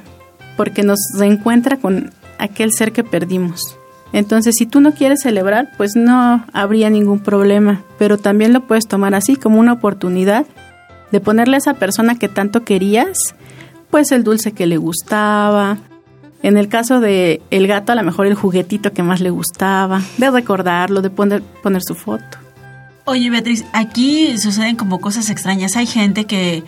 porque 0.56 0.84
nos 0.84 1.00
reencuentra 1.18 1.76
con 1.76 2.14
aquel 2.38 2.72
ser 2.72 2.92
que 2.92 3.04
perdimos. 3.04 3.76
Entonces, 4.12 4.56
si 4.58 4.66
tú 4.66 4.80
no 4.80 4.92
quieres 4.92 5.22
celebrar, 5.22 5.70
pues 5.76 5.94
no 5.94 6.44
habría 6.52 6.90
ningún 6.90 7.20
problema, 7.20 7.82
pero 7.98 8.18
también 8.18 8.52
lo 8.52 8.62
puedes 8.66 8.86
tomar 8.86 9.14
así 9.14 9.36
como 9.36 9.60
una 9.60 9.74
oportunidad 9.74 10.46
de 11.12 11.20
ponerle 11.20 11.56
a 11.56 11.58
esa 11.58 11.74
persona 11.74 12.16
que 12.16 12.28
tanto 12.28 12.64
querías, 12.64 13.18
pues 13.90 14.12
el 14.12 14.24
dulce 14.24 14.52
que 14.52 14.66
le 14.66 14.76
gustaba. 14.76 15.78
En 16.42 16.56
el 16.56 16.68
caso 16.68 17.00
de 17.00 17.42
el 17.50 17.66
gato, 17.66 17.92
a 17.92 17.94
lo 17.96 18.02
mejor 18.02 18.26
el 18.26 18.34
juguetito 18.34 18.92
que 18.92 19.02
más 19.02 19.20
le 19.20 19.30
gustaba, 19.30 20.00
de 20.16 20.30
recordarlo, 20.30 21.02
de 21.02 21.10
poner, 21.10 21.42
poner 21.42 21.82
su 21.82 21.94
foto. 21.94 22.38
Oye, 23.04 23.30
Beatriz, 23.30 23.64
aquí 23.72 24.38
suceden 24.38 24.76
como 24.76 25.00
cosas 25.00 25.30
extrañas. 25.30 25.76
Hay 25.76 25.86
gente 25.86 26.26
que, 26.26 26.62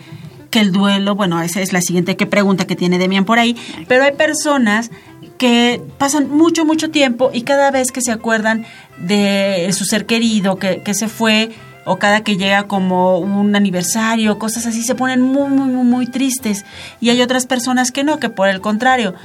que 0.53 0.59
el 0.59 0.71
duelo, 0.71 1.15
bueno, 1.15 1.41
esa 1.41 1.61
es 1.61 1.73
la 1.73 1.81
siguiente 1.81 2.15
que 2.15 2.27
pregunta 2.27 2.67
que 2.67 2.75
tiene 2.75 2.99
Demian 2.99 3.25
por 3.25 3.39
ahí, 3.39 3.55
pero 3.87 4.03
hay 4.03 4.11
personas 4.11 4.91
que 5.39 5.81
pasan 5.97 6.29
mucho, 6.29 6.63
mucho 6.63 6.91
tiempo 6.91 7.31
y 7.33 7.41
cada 7.41 7.71
vez 7.71 7.91
que 7.91 8.01
se 8.01 8.11
acuerdan 8.11 8.63
de 8.99 9.67
su 9.73 9.83
ser 9.83 10.05
querido 10.05 10.59
que, 10.59 10.83
que 10.83 10.93
se 10.93 11.07
fue 11.07 11.49
o 11.85 11.97
cada 11.97 12.23
que 12.23 12.37
llega 12.37 12.67
como 12.67 13.17
un 13.17 13.55
aniversario, 13.55 14.37
cosas 14.37 14.67
así, 14.67 14.83
se 14.83 14.93
ponen 14.93 15.21
muy, 15.21 15.49
muy, 15.49 15.69
muy, 15.69 15.85
muy 15.85 16.05
tristes. 16.05 16.65
Y 17.01 17.09
hay 17.09 17.23
otras 17.23 17.47
personas 17.47 17.91
que 17.91 18.03
no, 18.03 18.19
que 18.19 18.29
por 18.29 18.47
el 18.47 18.61
contrario, 18.61 19.15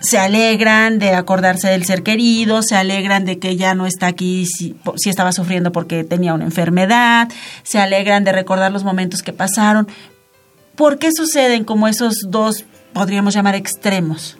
se 0.00 0.18
alegran 0.18 0.98
de 0.98 1.14
acordarse 1.14 1.68
del 1.68 1.84
ser 1.84 2.02
querido, 2.02 2.62
se 2.62 2.74
alegran 2.74 3.24
de 3.24 3.38
que 3.38 3.56
ya 3.56 3.74
no 3.74 3.86
está 3.86 4.06
aquí 4.08 4.46
si, 4.46 4.74
si 4.96 5.10
estaba 5.10 5.30
sufriendo 5.32 5.72
porque 5.72 6.04
tenía 6.04 6.34
una 6.34 6.44
enfermedad, 6.44 7.28
se 7.62 7.78
alegran 7.78 8.24
de 8.24 8.32
recordar 8.32 8.72
los 8.72 8.82
momentos 8.82 9.22
que 9.22 9.32
pasaron. 9.32 9.86
¿Por 10.80 10.96
qué 10.96 11.10
suceden 11.12 11.64
como 11.64 11.88
esos 11.88 12.14
dos, 12.28 12.64
podríamos 12.94 13.34
llamar, 13.34 13.54
extremos? 13.54 14.38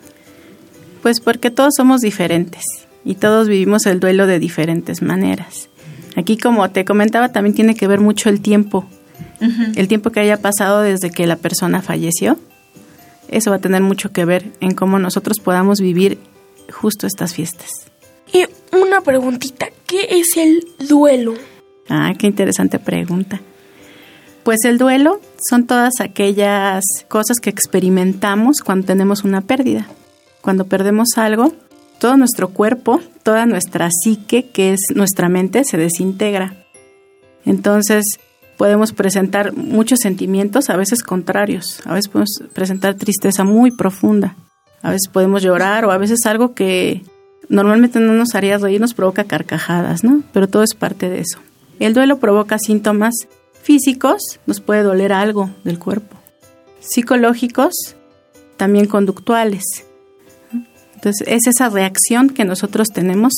Pues 1.03 1.19
porque 1.19 1.51
todos 1.51 1.75
somos 1.77 2.01
diferentes 2.01 2.63
y 3.05 3.13
todos 3.13 3.47
vivimos 3.47 3.85
el 3.85 3.99
duelo 3.99 4.25
de 4.25 4.39
diferentes 4.39 5.03
maneras. 5.03 5.69
Aquí, 6.15 6.39
como 6.39 6.67
te 6.71 6.83
comentaba, 6.83 7.29
también 7.29 7.53
tiene 7.53 7.75
que 7.75 7.85
ver 7.85 7.99
mucho 7.99 8.27
el 8.27 8.41
tiempo, 8.41 8.87
el 9.75 9.87
tiempo 9.87 10.09
que 10.09 10.21
haya 10.21 10.41
pasado 10.41 10.81
desde 10.81 11.11
que 11.11 11.27
la 11.27 11.35
persona 11.35 11.83
falleció. 11.83 12.39
Eso 13.27 13.51
va 13.51 13.57
a 13.57 13.61
tener 13.61 13.83
mucho 13.83 14.11
que 14.11 14.25
ver 14.25 14.51
en 14.61 14.73
cómo 14.73 14.97
nosotros 14.97 15.39
podamos 15.39 15.79
vivir 15.79 16.17
justo 16.71 17.05
estas 17.05 17.35
fiestas. 17.35 17.69
Y 18.33 18.45
una 18.75 19.01
preguntita, 19.01 19.67
¿qué 19.85 20.07
es 20.09 20.35
el 20.37 20.65
duelo? 20.89 21.35
Ah, 21.87 22.15
qué 22.17 22.25
interesante 22.25 22.79
pregunta. 22.79 23.41
Pues 24.43 24.59
el 24.65 24.77
duelo 24.77 25.19
son 25.49 25.67
todas 25.67 25.99
aquellas 25.99 26.83
cosas 27.07 27.37
que 27.39 27.51
experimentamos 27.51 28.61
cuando 28.61 28.87
tenemos 28.87 29.23
una 29.23 29.41
pérdida. 29.41 29.87
Cuando 30.41 30.65
perdemos 30.65 31.09
algo, 31.17 31.53
todo 31.99 32.17
nuestro 32.17 32.49
cuerpo, 32.49 32.99
toda 33.21 33.45
nuestra 33.45 33.89
psique, 33.91 34.49
que 34.49 34.73
es 34.73 34.79
nuestra 34.95 35.29
mente, 35.29 35.63
se 35.63 35.77
desintegra. 35.77 36.55
Entonces 37.45 38.03
podemos 38.57 38.93
presentar 38.93 39.53
muchos 39.53 39.99
sentimientos, 39.99 40.71
a 40.71 40.75
veces 40.75 41.03
contrarios. 41.03 41.79
A 41.85 41.93
veces 41.93 42.07
podemos 42.07 42.41
presentar 42.53 42.95
tristeza 42.95 43.43
muy 43.43 43.69
profunda. 43.69 44.35
A 44.81 44.89
veces 44.89 45.07
podemos 45.11 45.43
llorar 45.43 45.85
o 45.85 45.91
a 45.91 45.97
veces 45.99 46.25
algo 46.25 46.55
que 46.55 47.03
normalmente 47.49 47.99
no 47.99 48.13
nos 48.13 48.33
haría 48.33 48.57
reír 48.57 48.81
nos 48.81 48.95
provoca 48.95 49.25
carcajadas, 49.25 50.03
¿no? 50.03 50.23
Pero 50.33 50.47
todo 50.47 50.63
es 50.63 50.73
parte 50.73 51.09
de 51.09 51.19
eso. 51.19 51.37
El 51.79 51.93
duelo 51.93 52.17
provoca 52.17 52.57
síntomas 52.57 53.13
físicos, 53.61 54.39
nos 54.45 54.59
puede 54.59 54.83
doler 54.83 55.13
algo 55.13 55.49
del 55.63 55.79
cuerpo. 55.79 56.17
Psicológicos, 56.79 57.95
también 58.57 58.87
conductuales. 58.87 59.63
Entonces 60.95 61.27
es 61.27 61.47
esa 61.47 61.69
reacción 61.69 62.29
que 62.29 62.45
nosotros 62.45 62.89
tenemos 62.89 63.33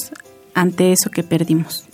ante 0.53 0.91
eso 0.91 1.09
que 1.09 1.23
perdimos. 1.23 1.85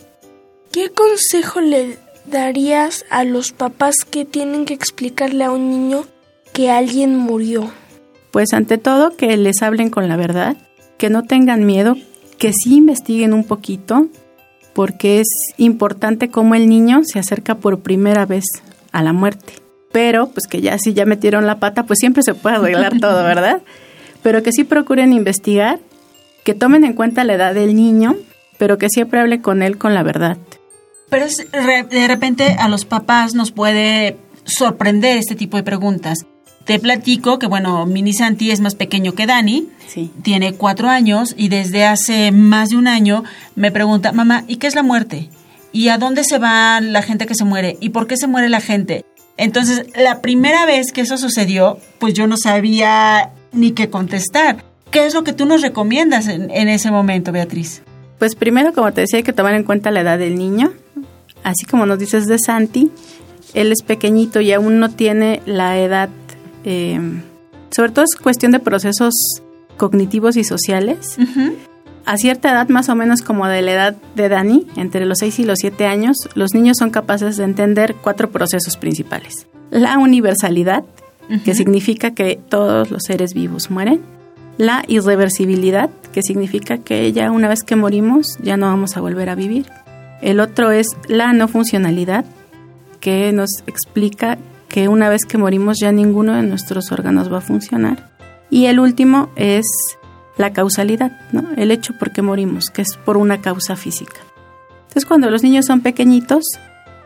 ¿Qué 0.72 0.90
consejo 0.90 1.62
le 1.62 1.98
darías 2.26 3.06
a 3.10 3.24
los 3.24 3.52
papás 3.52 3.98
que 4.10 4.26
tienen 4.26 4.66
que 4.66 4.74
explicarle 4.74 5.44
a 5.44 5.52
un 5.52 5.70
niño 5.70 6.06
que 6.54 6.72
alguien 6.72 7.18
murió? 7.18 7.72
Pues 8.32 8.54
ante 8.54 8.78
todo 8.78 9.16
que 9.16 9.36
les 9.38 9.62
hablen 9.62 9.90
con 9.90 10.08
la 10.08 10.16
verdad, 10.16 10.58
que 10.98 11.10
no 11.10 11.24
tengan 11.24 11.66
miedo, 11.66 11.96
que 12.38 12.54
sí 12.54 12.76
investiguen 12.76 13.34
un 13.34 13.44
poquito, 13.44 14.08
porque 14.74 15.20
es 15.20 15.28
importante 15.58 16.30
cómo 16.30 16.56
el 16.56 16.70
niño 16.70 17.02
se 17.04 17.20
acerca 17.20 17.56
por 17.56 17.80
primera 17.80 18.26
vez 18.26 18.46
a 18.92 19.04
la 19.04 19.14
muerte. 19.14 19.54
Pero, 19.92 20.30
pues 20.30 20.48
que 20.48 20.62
ya 20.62 20.78
si 20.78 20.94
ya 20.94 21.06
metieron 21.06 21.46
la 21.46 21.60
pata, 21.60 21.84
pues 21.84 22.00
siempre 22.00 22.24
se 22.24 22.34
puede 22.34 22.58
arreglar 22.58 22.98
todo, 23.02 23.24
¿verdad? 23.24 23.62
Pero 24.22 24.44
que 24.44 24.52
sí 24.52 24.64
procuren 24.64 25.14
investigar, 25.14 25.80
que 26.44 26.54
tomen 26.54 26.84
en 26.84 26.94
cuenta 26.94 27.24
la 27.24 27.34
edad 27.34 27.54
del 27.54 27.76
niño, 27.76 28.16
pero 28.58 28.78
que 28.78 28.90
siempre 28.90 29.20
hable 29.20 29.42
con 29.42 29.62
él 29.62 29.78
con 29.78 29.94
la 29.94 30.04
verdad. 30.04 30.38
Pero 31.10 31.26
es 31.26 31.48
de 31.52 32.08
repente 32.08 32.56
a 32.60 32.70
los 32.70 32.86
papás 32.86 33.34
nos 33.34 33.52
puede 33.52 34.18
sorprender 34.44 35.18
este 35.18 35.36
tipo 35.36 35.58
de 35.58 35.64
preguntas. 35.64 36.20
Te 36.70 36.78
platico 36.78 37.40
que, 37.40 37.48
bueno, 37.48 37.88
Mini 37.88 38.14
Santi 38.14 38.52
es 38.52 38.60
más 38.60 38.76
pequeño 38.76 39.14
que 39.14 39.26
Dani, 39.26 39.68
Sí. 39.88 40.12
tiene 40.22 40.54
cuatro 40.54 40.88
años 40.88 41.34
y 41.36 41.50
desde 41.50 41.84
hace 41.84 42.32
más 42.32 42.70
de 42.70 42.78
un 42.78 42.88
año 42.88 43.24
me 43.56 43.72
pregunta, 43.72 44.12
mamá, 44.12 44.44
¿y 44.48 44.58
qué 44.58 44.68
es 44.68 44.76
la 44.76 44.84
muerte? 44.84 45.32
¿Y 45.72 45.88
a 45.88 45.98
dónde 45.98 46.24
se 46.24 46.38
va 46.38 46.80
la 46.80 47.02
gente 47.02 47.26
que 47.26 47.34
se 47.34 47.44
muere? 47.44 47.78
¿Y 47.82 47.90
por 47.90 48.06
qué 48.06 48.18
se 48.18 48.28
muere 48.28 48.50
la 48.50 48.62
gente? 48.62 49.04
Entonces, 49.36 49.88
la 49.96 50.22
primera 50.22 50.68
vez 50.68 50.92
que 50.92 51.02
eso 51.02 51.18
sucedió, 51.18 51.80
pues 51.98 52.14
yo 52.14 52.28
no 52.28 52.38
sabía 52.38 53.32
ni 53.52 53.72
qué 53.72 53.90
contestar. 53.90 54.64
¿Qué 54.92 55.08
es 55.08 55.16
lo 55.16 55.24
que 55.24 55.34
tú 55.34 55.48
nos 55.48 55.64
recomiendas 55.64 56.28
en, 56.28 56.52
en 56.52 56.70
ese 56.70 56.92
momento, 56.92 57.32
Beatriz? 57.32 57.82
Pues 58.20 58.36
primero, 58.36 58.74
como 58.74 58.94
te 58.94 59.02
decía, 59.02 59.18
hay 59.18 59.24
que 59.24 59.34
tomar 59.34 59.56
en 59.56 59.64
cuenta 59.64 59.90
la 59.90 60.02
edad 60.02 60.20
del 60.20 60.38
niño. 60.38 60.72
Así 61.44 61.66
como 61.66 61.88
nos 61.88 61.98
dices 61.98 62.28
de 62.28 62.38
Santi, 62.38 62.92
él 63.56 63.72
es 63.72 63.82
pequeñito 63.82 64.40
y 64.40 64.52
aún 64.52 64.78
no 64.80 64.92
tiene 64.92 65.42
la 65.48 65.80
edad, 65.80 66.10
eh, 66.64 67.00
sobre 67.72 67.92
todo 67.92 68.06
es 68.06 68.20
cuestión 68.20 68.52
de 68.52 68.60
procesos 68.60 69.14
cognitivos 69.78 70.38
y 70.38 70.44
sociales. 70.44 71.18
A 72.06 72.18
cierta 72.18 72.52
edad, 72.52 72.70
más 72.70 72.90
o 72.90 72.96
menos 72.96 73.22
como 73.22 73.48
de 73.48 73.62
la 73.62 73.72
edad 73.72 73.96
de 74.16 74.30
Dani, 74.30 74.68
entre 74.76 75.06
los 75.06 75.20
6 75.20 75.40
y 75.40 75.44
los 75.46 75.60
7 75.60 75.86
años, 75.86 76.18
los 76.34 76.54
niños 76.54 76.78
son 76.78 76.90
capaces 76.90 77.38
de 77.38 77.44
entender 77.44 77.96
cuatro 77.96 78.32
procesos 78.32 78.78
principales. 78.78 79.48
La 79.70 79.98
universalidad, 79.98 80.84
que 81.46 81.54
significa 81.54 82.12
que 82.12 82.40
todos 82.50 82.90
los 82.90 83.04
seres 83.04 83.34
vivos 83.34 83.70
mueren. 83.70 84.02
la 84.58 84.84
irreversibilidad, 84.90 85.90
que 86.12 86.22
significa 86.22 86.80
que 86.80 87.14
ya 87.14 87.32
una 87.32 87.48
vez 87.48 87.64
que 87.64 87.78
morimos 87.78 88.38
ya 88.42 88.58
no 88.58 88.66
vamos 88.66 88.98
a 88.98 89.00
volver 89.00 89.30
a 89.30 89.36
vivir. 89.36 89.68
El 90.22 90.42
otro 90.42 90.72
es 90.72 90.88
la 91.08 91.32
no 91.32 91.48
funcionalidad, 91.48 92.26
que 93.00 93.32
nos 93.32 93.50
explica 93.68 94.38
que 94.70 94.88
una 94.88 95.10
vez 95.10 95.26
que 95.28 95.38
morimos 95.38 95.80
ya 95.80 95.92
ninguno 95.92 96.36
de 96.36 96.44
nuestros 96.44 96.92
órganos 96.92 97.32
va 97.32 97.40
a 97.40 97.42
funcionar. 97.42 98.10
Y 98.50 98.68
el 98.68 98.80
último 98.80 99.30
es 99.36 99.66
la 100.38 100.54
causalidad, 100.54 101.12
¿no? 101.34 101.50
el 101.58 101.72
hecho 101.72 101.94
por 101.98 102.12
qué 102.12 102.22
morimos, 102.22 102.70
que 102.70 102.82
es 102.82 102.96
por 102.96 103.18
una 103.18 103.42
causa 103.42 103.76
física. 103.76 104.22
Entonces 104.84 105.06
cuando 105.06 105.30
los 105.30 105.44
niños 105.44 105.66
son 105.66 105.82
pequeñitos, 105.82 106.46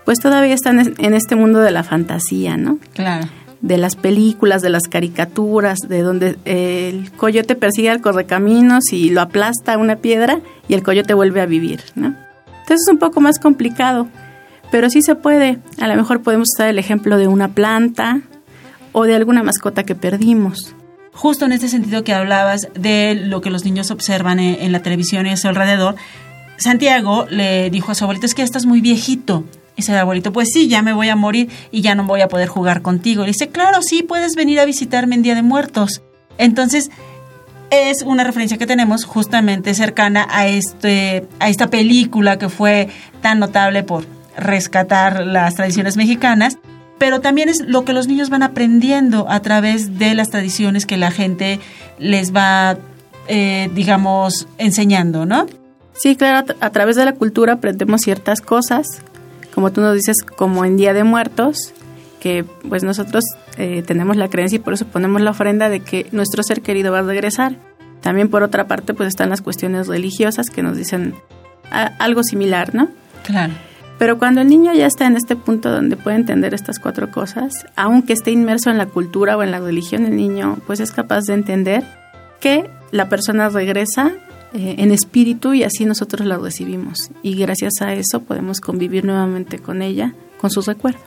pues 0.05 0.19
todavía 0.19 0.53
están 0.53 0.93
en 0.97 1.13
este 1.13 1.35
mundo 1.35 1.59
de 1.59 1.71
la 1.71 1.83
fantasía, 1.83 2.57
¿no? 2.57 2.77
Claro. 2.93 3.27
De 3.61 3.77
las 3.77 3.95
películas, 3.95 4.61
de 4.61 4.69
las 4.69 4.83
caricaturas, 4.83 5.79
de 5.87 6.01
donde 6.01 6.37
el 6.45 7.11
coyote 7.13 7.55
persigue 7.55 7.89
al 7.89 8.01
correcaminos 8.01 8.91
y 8.91 9.09
lo 9.09 9.21
aplasta 9.21 9.73
a 9.73 9.77
una 9.77 9.97
piedra 9.97 10.39
y 10.67 10.73
el 10.73 10.83
coyote 10.83 11.13
vuelve 11.13 11.41
a 11.41 11.45
vivir, 11.45 11.81
¿no? 11.95 12.07
Entonces 12.47 12.81
es 12.87 12.91
un 12.91 12.99
poco 12.99 13.19
más 13.19 13.39
complicado, 13.39 14.07
pero 14.73 14.89
sí 14.89 15.03
se 15.03 15.13
puede. 15.13 15.59
A 15.79 15.87
lo 15.87 15.95
mejor 15.95 16.23
podemos 16.23 16.47
usar 16.51 16.67
el 16.67 16.79
ejemplo 16.79 17.19
de 17.19 17.27
una 17.27 17.49
planta 17.49 18.21
o 18.91 19.03
de 19.03 19.13
alguna 19.13 19.43
mascota 19.43 19.83
que 19.83 19.93
perdimos. 19.93 20.73
Justo 21.11 21.45
en 21.45 21.51
este 21.51 21.69
sentido 21.69 22.03
que 22.03 22.11
hablabas 22.11 22.69
de 22.73 23.13
lo 23.13 23.39
que 23.41 23.51
los 23.51 23.65
niños 23.65 23.91
observan 23.91 24.39
en, 24.39 24.71
la 24.71 24.81
televisión 24.81 25.27
y 25.27 25.29
a 25.29 25.37
su 25.37 25.47
alrededor, 25.47 25.93
Santiago 26.57 27.27
le 27.29 27.69
dijo 27.69 27.91
a 27.91 27.95
su 27.95 28.03
abuelito, 28.03 28.25
es 28.25 28.33
que 28.33 28.41
estás 28.41 28.65
muy 28.65 28.81
viejito. 28.81 29.43
Y 29.73 29.81
dice 29.81 29.91
el 29.91 29.99
abuelito, 29.99 30.33
pues 30.33 30.49
sí, 30.51 30.67
ya 30.67 30.81
me 30.81 30.93
voy 30.93 31.09
a 31.09 31.15
morir 31.15 31.51
y 31.69 31.81
ya 31.81 31.93
no 31.93 32.05
voy 32.05 32.21
a 32.21 32.27
poder 32.27 32.47
jugar 32.47 32.81
contigo. 32.81 33.21
Le 33.21 33.27
dice, 33.27 33.49
claro, 33.49 33.83
sí, 33.83 34.01
puedes 34.01 34.35
venir 34.35 34.59
a 34.59 34.65
visitarme 34.65 35.13
en 35.13 35.21
Día 35.21 35.35
de 35.35 35.43
Muertos. 35.43 36.01
Entonces, 36.39 36.89
es 37.69 38.01
una 38.01 38.23
referencia 38.23 38.57
que 38.57 38.65
tenemos 38.65 39.05
justamente 39.05 39.75
cercana 39.75 40.27
a, 40.31 40.47
este, 40.47 41.27
a 41.39 41.49
esta 41.49 41.67
película 41.67 42.39
que 42.39 42.49
fue 42.49 42.89
tan 43.21 43.37
notable 43.37 43.83
por 43.83 44.05
rescatar 44.37 45.25
las 45.25 45.55
tradiciones 45.55 45.97
mexicanas, 45.97 46.57
pero 46.97 47.21
también 47.21 47.49
es 47.49 47.61
lo 47.61 47.85
que 47.85 47.93
los 47.93 48.07
niños 48.07 48.29
van 48.29 48.43
aprendiendo 48.43 49.25
a 49.29 49.41
través 49.41 49.99
de 49.99 50.13
las 50.15 50.29
tradiciones 50.29 50.85
que 50.85 50.97
la 50.97 51.11
gente 51.11 51.59
les 51.99 52.33
va, 52.33 52.77
eh, 53.27 53.69
digamos, 53.73 54.47
enseñando, 54.57 55.25
¿no? 55.25 55.47
Sí, 55.93 56.15
claro, 56.15 56.53
a 56.59 56.69
través 56.71 56.95
de 56.95 57.05
la 57.05 57.13
cultura 57.13 57.53
aprendemos 57.53 58.01
ciertas 58.01 58.41
cosas, 58.41 59.01
como 59.53 59.71
tú 59.71 59.81
nos 59.81 59.95
dices, 59.95 60.23
como 60.23 60.65
en 60.65 60.77
Día 60.77 60.93
de 60.93 61.03
Muertos, 61.03 61.73
que 62.19 62.45
pues 62.67 62.83
nosotros 62.83 63.25
eh, 63.57 63.83
tenemos 63.85 64.15
la 64.15 64.29
creencia 64.29 64.55
y 64.55 64.59
por 64.59 64.73
eso 64.73 64.85
ponemos 64.85 65.21
la 65.21 65.31
ofrenda 65.31 65.69
de 65.69 65.81
que 65.81 66.07
nuestro 66.11 66.41
ser 66.41 66.61
querido 66.61 66.91
va 66.91 66.99
a 66.99 67.03
regresar. 67.03 67.57
También 68.01 68.29
por 68.29 68.43
otra 68.43 68.65
parte 68.65 68.93
pues 68.93 69.09
están 69.09 69.29
las 69.29 69.41
cuestiones 69.41 69.87
religiosas 69.87 70.49
que 70.49 70.63
nos 70.63 70.77
dicen 70.77 71.15
a, 71.69 71.91
algo 71.99 72.23
similar, 72.23 72.73
¿no? 72.73 72.87
Claro. 73.23 73.53
Pero 73.97 74.17
cuando 74.17 74.41
el 74.41 74.49
niño 74.49 74.73
ya 74.73 74.87
está 74.87 75.05
en 75.05 75.15
este 75.15 75.35
punto 75.35 75.71
donde 75.71 75.95
puede 75.95 76.15
entender 76.15 76.53
estas 76.53 76.79
cuatro 76.79 77.11
cosas, 77.11 77.65
aunque 77.75 78.13
esté 78.13 78.31
inmerso 78.31 78.69
en 78.69 78.77
la 78.77 78.87
cultura 78.87 79.37
o 79.37 79.43
en 79.43 79.51
la 79.51 79.59
religión, 79.59 80.05
el 80.05 80.15
niño 80.15 80.57
pues 80.65 80.79
es 80.79 80.91
capaz 80.91 81.25
de 81.25 81.33
entender 81.33 81.83
que 82.39 82.69
la 82.91 83.07
persona 83.07 83.49
regresa 83.49 84.11
eh, 84.53 84.75
en 84.77 84.91
espíritu 84.91 85.53
y 85.53 85.63
así 85.63 85.85
nosotros 85.85 86.27
la 86.27 86.37
recibimos. 86.37 87.11
Y 87.21 87.35
gracias 87.35 87.81
a 87.81 87.93
eso 87.93 88.21
podemos 88.21 88.59
convivir 88.59 89.05
nuevamente 89.05 89.59
con 89.59 89.81
ella, 89.81 90.13
con 90.39 90.49
sus 90.49 90.67
recuerdos. 90.67 91.01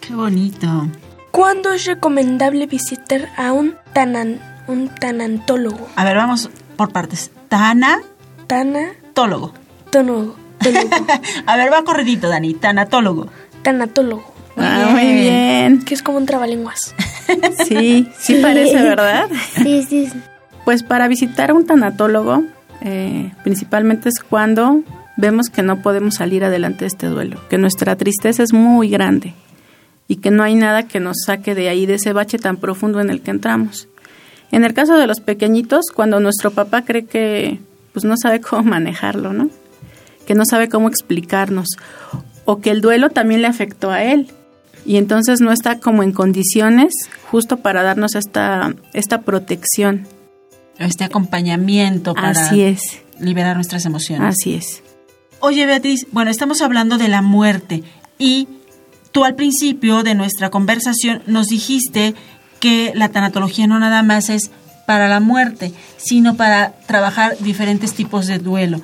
Qué 0.00 0.14
bonito. 0.14 0.88
¿Cuándo 1.30 1.72
es 1.72 1.86
recomendable 1.86 2.66
visitar 2.66 3.28
a 3.38 3.52
un, 3.52 3.74
tanan, 3.94 4.40
un 4.66 4.88
tanantólogo? 4.88 5.88
A 5.96 6.04
ver, 6.04 6.16
vamos 6.16 6.50
por 6.76 6.92
partes. 6.92 7.30
Tana. 7.48 8.00
Tanatólogo. 8.46 9.54
Tólogo. 9.90 10.41
a 11.46 11.56
ver, 11.56 11.72
va 11.72 11.84
corridito, 11.84 12.28
Dani. 12.28 12.54
Tanatólogo. 12.54 13.28
Tanatólogo. 13.62 14.32
Ah, 14.56 14.88
muy 14.92 15.12
bien. 15.14 15.82
Que 15.82 15.94
es 15.94 16.02
como 16.02 16.18
un 16.18 16.26
trabalenguas. 16.26 16.94
sí, 17.66 18.08
sí 18.18 18.34
parece, 18.42 18.82
¿verdad? 18.82 19.28
Sí, 19.62 19.84
sí. 19.88 20.08
Pues 20.64 20.82
para 20.82 21.08
visitar 21.08 21.50
a 21.50 21.54
un 21.54 21.66
tanatólogo, 21.66 22.44
eh, 22.82 23.32
principalmente 23.42 24.08
es 24.08 24.20
cuando 24.20 24.82
vemos 25.16 25.48
que 25.48 25.62
no 25.62 25.82
podemos 25.82 26.16
salir 26.16 26.44
adelante 26.44 26.80
de 26.80 26.86
este 26.86 27.06
duelo, 27.06 27.40
que 27.48 27.58
nuestra 27.58 27.96
tristeza 27.96 28.42
es 28.42 28.52
muy 28.52 28.88
grande 28.88 29.34
y 30.08 30.16
que 30.16 30.30
no 30.30 30.42
hay 30.42 30.54
nada 30.54 30.86
que 30.86 31.00
nos 31.00 31.22
saque 31.26 31.54
de 31.54 31.68
ahí, 31.68 31.86
de 31.86 31.94
ese 31.94 32.12
bache 32.12 32.38
tan 32.38 32.56
profundo 32.56 33.00
en 33.00 33.10
el 33.10 33.20
que 33.20 33.30
entramos. 33.30 33.88
En 34.50 34.64
el 34.64 34.74
caso 34.74 34.96
de 34.96 35.06
los 35.06 35.20
pequeñitos, 35.20 35.86
cuando 35.94 36.20
nuestro 36.20 36.50
papá 36.50 36.82
cree 36.82 37.06
que 37.06 37.58
pues 37.92 38.04
no 38.04 38.16
sabe 38.16 38.40
cómo 38.40 38.62
manejarlo, 38.64 39.32
¿no? 39.32 39.48
Que 40.26 40.34
no 40.34 40.44
sabe 40.44 40.68
cómo 40.68 40.88
explicarnos 40.88 41.68
o 42.44 42.60
que 42.60 42.70
el 42.70 42.80
duelo 42.80 43.10
también 43.10 43.42
le 43.42 43.48
afectó 43.48 43.90
a 43.90 44.02
él 44.02 44.32
y 44.84 44.96
entonces 44.96 45.40
no 45.40 45.52
está 45.52 45.78
como 45.78 46.02
en 46.02 46.12
condiciones 46.12 46.92
justo 47.30 47.58
para 47.58 47.82
darnos 47.82 48.14
esta 48.14 48.74
esta 48.92 49.22
protección, 49.22 50.06
este 50.78 51.04
acompañamiento 51.04 52.14
para 52.14 52.30
Así 52.30 52.62
es. 52.62 52.80
liberar 53.20 53.56
nuestras 53.56 53.84
emociones. 53.84 54.36
Así 54.36 54.54
es. 54.54 54.82
Oye, 55.40 55.66
Beatriz, 55.66 56.06
bueno, 56.12 56.30
estamos 56.30 56.62
hablando 56.62 56.98
de 56.98 57.08
la 57.08 57.22
muerte 57.22 57.82
y 58.18 58.48
tú 59.12 59.24
al 59.24 59.34
principio 59.34 60.02
de 60.02 60.14
nuestra 60.14 60.50
conversación 60.50 61.22
nos 61.26 61.48
dijiste 61.48 62.14
que 62.60 62.92
la 62.94 63.08
tanatología 63.08 63.66
no 63.66 63.78
nada 63.78 64.02
más 64.02 64.30
es 64.30 64.50
para 64.86 65.08
la 65.08 65.20
muerte, 65.20 65.72
sino 65.96 66.36
para 66.36 66.72
trabajar 66.86 67.36
diferentes 67.38 67.94
tipos 67.94 68.26
de 68.26 68.38
duelo. 68.38 68.80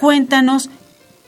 Cuéntanos 0.00 0.70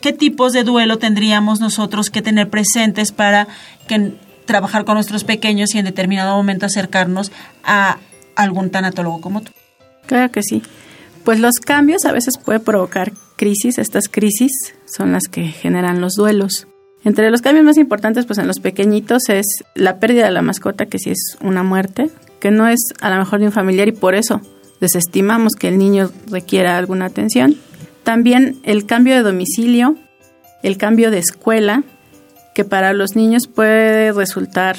qué 0.00 0.12
tipos 0.12 0.52
de 0.52 0.64
duelo 0.64 0.98
tendríamos 0.98 1.60
nosotros 1.60 2.10
que 2.10 2.22
tener 2.22 2.48
presentes 2.48 3.12
para 3.12 3.48
que, 3.86 4.14
trabajar 4.50 4.84
con 4.84 4.94
nuestros 4.94 5.22
pequeños 5.22 5.74
y 5.74 5.78
en 5.78 5.84
determinado 5.84 6.36
momento 6.36 6.66
acercarnos 6.66 7.30
a 7.62 7.98
algún 8.34 8.70
tanatólogo 8.70 9.20
como 9.20 9.42
tú. 9.42 9.52
Claro 10.06 10.32
que 10.32 10.42
sí. 10.42 10.62
Pues 11.24 11.38
los 11.38 11.60
cambios 11.60 12.04
a 12.04 12.12
veces 12.12 12.36
puede 12.36 12.58
provocar 12.58 13.12
crisis. 13.36 13.78
Estas 13.78 14.08
crisis 14.08 14.50
son 14.86 15.12
las 15.12 15.24
que 15.30 15.46
generan 15.46 16.00
los 16.00 16.14
duelos. 16.14 16.66
Entre 17.04 17.30
los 17.30 17.42
cambios 17.42 17.64
más 17.64 17.76
importantes, 17.76 18.26
pues 18.26 18.38
en 18.38 18.46
los 18.46 18.58
pequeñitos 18.58 19.28
es 19.28 19.46
la 19.74 20.00
pérdida 20.00 20.24
de 20.24 20.32
la 20.32 20.42
mascota, 20.42 20.86
que 20.86 20.98
sí 20.98 21.10
es 21.10 21.38
una 21.40 21.62
muerte, 21.62 22.10
que 22.40 22.50
no 22.50 22.66
es 22.66 22.80
a 23.00 23.08
lo 23.10 23.16
mejor 23.16 23.38
de 23.38 23.46
un 23.46 23.52
familiar 23.52 23.86
y 23.88 23.92
por 23.92 24.14
eso 24.14 24.40
desestimamos 24.80 25.52
que 25.54 25.68
el 25.68 25.78
niño 25.78 26.10
requiera 26.28 26.76
alguna 26.76 27.06
atención. 27.06 27.56
También 28.10 28.58
el 28.64 28.86
cambio 28.86 29.14
de 29.14 29.22
domicilio, 29.22 29.94
el 30.64 30.78
cambio 30.78 31.12
de 31.12 31.18
escuela, 31.18 31.84
que 32.56 32.64
para 32.64 32.92
los 32.92 33.14
niños 33.14 33.46
puede 33.46 34.10
resultar 34.10 34.76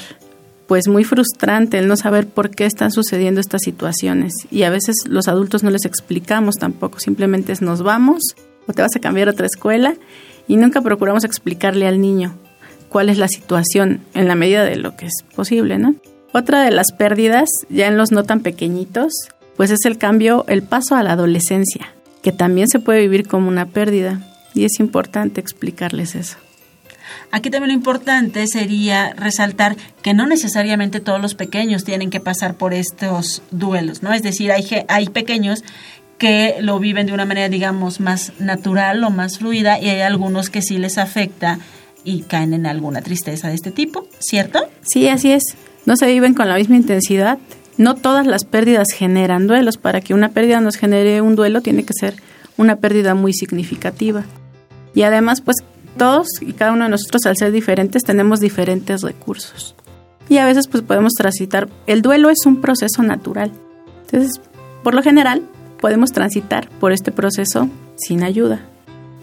pues 0.67 0.89
muy 0.89 1.05
frustrante 1.05 1.79
el 1.79 1.87
no 1.87 1.95
saber 1.95 2.27
por 2.27 2.49
qué 2.49 2.65
están 2.65 2.91
sucediendo 2.91 3.39
estas 3.39 3.61
situaciones 3.61 4.33
y 4.51 4.63
a 4.63 4.69
veces 4.69 4.95
los 5.07 5.29
adultos 5.29 5.63
no 5.63 5.69
les 5.69 5.85
explicamos 5.85 6.57
tampoco, 6.57 6.99
simplemente 6.99 7.53
nos 7.61 7.83
vamos 7.83 8.21
o 8.67 8.73
te 8.73 8.81
vas 8.81 8.97
a 8.97 8.99
cambiar 8.99 9.29
a 9.29 9.31
otra 9.31 9.45
escuela 9.45 9.95
y 10.49 10.57
nunca 10.57 10.81
procuramos 10.81 11.23
explicarle 11.23 11.87
al 11.87 12.01
niño 12.01 12.35
cuál 12.89 13.07
es 13.07 13.17
la 13.17 13.29
situación 13.29 14.01
en 14.13 14.27
la 14.27 14.35
medida 14.35 14.65
de 14.65 14.75
lo 14.75 14.97
que 14.97 15.05
es 15.05 15.23
posible, 15.33 15.77
¿no? 15.77 15.95
Otra 16.33 16.63
de 16.63 16.71
las 16.71 16.91
pérdidas, 16.91 17.47
ya 17.69 17.87
en 17.87 17.95
los 17.95 18.11
no 18.11 18.25
tan 18.25 18.41
pequeñitos, 18.41 19.13
pues 19.55 19.71
es 19.71 19.85
el 19.85 19.97
cambio, 19.97 20.43
el 20.49 20.63
paso 20.63 20.95
a 20.95 21.03
la 21.03 21.13
adolescencia, 21.13 21.93
que 22.21 22.31
también 22.31 22.67
se 22.67 22.79
puede 22.79 23.01
vivir 23.01 23.27
como 23.27 23.47
una 23.47 23.65
pérdida 23.65 24.21
y 24.53 24.65
es 24.65 24.79
importante 24.79 25.41
explicarles 25.41 26.15
eso. 26.15 26.37
Aquí 27.31 27.49
también 27.49 27.69
lo 27.69 27.77
importante 27.77 28.45
sería 28.47 29.13
resaltar 29.13 29.77
que 30.01 30.13
no 30.13 30.27
necesariamente 30.27 30.99
todos 30.99 31.21
los 31.21 31.35
pequeños 31.35 31.83
tienen 31.83 32.09
que 32.09 32.19
pasar 32.19 32.55
por 32.55 32.73
estos 32.73 33.41
duelos, 33.51 34.03
¿no? 34.03 34.13
Es 34.13 34.21
decir, 34.21 34.51
hay, 34.51 34.65
hay 34.87 35.07
pequeños 35.07 35.63
que 36.17 36.57
lo 36.61 36.77
viven 36.79 37.07
de 37.07 37.13
una 37.13 37.25
manera, 37.25 37.49
digamos, 37.49 37.99
más 37.99 38.33
natural 38.39 39.03
o 39.03 39.09
más 39.09 39.39
fluida 39.39 39.79
y 39.79 39.89
hay 39.89 40.01
algunos 40.01 40.49
que 40.49 40.61
sí 40.61 40.77
les 40.77 40.97
afecta 40.97 41.59
y 42.03 42.21
caen 42.23 42.53
en 42.53 42.65
alguna 42.65 43.01
tristeza 43.01 43.47
de 43.47 43.55
este 43.55 43.71
tipo, 43.71 44.07
¿cierto? 44.19 44.59
Sí, 44.81 45.07
así 45.07 45.31
es. 45.31 45.43
No 45.85 45.95
se 45.95 46.07
viven 46.07 46.33
con 46.33 46.47
la 46.47 46.57
misma 46.57 46.75
intensidad. 46.75 47.39
No 47.81 47.95
todas 47.95 48.27
las 48.27 48.45
pérdidas 48.45 48.89
generan 48.93 49.47
duelos. 49.47 49.77
Para 49.77 50.01
que 50.01 50.13
una 50.13 50.29
pérdida 50.29 50.61
nos 50.61 50.75
genere 50.75 51.19
un 51.21 51.35
duelo 51.35 51.61
tiene 51.61 51.83
que 51.83 51.95
ser 51.99 52.13
una 52.55 52.75
pérdida 52.75 53.15
muy 53.15 53.33
significativa. 53.33 54.23
Y 54.93 55.01
además, 55.01 55.41
pues 55.41 55.57
todos 55.97 56.27
y 56.41 56.53
cada 56.53 56.73
uno 56.73 56.83
de 56.83 56.91
nosotros 56.91 57.25
al 57.25 57.37
ser 57.37 57.51
diferentes 57.51 58.03
tenemos 58.03 58.39
diferentes 58.39 59.01
recursos. 59.01 59.73
Y 60.29 60.37
a 60.37 60.45
veces 60.45 60.67
pues 60.67 60.83
podemos 60.83 61.13
transitar. 61.13 61.69
El 61.87 62.03
duelo 62.03 62.29
es 62.29 62.45
un 62.45 62.61
proceso 62.61 63.01
natural. 63.01 63.51
Entonces, 64.05 64.39
por 64.83 64.93
lo 64.93 65.01
general, 65.01 65.41
podemos 65.79 66.11
transitar 66.11 66.69
por 66.79 66.91
este 66.91 67.11
proceso 67.11 67.67
sin 67.95 68.21
ayuda. 68.21 68.61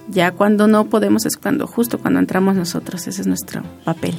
Ya 0.08 0.32
cuando 0.32 0.66
no 0.66 0.86
podemos 0.86 1.26
es 1.26 1.36
cuando 1.36 1.68
justo 1.68 2.00
cuando 2.00 2.18
entramos 2.18 2.56
nosotros, 2.56 3.06
ese 3.06 3.20
es 3.20 3.28
nuestro 3.28 3.62
papel. 3.84 4.16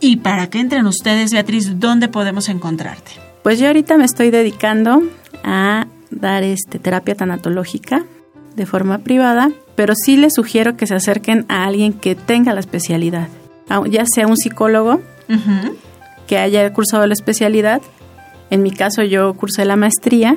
Y 0.00 0.16
para 0.16 0.50
que 0.50 0.58
entren 0.58 0.86
ustedes, 0.86 1.30
Beatriz, 1.30 1.78
¿dónde 1.78 2.08
podemos 2.08 2.48
encontrarte? 2.48 3.27
Pues 3.48 3.58
yo 3.58 3.68
ahorita 3.68 3.96
me 3.96 4.04
estoy 4.04 4.30
dedicando 4.30 5.02
a 5.42 5.86
dar 6.10 6.42
este 6.42 6.78
terapia 6.78 7.14
tanatológica 7.14 8.04
de 8.54 8.66
forma 8.66 8.98
privada, 8.98 9.50
pero 9.74 9.94
sí 9.94 10.18
les 10.18 10.34
sugiero 10.34 10.76
que 10.76 10.86
se 10.86 10.94
acerquen 10.94 11.46
a 11.48 11.64
alguien 11.64 11.94
que 11.94 12.14
tenga 12.14 12.52
la 12.52 12.60
especialidad, 12.60 13.28
ya 13.88 14.04
sea 14.04 14.26
un 14.26 14.36
psicólogo 14.36 15.00
que 16.26 16.36
haya 16.36 16.70
cursado 16.74 17.06
la 17.06 17.14
especialidad. 17.14 17.80
En 18.50 18.62
mi 18.62 18.70
caso 18.70 19.02
yo 19.02 19.32
cursé 19.32 19.64
la 19.64 19.76
maestría, 19.76 20.36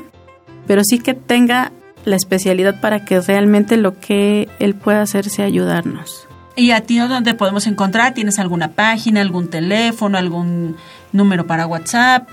pero 0.65 0.81
sí 0.85 0.97
que 0.97 1.13
tenga 1.13 1.73
la 2.05 2.15
especialidad 2.15 2.79
para 2.79 3.03
que 3.03 3.19
realmente 3.19 3.75
lo 3.75 3.99
que 3.99 4.47
él 4.59 4.73
pueda 4.73 5.01
hacer 5.01 5.29
sea 5.29 5.43
ayudarnos. 5.43 6.29
¿Y 6.55 6.71
a 6.71 6.79
ti 6.79 6.97
dónde 6.97 7.33
podemos 7.33 7.67
encontrar? 7.67 8.13
¿Tienes 8.13 8.39
alguna 8.39 8.69
página, 8.69 9.19
algún 9.19 9.49
teléfono, 9.49 10.17
algún 10.17 10.77
número 11.11 11.45
para 11.45 11.67
WhatsApp? 11.67 12.29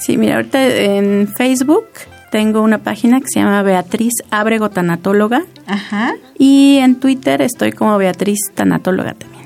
Sí, 0.00 0.16
mira, 0.16 0.36
ahorita 0.36 0.66
en 0.66 1.28
Facebook 1.36 1.86
tengo 2.30 2.62
una 2.62 2.78
página 2.78 3.20
que 3.20 3.26
se 3.28 3.40
llama 3.40 3.62
Beatriz 3.62 4.14
Ábrego 4.30 4.70
Tanatóloga. 4.70 5.42
Ajá. 5.66 6.14
Y 6.38 6.78
en 6.78 6.96
Twitter 7.00 7.42
estoy 7.42 7.72
como 7.72 7.96
Beatriz 7.98 8.38
Tanatóloga 8.54 9.14
también. 9.14 9.44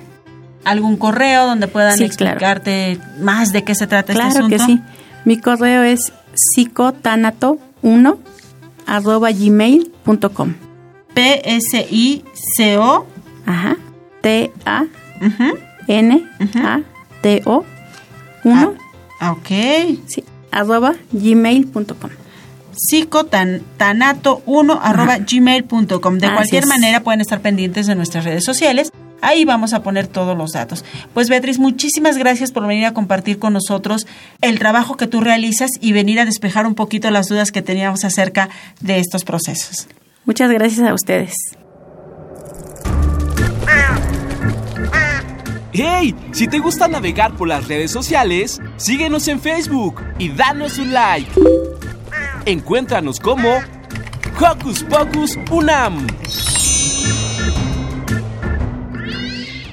¿Algún 0.64 0.96
correo 0.96 1.46
donde 1.46 1.66
puedan 1.68 1.96
Sí, 1.98 2.08
claro. 2.08 2.36
explicarte 2.38 2.98
más 3.20 3.52
de 3.52 3.64
qué 3.64 3.74
se 3.74 3.86
trata 3.86 4.12
este 4.12 4.22
Claro 4.22 4.30
asunto? 4.46 4.48
que 4.56 4.58
sí. 4.60 4.80
Mi 5.24 5.38
correo 5.38 5.82
es 5.82 6.12
psicotanato1 6.56 8.16
arroba 8.86 9.30
gmail.com. 9.32 10.54
P-S-I-C-O. 11.14 13.06
Ajá. 13.46 13.76
T-A-N-A-T-O 16.44 17.64
1. 18.44 18.74
Ah, 19.20 19.32
ok. 19.32 19.48
Sí. 20.06 20.24
Arroba 20.54 20.94
gmail.com. 21.12 22.10
psicotanato1 22.74 24.78
arroba 24.82 25.18
gmail.com. 25.18 26.18
De 26.18 26.26
Así 26.26 26.34
cualquier 26.34 26.62
es. 26.64 26.68
manera 26.68 27.00
pueden 27.00 27.20
estar 27.20 27.40
pendientes 27.40 27.86
de 27.86 27.94
nuestras 27.94 28.24
redes 28.24 28.44
sociales. 28.44 28.90
Ahí 29.20 29.44
vamos 29.44 29.72
a 29.72 29.82
poner 29.82 30.06
todos 30.06 30.36
los 30.36 30.52
datos. 30.52 30.84
Pues 31.14 31.30
Beatriz, 31.30 31.58
muchísimas 31.58 32.18
gracias 32.18 32.52
por 32.52 32.66
venir 32.66 32.84
a 32.84 32.92
compartir 32.92 33.38
con 33.38 33.54
nosotros 33.54 34.06
el 34.42 34.58
trabajo 34.58 34.96
que 34.96 35.06
tú 35.06 35.22
realizas 35.22 35.70
y 35.80 35.92
venir 35.92 36.20
a 36.20 36.26
despejar 36.26 36.66
un 36.66 36.74
poquito 36.74 37.10
las 37.10 37.28
dudas 37.28 37.50
que 37.50 37.62
teníamos 37.62 38.04
acerca 38.04 38.50
de 38.80 38.98
estos 38.98 39.24
procesos. 39.24 39.88
Muchas 40.26 40.50
gracias 40.50 40.86
a 40.86 40.92
ustedes. 40.92 41.32
¡Hey! 45.76 46.14
Si 46.30 46.46
te 46.46 46.60
gusta 46.60 46.86
navegar 46.86 47.36
por 47.36 47.48
las 47.48 47.66
redes 47.66 47.90
sociales, 47.90 48.60
síguenos 48.76 49.26
en 49.26 49.40
Facebook 49.40 50.00
y 50.20 50.28
danos 50.28 50.78
un 50.78 50.92
like. 50.92 51.28
Encuéntranos 52.46 53.18
como 53.18 53.48
Hocus 54.40 54.84
Pocus 54.84 55.36
Unam. 55.50 56.06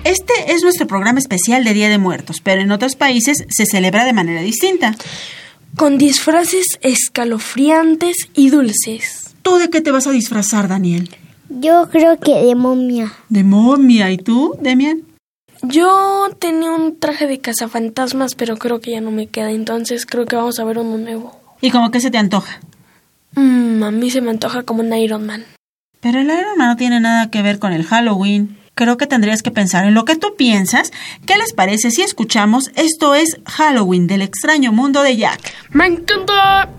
Este 0.03 0.33
es 0.47 0.63
nuestro 0.63 0.87
programa 0.87 1.19
especial 1.19 1.63
de 1.63 1.75
Día 1.75 1.87
de 1.87 1.99
Muertos, 1.99 2.41
pero 2.41 2.61
en 2.61 2.71
otros 2.71 2.95
países 2.95 3.45
se 3.49 3.67
celebra 3.67 4.03
de 4.03 4.13
manera 4.13 4.41
distinta. 4.41 4.95
Con 5.75 5.99
disfraces 5.99 6.79
escalofriantes 6.81 8.27
y 8.33 8.49
dulces. 8.49 9.35
¿Tú 9.43 9.57
de 9.57 9.69
qué 9.69 9.81
te 9.81 9.91
vas 9.91 10.07
a 10.07 10.11
disfrazar, 10.11 10.67
Daniel? 10.67 11.15
Yo 11.49 11.89
creo 11.91 12.19
que 12.19 12.33
de 12.33 12.55
momia. 12.55 13.13
De 13.29 13.43
momia. 13.43 14.09
¿Y 14.09 14.17
tú, 14.17 14.57
Demian? 14.59 15.10
Yo 15.63 16.29
tenía 16.39 16.71
un 16.71 16.97
traje 16.97 17.27
de 17.27 17.39
cazafantasmas, 17.39 18.35
pero 18.35 18.57
creo 18.57 18.81
que 18.81 18.91
ya 18.91 19.01
no 19.01 19.11
me 19.11 19.27
queda, 19.27 19.51
entonces 19.51 20.05
creo 20.05 20.25
que 20.25 20.35
vamos 20.35 20.59
a 20.59 20.63
ver 20.63 20.79
uno 20.79 20.97
nuevo. 20.97 21.39
¿Y 21.61 21.69
cómo 21.69 21.91
que 21.91 22.01
se 22.01 22.09
te 22.09 22.17
antoja? 22.17 22.59
Mm, 23.35 23.83
a 23.83 23.91
mí 23.91 24.09
se 24.09 24.21
me 24.21 24.31
antoja 24.31 24.63
como 24.63 24.81
un 24.81 24.93
Iron 24.93 25.25
Man. 25.25 25.45
Pero 25.99 26.19
el 26.19 26.25
Iron 26.25 26.57
Man 26.57 26.69
no 26.69 26.75
tiene 26.77 26.99
nada 26.99 27.29
que 27.29 27.41
ver 27.43 27.59
con 27.59 27.73
el 27.73 27.85
Halloween. 27.85 28.57
Creo 28.73 28.97
que 28.97 29.05
tendrías 29.05 29.43
que 29.43 29.51
pensar 29.51 29.85
en 29.85 29.93
lo 29.93 30.05
que 30.05 30.15
tú 30.15 30.35
piensas. 30.35 30.91
¿Qué 31.27 31.37
les 31.37 31.53
parece 31.53 31.91
si 31.91 32.01
escuchamos 32.01 32.71
Esto 32.75 33.13
es 33.13 33.39
Halloween 33.45 34.07
del 34.07 34.23
extraño 34.23 34.71
mundo 34.71 35.03
de 35.03 35.17
Jack? 35.17 35.53
¡Me 35.69 35.85
encanta! 35.85 36.69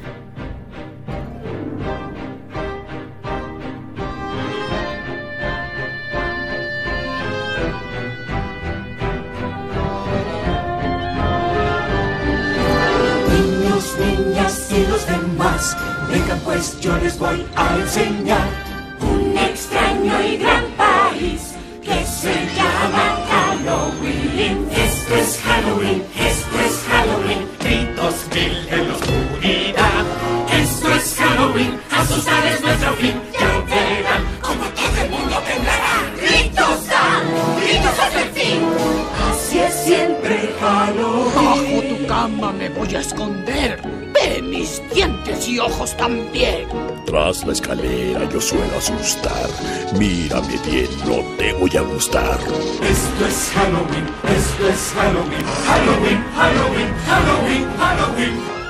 Niñas 13.98 14.68
y 14.70 14.86
los 14.86 15.06
demás, 15.06 15.76
vengan 16.08 16.38
pues 16.40 16.80
yo 16.80 16.96
les 16.98 17.18
voy 17.18 17.44
a 17.56 17.76
enseñar 17.76 18.48
un 19.00 19.36
extraño 19.36 20.22
y 20.22 20.38
gran 20.38 20.64
país 20.76 21.54
que 21.82 22.04
se 22.06 22.32
llama 22.54 23.18
Halloween. 23.28 24.68
Esto 24.70 25.14
es 25.14 25.40
Halloween, 25.44 26.02
esto 26.18 26.60
es 26.60 26.84
Halloween, 26.90 27.48
gritos 27.60 28.14
mil 28.34 28.68
en 28.70 28.88
la 28.88 28.94
oscuridad. 28.94 30.04
Esto 30.52 30.94
es 30.94 31.14
Halloween, 31.18 31.80
asustar 31.90 32.46
es 32.46 32.60
nuestro 32.62 32.92
fin, 32.94 33.20
ya 33.38 33.48
verán 33.68 34.24
como 34.40 34.64
todo 34.64 35.02
el 35.02 35.10
mundo 35.10 35.36
temblará. 35.46 35.94
Gritos 36.16 36.86
dan, 36.88 37.22
gritos 37.60 37.98
hasta 37.98 38.22
el 38.22 38.30
fin, 38.30 38.60
así 39.52 39.58
es 39.58 39.74
siempre 39.74 40.54
Halloween. 40.60 41.34
Bajo 41.34 41.82
tu 41.82 42.06
cama 42.06 42.52
me 42.52 42.68
voy 42.70 42.94
a 42.94 43.00
esconder. 43.00 43.80
Ve 44.14 44.42
mis 44.42 44.80
dientes 44.94 45.48
y 45.48 45.58
ojos 45.58 45.96
también. 45.96 46.68
Tras 47.06 47.44
la 47.44 47.52
escalera 47.52 48.28
yo 48.28 48.40
suelo 48.40 48.76
asustar. 48.78 49.48
Mírame 49.98 50.58
bien, 50.66 50.88
no 51.06 51.22
te 51.36 51.52
voy 51.54 51.76
a 51.76 51.82
gustar. 51.82 52.38
Esto 52.40 53.26
es 53.26 53.50
Halloween, 53.54 54.06
esto 54.36 54.68
es 54.68 54.92
Halloween, 54.94 55.46
Halloween, 55.66 56.24
Halloween, 56.34 56.94
Halloween, 57.06 57.66
Halloween. 57.78 58.62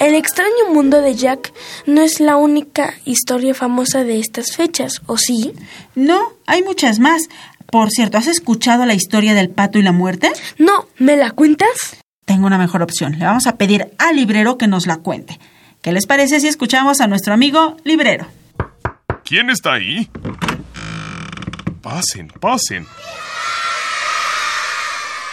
El 0.00 0.14
extraño 0.16 0.70
mundo 0.72 1.00
de 1.00 1.14
Jack 1.14 1.52
no 1.86 2.02
es 2.02 2.18
la 2.20 2.36
única 2.36 2.94
historia 3.04 3.54
famosa 3.54 4.02
de 4.02 4.18
estas 4.18 4.54
fechas, 4.56 5.00
¿o 5.06 5.16
sí? 5.16 5.52
No, 5.94 6.32
hay 6.46 6.62
muchas 6.62 6.98
más. 6.98 7.28
Por 7.74 7.90
cierto, 7.90 8.18
¿has 8.18 8.28
escuchado 8.28 8.86
la 8.86 8.94
historia 8.94 9.34
del 9.34 9.50
pato 9.50 9.80
y 9.80 9.82
la 9.82 9.90
muerte? 9.90 10.30
No, 10.58 10.86
¿me 10.98 11.16
la 11.16 11.32
cuentas? 11.32 11.96
Tengo 12.24 12.46
una 12.46 12.56
mejor 12.56 12.82
opción. 12.82 13.18
Le 13.18 13.24
vamos 13.24 13.48
a 13.48 13.56
pedir 13.56 13.88
al 13.98 14.14
librero 14.14 14.56
que 14.56 14.68
nos 14.68 14.86
la 14.86 14.98
cuente. 14.98 15.40
¿Qué 15.82 15.90
les 15.90 16.06
parece 16.06 16.38
si 16.38 16.46
escuchamos 16.46 17.00
a 17.00 17.08
nuestro 17.08 17.34
amigo 17.34 17.76
librero? 17.82 18.28
¿Quién 19.24 19.50
está 19.50 19.72
ahí? 19.72 20.08
Pasen, 21.82 22.28
pasen. 22.28 22.86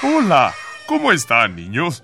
Hola, 0.02 0.56
¿cómo 0.88 1.12
están, 1.12 1.56
niños? 1.56 2.04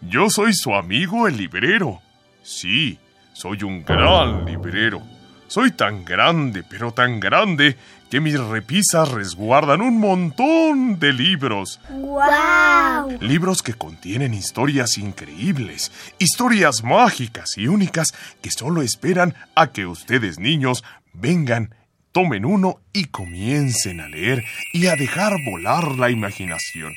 Yo 0.00 0.30
soy 0.30 0.54
su 0.54 0.74
amigo 0.74 1.28
el 1.28 1.36
librero. 1.36 2.00
Sí, 2.42 2.98
soy 3.34 3.62
un 3.64 3.84
gran 3.84 4.46
librero. 4.46 5.02
Soy 5.46 5.72
tan 5.72 6.06
grande, 6.06 6.62
pero 6.68 6.90
tan 6.92 7.20
grande, 7.20 7.76
que 8.14 8.20
mis 8.20 8.38
repisas 8.38 9.10
resguardan 9.10 9.80
un 9.80 9.98
montón 9.98 11.00
de 11.00 11.12
libros. 11.12 11.80
¡Wow! 11.90 13.18
Libros 13.20 13.60
que 13.60 13.74
contienen 13.74 14.34
historias 14.34 14.98
increíbles, 14.98 15.90
historias 16.20 16.84
mágicas 16.84 17.58
y 17.58 17.66
únicas 17.66 18.14
que 18.40 18.52
solo 18.52 18.82
esperan 18.82 19.34
a 19.56 19.72
que 19.72 19.86
ustedes 19.86 20.38
niños 20.38 20.84
vengan, 21.12 21.74
tomen 22.12 22.44
uno 22.44 22.78
y 22.92 23.06
comiencen 23.06 24.00
a 24.00 24.06
leer 24.06 24.44
y 24.72 24.86
a 24.86 24.94
dejar 24.94 25.32
volar 25.44 25.98
la 25.98 26.08
imaginación. 26.08 26.94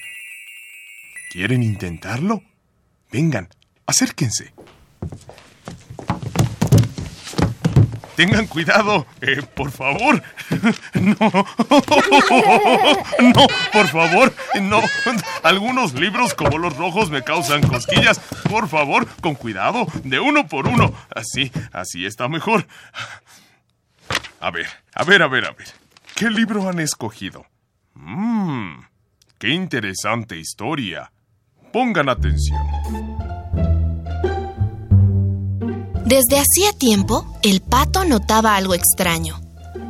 ¿Quieren 1.31 1.63
intentarlo? 1.63 2.43
Vengan, 3.11 3.49
acérquense. 3.87 4.53
Tengan 8.17 8.47
cuidado, 8.47 9.05
eh, 9.21 9.43
por 9.55 9.69
favor. 9.71 10.21
No. 10.95 11.15
No, 13.19 13.47
por 13.71 13.87
favor, 13.87 14.33
no. 14.61 14.81
Algunos 15.43 15.93
libros 15.93 16.33
como 16.33 16.57
los 16.57 16.75
rojos 16.75 17.11
me 17.11 17.23
causan 17.23 17.61
cosquillas. 17.61 18.19
Por 18.49 18.67
favor, 18.67 19.07
con 19.21 19.35
cuidado, 19.35 19.85
de 20.03 20.19
uno 20.19 20.47
por 20.47 20.67
uno. 20.67 20.93
Así, 21.15 21.51
así 21.71 22.05
está 22.05 22.27
mejor. 22.27 22.67
A 24.39 24.49
ver, 24.49 24.67
a 24.95 25.03
ver, 25.03 25.21
a 25.21 25.27
ver, 25.27 25.45
a 25.45 25.51
ver. 25.51 25.67
¿Qué 26.15 26.29
libro 26.31 26.67
han 26.67 26.79
escogido? 26.79 27.45
Mmm, 27.93 28.79
qué 29.37 29.49
interesante 29.49 30.37
historia. 30.37 31.11
Pongan 31.71 32.09
atención. 32.09 32.57
Desde 36.07 36.39
hacía 36.39 36.71
tiempo, 36.71 37.25
el 37.43 37.59
pato 37.59 38.05
notaba 38.05 38.55
algo 38.55 38.73
extraño. 38.73 39.41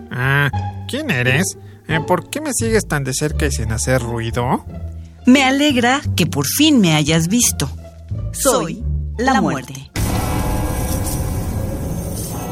Ah, 0.09 0.49
¿quién 0.87 1.11
eres? 1.11 1.57
Eh, 1.87 1.99
¿Por 2.07 2.31
qué 2.31 2.41
me 2.41 2.53
sigues 2.53 2.87
tan 2.87 3.03
de 3.03 3.13
cerca 3.13 3.45
y 3.45 3.51
sin 3.51 3.71
hacer 3.71 4.01
ruido? 4.01 4.65
Me 5.27 5.43
alegra 5.43 6.01
que 6.15 6.25
por 6.25 6.47
fin 6.47 6.81
me 6.81 6.95
hayas 6.95 7.27
visto. 7.27 7.69
Soy 8.31 8.83
la 9.19 9.39
muerte. 9.41 9.91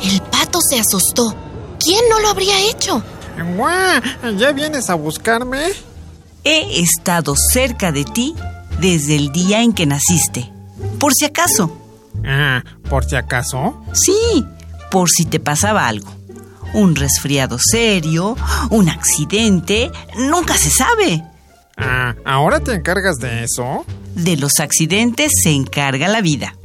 El 0.03 0.21
se 0.69 0.79
asustó. 0.79 1.35
¿Quién 1.83 2.03
no 2.07 2.19
lo 2.19 2.29
habría 2.29 2.69
hecho? 2.69 3.01
¡Guau! 3.57 4.01
¿Ya 4.37 4.51
vienes 4.51 4.91
a 4.91 4.93
buscarme? 4.93 5.71
He 6.43 6.81
estado 6.81 7.33
cerca 7.35 7.91
de 7.91 8.03
ti 8.05 8.35
desde 8.79 9.15
el 9.15 9.31
día 9.31 9.63
en 9.63 9.73
que 9.73 9.87
naciste. 9.87 10.51
Por 10.99 11.13
si 11.15 11.25
acaso. 11.25 11.84
Ah, 12.25 12.63
¿por 12.89 13.05
si 13.05 13.15
acaso? 13.15 13.81
Sí, 13.93 14.45
por 14.89 15.09
si 15.09 15.25
te 15.25 15.39
pasaba 15.39 15.87
algo. 15.87 16.13
Un 16.73 16.95
resfriado 16.95 17.57
serio, 17.59 18.35
un 18.69 18.89
accidente, 18.89 19.91
nunca 20.17 20.57
se 20.57 20.69
sabe. 20.69 21.23
Ah, 21.77 22.15
¿ahora 22.25 22.59
te 22.59 22.73
encargas 22.73 23.17
de 23.17 23.43
eso? 23.43 23.85
De 24.15 24.37
los 24.37 24.59
accidentes 24.59 25.31
se 25.43 25.51
encarga 25.51 26.07
la 26.07 26.21
vida. 26.21 26.55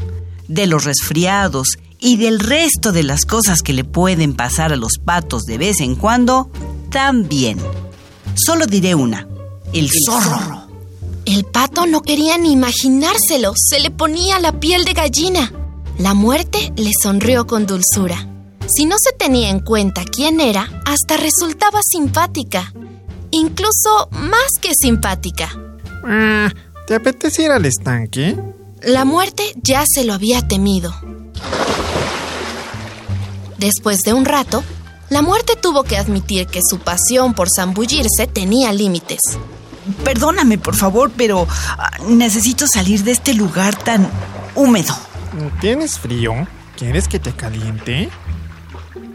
De 0.49 0.67
los 0.67 0.85
resfriados 0.85 1.79
y 2.01 2.17
del 2.17 2.41
resto 2.41 2.93
de 2.93 3.03
las 3.03 3.27
cosas 3.27 3.63
que 3.63 3.73
le 3.73 3.85
pueden 3.85 4.35
pasar 4.35 4.73
a 4.73 4.77
los 4.77 4.99
patos 4.99 5.45
de 5.45 5.59
vez 5.59 5.81
en 5.81 5.95
cuando, 5.95 6.51
también. 6.91 7.59
Solo 8.35 8.67
diré 8.67 8.95
una. 8.95 9.29
El, 9.73 9.91
zorro. 10.07 10.70
El 11.27 11.45
pato 11.45 11.87
no 11.87 12.03
quería 12.03 12.39
ni 12.39 12.53
imaginárselo. 12.53 13.53
Se 13.57 13.81
le 13.81 13.91
ponía 13.91 14.39
la 14.41 14.59
piel 14.59 14.85
de 14.85 14.93
gallina. 14.93 15.53
La 15.99 16.15
muerte 16.15 16.73
le 16.77 16.91
sonrió 17.01 17.47
con 17.47 17.67
dulzura. 17.67 18.27
Si 18.69 18.85
no 18.87 18.97
se 18.99 19.13
tenía 19.13 19.51
en 19.51 19.61
cuenta 19.61 20.05
quién 20.05 20.41
era, 20.41 20.69
hasta 20.87 21.17
resultaba 21.17 21.81
simpática. 21.83 22.73
Incluso 23.31 24.09
más 24.13 24.53
que 24.61 24.73
simpática. 24.75 25.51
Ah, 26.05 26.51
¿te 26.87 26.95
apetece 26.95 27.45
ir 27.45 27.51
al 27.51 27.67
estanque? 27.67 28.37
La 28.83 29.05
muerte 29.05 29.43
ya 29.63 29.85
se 29.87 30.05
lo 30.05 30.15
había 30.15 30.47
temido. 30.49 30.95
Después 33.59 33.99
de 34.01 34.15
un 34.15 34.25
rato, 34.25 34.65
la 35.11 35.21
muerte 35.21 35.55
tuvo 35.61 35.83
que 35.83 35.99
admitir 35.99 36.47
que 36.47 36.61
su 36.67 36.79
pasión 36.79 37.35
por 37.35 37.49
zambullirse 37.55 38.27
tenía 38.27 38.73
límites. 38.73 39.21
Perdóname, 40.05 40.59
por 40.59 40.75
favor, 40.77 41.11
pero 41.17 41.47
ah, 41.51 41.91
necesito 42.09 42.67
salir 42.67 43.03
de 43.05 43.13
este 43.13 43.35
lugar 43.35 43.77
tan 43.77 44.09
húmedo. 44.55 44.95
¿Tienes 45.61 45.99
frío? 45.99 46.47
¿Quieres 46.77 47.09
que 47.09 47.19
te 47.19 47.33
caliente? 47.33 48.09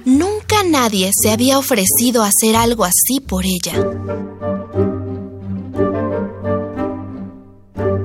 Nunca 0.05 0.57
nadie 0.63 1.11
se 1.19 1.31
había 1.31 1.57
ofrecido 1.57 2.23
a 2.23 2.27
hacer 2.27 2.55
algo 2.55 2.85
así 2.85 3.19
por 3.27 3.43
ella. 3.45 3.73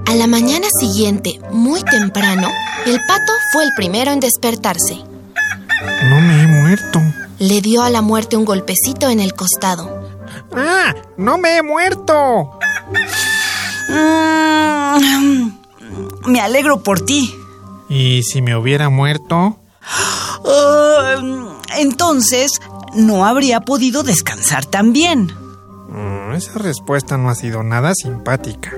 A 0.07 0.15
la 0.15 0.27
mañana 0.27 0.67
siguiente, 0.79 1.39
muy 1.53 1.83
temprano, 1.83 2.49
el 2.87 2.99
pato 3.07 3.33
fue 3.53 3.65
el 3.65 3.71
primero 3.77 4.13
en 4.13 4.21
despertarse. 4.21 4.97
No 6.09 6.21
me 6.21 6.43
he 6.43 6.47
muerto. 6.47 7.01
Le 7.39 7.61
dio 7.61 7.83
a 7.83 7.91
la 7.91 8.03
muerte 8.03 8.37
un 8.37 8.45
golpecito 8.45 9.09
en 9.09 9.21
el 9.21 9.35
costado. 9.35 10.00
¡Ah! 10.53 10.95
¡No 11.17 11.39
me 11.39 11.57
he 11.57 11.63
muerto! 11.63 12.59
Mm, 13.89 15.51
me 16.27 16.41
alegro 16.41 16.83
por 16.83 17.01
ti. 17.01 17.35
¿Y 17.89 18.23
si 18.23 18.43
me 18.43 18.57
hubiera 18.57 18.89
muerto? 18.89 19.57
Ah, 19.83 21.17
entonces, 21.77 22.53
no 22.95 23.27
habría 23.27 23.61
podido 23.61 24.03
descansar 24.03 24.65
tan 24.65 24.93
bien. 24.93 25.33
Mm, 25.89 26.33
esa 26.35 26.59
respuesta 26.59 27.17
no 27.17 27.31
ha 27.31 27.35
sido 27.35 27.63
nada 27.63 27.95
simpática. 27.95 28.73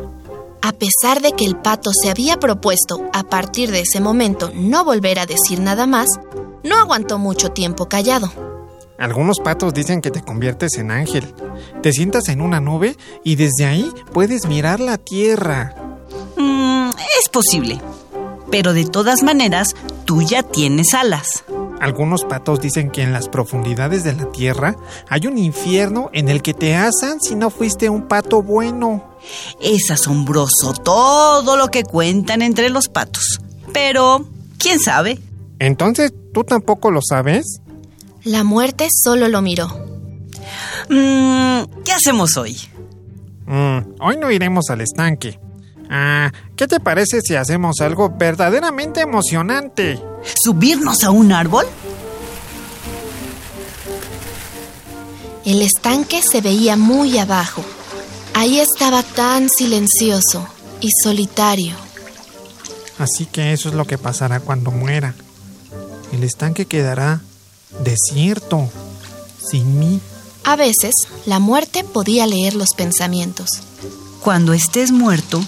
A 0.62 0.72
pesar 0.72 1.20
de 1.20 1.32
que 1.32 1.44
el 1.44 1.56
pato 1.56 1.90
se 1.92 2.08
había 2.08 2.38
propuesto, 2.38 3.10
a 3.12 3.24
partir 3.24 3.70
de 3.70 3.80
ese 3.80 4.00
momento, 4.00 4.50
no 4.54 4.84
volver 4.84 5.18
a 5.18 5.26
decir 5.26 5.60
nada 5.60 5.86
más, 5.86 6.08
no 6.62 6.78
aguantó 6.78 7.18
mucho 7.18 7.50
tiempo 7.50 7.88
callado. 7.88 8.32
Algunos 9.02 9.40
patos 9.40 9.74
dicen 9.74 10.00
que 10.00 10.12
te 10.12 10.22
conviertes 10.22 10.78
en 10.78 10.92
ángel. 10.92 11.34
Te 11.82 11.92
sientas 11.92 12.28
en 12.28 12.40
una 12.40 12.60
nube 12.60 12.96
y 13.24 13.34
desde 13.34 13.64
ahí 13.64 13.90
puedes 14.12 14.46
mirar 14.46 14.78
la 14.78 14.96
tierra. 14.96 15.74
Mm, 16.36 16.90
es 16.90 17.28
posible. 17.28 17.80
Pero 18.52 18.72
de 18.72 18.84
todas 18.84 19.24
maneras, 19.24 19.74
tú 20.04 20.22
ya 20.22 20.44
tienes 20.44 20.94
alas. 20.94 21.42
Algunos 21.80 22.22
patos 22.24 22.60
dicen 22.60 22.92
que 22.92 23.02
en 23.02 23.12
las 23.12 23.28
profundidades 23.28 24.04
de 24.04 24.12
la 24.12 24.30
tierra 24.30 24.76
hay 25.08 25.26
un 25.26 25.36
infierno 25.36 26.08
en 26.12 26.28
el 26.28 26.40
que 26.40 26.54
te 26.54 26.76
asan 26.76 27.20
si 27.20 27.34
no 27.34 27.50
fuiste 27.50 27.88
un 27.88 28.06
pato 28.06 28.40
bueno. 28.40 29.16
Es 29.60 29.90
asombroso 29.90 30.74
todo 30.74 31.56
lo 31.56 31.72
que 31.72 31.82
cuentan 31.82 32.40
entre 32.40 32.70
los 32.70 32.86
patos. 32.86 33.40
Pero, 33.72 34.26
¿quién 34.58 34.78
sabe? 34.78 35.18
Entonces, 35.58 36.14
¿tú 36.32 36.44
tampoco 36.44 36.92
lo 36.92 37.00
sabes? 37.02 37.62
La 38.24 38.44
muerte 38.44 38.86
solo 38.90 39.28
lo 39.28 39.42
miró. 39.42 39.68
Mm, 40.88 41.82
¿Qué 41.84 41.92
hacemos 41.92 42.36
hoy? 42.36 42.56
Mm, 43.46 44.00
hoy 44.00 44.16
no 44.16 44.30
iremos 44.30 44.70
al 44.70 44.80
estanque. 44.80 45.40
Ah, 45.90 46.30
¿qué 46.56 46.68
te 46.68 46.80
parece 46.80 47.20
si 47.20 47.34
hacemos 47.34 47.80
algo 47.80 48.10
verdaderamente 48.16 49.00
emocionante? 49.00 50.00
¿Subirnos 50.42 51.02
a 51.02 51.10
un 51.10 51.32
árbol? 51.32 51.66
El 55.44 55.60
estanque 55.60 56.22
se 56.22 56.40
veía 56.40 56.76
muy 56.76 57.18
abajo. 57.18 57.64
Ahí 58.34 58.60
estaba 58.60 59.02
tan 59.02 59.48
silencioso 59.50 60.46
y 60.80 60.88
solitario. 61.02 61.74
Así 62.98 63.26
que 63.26 63.52
eso 63.52 63.68
es 63.68 63.74
lo 63.74 63.84
que 63.84 63.98
pasará 63.98 64.38
cuando 64.38 64.70
muera. 64.70 65.14
El 66.12 66.22
estanque 66.22 66.66
quedará 66.66 67.20
desierto, 67.80 68.68
sin 69.38 69.78
mí. 69.78 70.00
A 70.44 70.56
veces, 70.56 70.94
la 71.26 71.38
muerte 71.38 71.84
podía 71.84 72.26
leer 72.26 72.54
los 72.54 72.70
pensamientos. 72.76 73.48
Cuando 74.20 74.52
estés 74.52 74.90
muerto, 74.92 75.42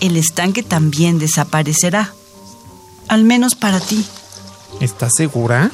el 0.00 0.16
estanque 0.16 0.62
también 0.62 1.18
desaparecerá. 1.18 2.12
Al 3.08 3.24
menos 3.24 3.54
para 3.54 3.80
ti. 3.80 4.04
¿Estás 4.80 5.12
segura? 5.16 5.70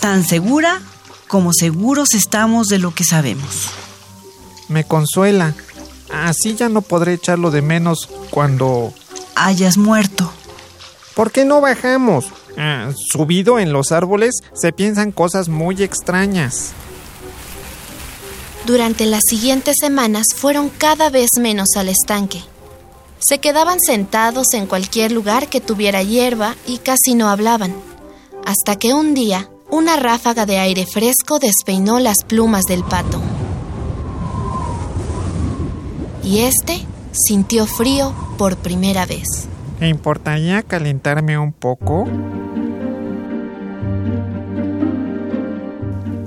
Tan 0.00 0.24
segura 0.24 0.80
como 1.28 1.52
seguros 1.52 2.14
estamos 2.14 2.68
de 2.68 2.78
lo 2.78 2.94
que 2.94 3.04
sabemos. 3.04 3.68
Me 4.68 4.84
consuela. 4.84 5.54
Así 6.10 6.54
ya 6.54 6.68
no 6.68 6.82
podré 6.82 7.14
echarlo 7.14 7.50
de 7.50 7.62
menos 7.62 8.08
cuando... 8.30 8.92
hayas 9.34 9.76
muerto. 9.76 10.32
¿Por 11.14 11.32
qué 11.32 11.44
no 11.44 11.60
bajamos? 11.60 12.26
Ah, 12.60 12.90
subido 12.96 13.60
en 13.60 13.72
los 13.72 13.92
árboles 13.92 14.42
se 14.52 14.72
piensan 14.72 15.12
cosas 15.12 15.48
muy 15.48 15.80
extrañas. 15.80 16.72
Durante 18.66 19.06
las 19.06 19.22
siguientes 19.30 19.76
semanas 19.80 20.26
fueron 20.34 20.68
cada 20.68 21.08
vez 21.08 21.30
menos 21.38 21.68
al 21.76 21.88
estanque. 21.88 22.42
Se 23.20 23.38
quedaban 23.38 23.78
sentados 23.80 24.54
en 24.54 24.66
cualquier 24.66 25.12
lugar 25.12 25.48
que 25.48 25.60
tuviera 25.60 26.02
hierba 26.02 26.56
y 26.66 26.78
casi 26.78 27.14
no 27.14 27.28
hablaban. 27.28 27.74
Hasta 28.44 28.74
que 28.76 28.92
un 28.92 29.14
día, 29.14 29.48
una 29.70 29.96
ráfaga 29.96 30.44
de 30.44 30.58
aire 30.58 30.84
fresco 30.84 31.38
despeinó 31.38 32.00
las 32.00 32.24
plumas 32.26 32.64
del 32.64 32.82
pato. 32.82 33.22
Y 36.24 36.40
este 36.40 36.84
sintió 37.12 37.66
frío 37.66 38.12
por 38.36 38.56
primera 38.56 39.06
vez. 39.06 39.48
¿Te 39.78 39.88
importaría 39.88 40.62
calentarme 40.62 41.38
un 41.38 41.52
poco? 41.52 42.06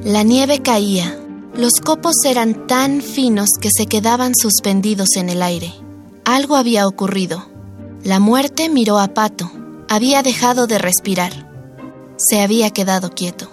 La 0.06 0.24
nieve 0.24 0.62
caía. 0.62 1.18
Los 1.54 1.74
copos 1.84 2.16
eran 2.26 2.66
tan 2.66 3.02
finos 3.02 3.50
que 3.60 3.70
se 3.76 3.88
quedaban 3.88 4.34
suspendidos 4.36 5.18
en 5.18 5.30
el 5.30 5.44
aire. 5.44 5.74
Algo 6.24 6.56
había 6.56 6.88
ocurrido. 6.88 7.46
La 8.04 8.20
muerte 8.20 8.70
miró 8.70 9.00
a 9.00 9.10
Pato. 9.10 9.52
Había 9.90 10.24
dejado 10.24 10.66
de 10.66 10.78
respirar. 10.78 11.52
Se 12.18 12.42
había 12.42 12.70
quedado 12.70 13.10
quieto. 13.10 13.50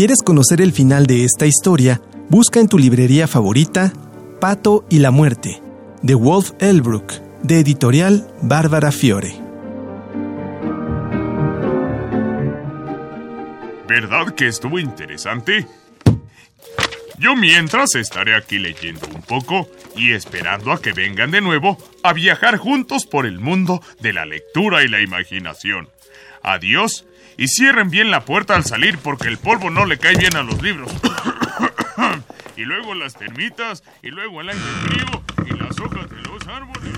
Quieres 0.00 0.22
conocer 0.24 0.62
el 0.62 0.72
final 0.72 1.04
de 1.04 1.26
esta 1.26 1.44
historia, 1.44 2.00
busca 2.30 2.58
en 2.58 2.68
tu 2.68 2.78
librería 2.78 3.28
favorita 3.28 3.92
Pato 4.40 4.86
y 4.88 4.98
la 4.98 5.10
Muerte, 5.10 5.60
de 6.00 6.14
Wolf 6.14 6.52
Elbrook, 6.58 7.12
de 7.42 7.60
editorial 7.60 8.32
Bárbara 8.40 8.92
Fiore. 8.92 9.34
¿Verdad 13.86 14.34
que 14.34 14.46
estuvo 14.46 14.78
interesante? 14.78 15.66
Yo 17.18 17.36
mientras 17.36 17.94
estaré 17.94 18.36
aquí 18.36 18.58
leyendo 18.58 19.06
un 19.14 19.20
poco 19.20 19.68
y 19.96 20.12
esperando 20.12 20.72
a 20.72 20.80
que 20.80 20.94
vengan 20.94 21.30
de 21.30 21.42
nuevo 21.42 21.76
a 22.02 22.14
viajar 22.14 22.56
juntos 22.56 23.04
por 23.04 23.26
el 23.26 23.38
mundo 23.38 23.82
de 24.00 24.14
la 24.14 24.24
lectura 24.24 24.82
y 24.82 24.88
la 24.88 25.02
imaginación. 25.02 25.90
Adiós 26.42 27.04
y 27.40 27.48
cierren 27.48 27.88
bien 27.88 28.10
la 28.10 28.26
puerta 28.26 28.54
al 28.54 28.66
salir 28.66 28.98
porque 28.98 29.28
el 29.28 29.38
polvo 29.38 29.70
no 29.70 29.86
le 29.86 29.96
cae 29.96 30.14
bien 30.14 30.36
a 30.36 30.42
los 30.42 30.62
libros. 30.62 30.92
y 32.56 32.60
luego 32.64 32.94
las 32.94 33.14
termitas 33.14 33.82
y 34.02 34.08
luego 34.08 34.42
el 34.42 34.50
aire 34.50 34.60
frío 34.60 35.22
y 35.46 35.58
las 35.58 35.80
hojas 35.80 36.10
de 36.10 36.16
los 36.16 36.46
árboles. 36.46 36.92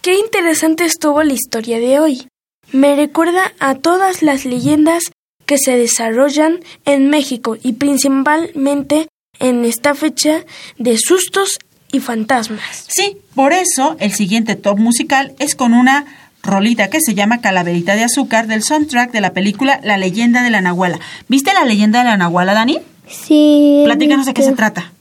Qué 0.00 0.18
interesante 0.18 0.86
estuvo 0.86 1.22
la 1.22 1.34
historia 1.34 1.78
de 1.78 2.00
hoy. 2.00 2.26
Me 2.72 2.96
recuerda 2.96 3.52
a 3.58 3.74
todas 3.74 4.22
las 4.22 4.46
leyendas 4.46 5.02
que 5.44 5.58
se 5.58 5.76
desarrollan 5.76 6.60
en 6.86 7.10
México 7.10 7.58
y 7.62 7.74
principalmente 7.74 9.08
en 9.40 9.66
esta 9.66 9.94
fecha 9.94 10.42
de 10.78 10.96
sustos 10.96 11.58
y 11.92 12.00
fantasmas. 12.00 12.86
Sí, 12.88 13.18
por 13.34 13.52
eso 13.52 13.98
el 14.00 14.14
siguiente 14.14 14.56
top 14.56 14.78
musical 14.78 15.34
es 15.38 15.54
con 15.54 15.74
una 15.74 16.29
rolita 16.42 16.88
que 16.88 17.00
se 17.00 17.14
llama 17.14 17.40
Calaverita 17.40 17.94
de 17.94 18.04
Azúcar 18.04 18.46
del 18.46 18.62
soundtrack 18.62 19.12
de 19.12 19.20
la 19.20 19.32
película 19.32 19.80
La 19.82 19.96
leyenda 19.96 20.42
de 20.42 20.50
la 20.50 20.60
Nahuala. 20.60 20.98
¿Viste 21.28 21.52
la 21.52 21.64
leyenda 21.64 22.00
de 22.00 22.06
la 22.06 22.16
Nahuala, 22.16 22.54
Dani? 22.54 22.78
Sí. 23.08 23.82
Platícanos 23.84 24.26
de 24.26 24.34
qué 24.34 24.42
se 24.42 24.52
trata. 24.52 24.92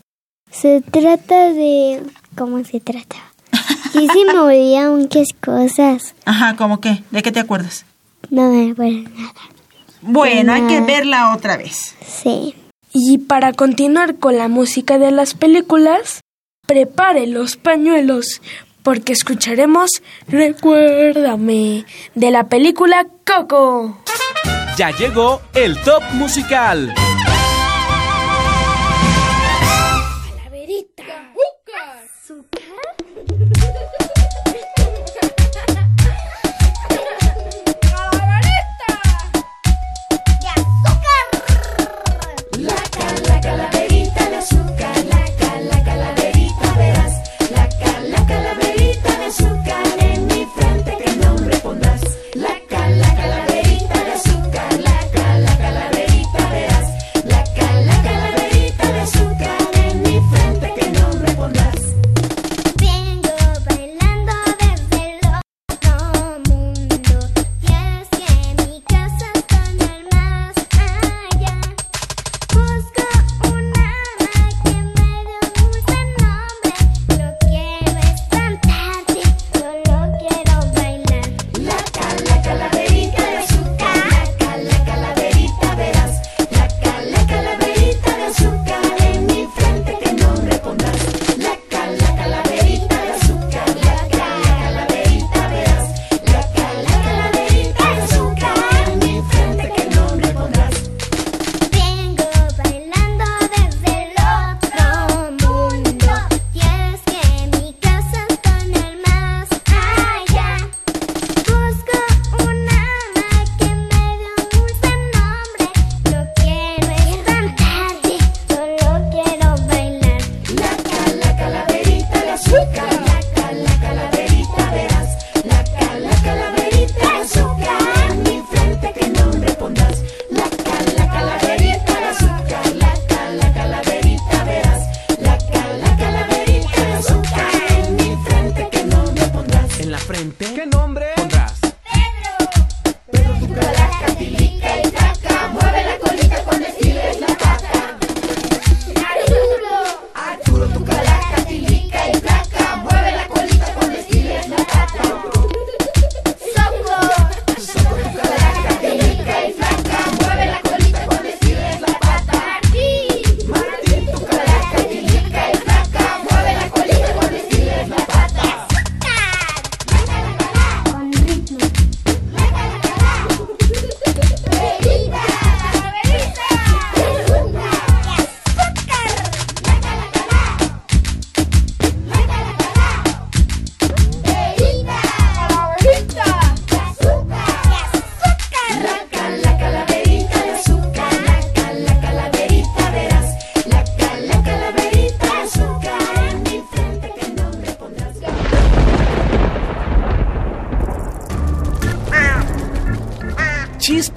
Se 0.52 0.82
trata 0.82 1.54
de... 1.54 2.02
¿Cómo 2.36 2.64
se 2.64 2.80
trata? 2.80 3.18
Sí, 3.92 4.08
sí 4.14 4.24
me 4.24 4.38
olvidé 4.38 4.88
muchas 4.90 5.30
cosas. 5.42 6.14
Ajá, 6.24 6.56
¿cómo 6.56 6.80
qué? 6.80 7.04
¿De 7.10 7.24
qué 7.24 7.32
te 7.32 7.40
acuerdas? 7.40 7.86
No 8.30 8.52
me 8.52 8.72
acuerdo 8.72 9.10
nada. 9.18 9.34
Bueno, 10.02 10.54
hay 10.54 10.62
que 10.68 10.82
verla 10.82 11.34
otra 11.34 11.58
vez. 11.58 11.96
Sí. 12.06 12.54
Y 12.94 13.18
para 13.18 13.54
continuar 13.54 14.18
con 14.18 14.38
la 14.38 14.48
música 14.48 15.00
de 15.00 15.12
las 15.12 15.34
películas, 15.34 16.22
prepare 16.68 17.26
los 17.26 17.58
pañuelos 17.58 18.42
porque 18.84 19.14
escucharemos 19.14 19.90
Recuérdame 20.28 21.86
de 22.16 22.32
la 22.32 22.48
película 22.48 23.08
Coco. 23.26 24.02
Ya 24.78 24.92
llegó 24.92 25.42
el 25.54 25.78
top 25.82 26.02
musical. 26.14 26.94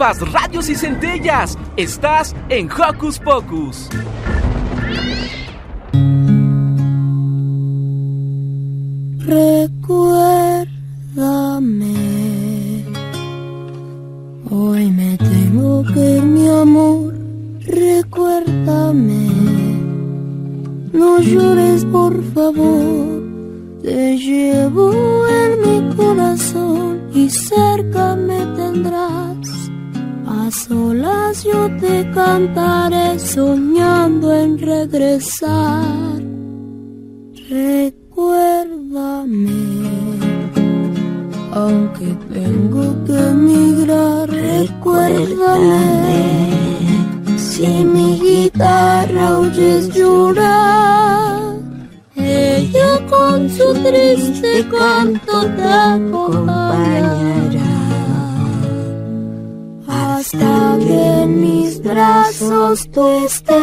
Chispas, 0.02 0.32
radios 0.32 0.68
y 0.68 0.74
centellas. 0.74 1.56
Estás 1.76 2.34
en 2.48 2.68
Hocus 2.72 3.20
Pocus. 3.20 3.88
Recuérdame. 9.18 10.66
Hoy 14.50 14.90
me 14.90 15.16
tengo 15.18 15.84
que 15.94 16.16
ir, 16.16 16.22
mi 16.22 16.48
amor. 16.48 17.14
Recuérdame. 17.60 19.28
No 20.92 21.20
llores, 21.20 21.84
por 21.84 22.20
favor. 22.34 23.22
Te 23.82 24.18
llevo 24.18 24.92
en 25.28 25.60
mi 25.60 25.94
corazón 25.94 27.02
y 27.14 27.30
cerca 27.30 27.71
yo 31.52 31.68
te 31.80 32.10
cantaré 32.10 33.18
soñando 33.18 34.32
en 34.32 34.58
regresar. 34.58 36.20
Recuérdame, 37.50 39.02
aunque 41.52 42.08
tengo 42.32 42.84
que 43.04 43.18
emigrar, 43.34 44.30
recuérdame. 44.30 46.24
Si 47.36 47.66
mi 47.66 48.18
guitarra 48.18 49.38
oyes 49.38 49.88
llorar, 49.94 51.56
ella 52.16 52.92
con 53.10 53.50
su 53.50 53.74
triste 53.84 54.66
canto 54.70 55.34
te 55.56 55.68
acompañará. 55.94 57.41
Hasta 60.32 60.78
que 60.78 61.22
en 61.22 61.40
mis 61.42 61.82
brazos 61.82 62.88
tú 62.90 63.06
estés. 63.26 63.62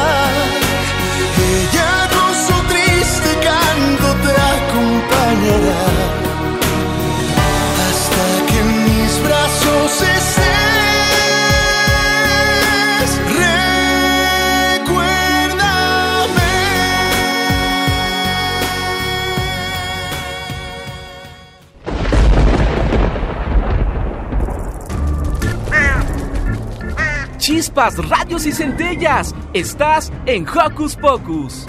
Chispas, 27.61 27.95
radios 28.09 28.47
y 28.47 28.51
centellas. 28.51 29.35
Estás 29.53 30.11
en 30.25 30.47
Hocus 30.47 30.95
Pocus. 30.95 31.67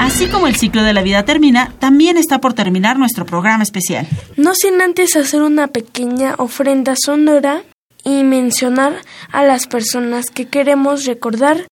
Así 0.00 0.26
como 0.26 0.46
el 0.46 0.56
ciclo 0.56 0.82
de 0.84 0.94
la 0.94 1.02
vida 1.02 1.22
termina, 1.22 1.74
también 1.78 2.16
está 2.16 2.40
por 2.40 2.54
terminar 2.54 2.98
nuestro 2.98 3.26
programa 3.26 3.62
especial. 3.62 4.08
No 4.38 4.54
sin 4.54 4.80
antes 4.80 5.14
hacer 5.14 5.42
una 5.42 5.66
pequeña 5.66 6.36
ofrenda 6.38 6.94
sonora 6.96 7.62
y 8.04 8.22
mencionar 8.24 8.94
a 9.32 9.44
las 9.44 9.66
personas 9.66 10.30
que 10.30 10.48
queremos 10.48 11.04
recordar 11.04 11.66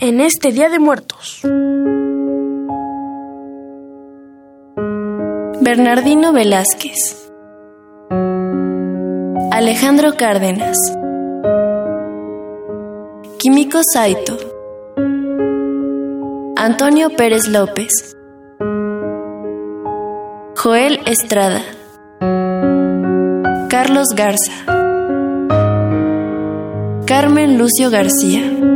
en 0.00 0.20
este 0.20 0.50
Día 0.50 0.68
de 0.68 0.80
Muertos. 0.80 1.42
Bernardino 5.60 6.32
Velázquez, 6.32 7.30
Alejandro 9.52 10.16
Cárdenas, 10.16 10.76
Químico 13.44 13.78
Saito, 13.92 14.38
Antonio 16.56 17.10
Pérez 17.10 17.46
López, 17.46 18.16
Joel 20.56 21.00
Estrada, 21.04 21.60
Carlos 23.68 24.06
Garza, 24.16 24.64
Carmen 27.04 27.58
Lucio 27.58 27.90
García. 27.90 28.73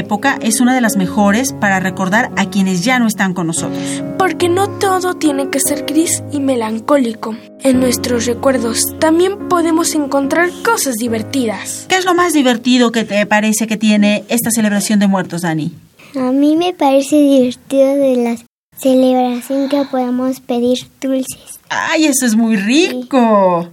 Época 0.00 0.38
es 0.42 0.60
una 0.60 0.74
de 0.74 0.80
las 0.80 0.96
mejores 0.96 1.52
para 1.52 1.78
recordar 1.80 2.30
a 2.36 2.50
quienes 2.50 2.84
ya 2.84 2.98
no 2.98 3.06
están 3.06 3.32
con 3.32 3.46
nosotros. 3.46 4.02
Porque 4.18 4.48
no 4.48 4.68
todo 4.68 5.14
tiene 5.14 5.48
que 5.50 5.60
ser 5.60 5.84
gris 5.86 6.22
y 6.32 6.40
melancólico. 6.40 7.36
En 7.60 7.78
nuestros 7.78 8.26
recuerdos 8.26 8.82
también 8.98 9.48
podemos 9.48 9.94
encontrar 9.94 10.50
cosas 10.64 10.96
divertidas. 10.96 11.86
¿Qué 11.88 11.96
es 11.96 12.04
lo 12.04 12.14
más 12.14 12.32
divertido 12.32 12.90
que 12.90 13.04
te 13.04 13.24
parece 13.26 13.66
que 13.66 13.76
tiene 13.76 14.24
esta 14.28 14.50
celebración 14.50 14.98
de 14.98 15.06
muertos, 15.06 15.42
Dani? 15.42 15.72
A 16.16 16.32
mí 16.32 16.56
me 16.56 16.72
parece 16.72 17.16
divertido 17.16 17.94
de 17.94 18.16
la 18.16 18.36
celebración 18.76 19.68
que 19.68 19.84
podemos 19.90 20.40
pedir 20.40 20.78
dulces. 21.00 21.60
¡Ay, 21.68 22.06
eso 22.06 22.26
es 22.26 22.34
muy 22.34 22.56
rico! 22.56 23.68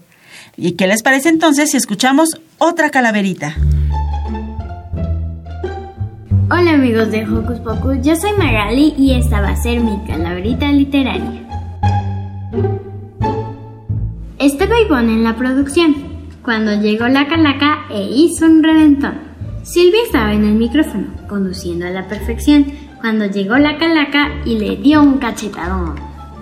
¿Y 0.55 0.71
qué 0.73 0.87
les 0.87 1.03
parece 1.03 1.29
entonces 1.29 1.71
si 1.71 1.77
escuchamos 1.77 2.29
otra 2.57 2.89
calaverita? 2.89 3.55
Hola 6.49 6.75
amigos 6.75 7.11
de 7.11 7.25
Hocus 7.25 7.59
Pocus, 7.59 7.97
yo 8.01 8.15
soy 8.15 8.31
Magali 8.37 8.93
y 8.97 9.15
esta 9.15 9.41
va 9.41 9.49
a 9.49 9.57
ser 9.57 9.81
mi 9.81 9.99
calaverita 10.07 10.71
literaria. 10.71 11.45
Estaba 14.39 14.79
Ivonne 14.79 15.11
en 15.11 15.25
la 15.25 15.35
producción 15.35 15.93
cuando 16.41 16.79
llegó 16.79 17.09
la 17.09 17.27
calaca 17.27 17.87
e 17.89 18.01
hizo 18.01 18.45
un 18.45 18.63
reventón. 18.63 19.15
Silvia 19.63 19.99
estaba 20.05 20.31
en 20.31 20.45
el 20.45 20.53
micrófono, 20.53 21.07
conduciendo 21.27 21.85
a 21.85 21.89
la 21.89 22.07
perfección, 22.07 22.67
cuando 23.01 23.25
llegó 23.25 23.57
la 23.57 23.77
calaca 23.77 24.31
y 24.45 24.57
le 24.57 24.77
dio 24.77 25.01
un 25.01 25.17
cachetadón. 25.17 25.95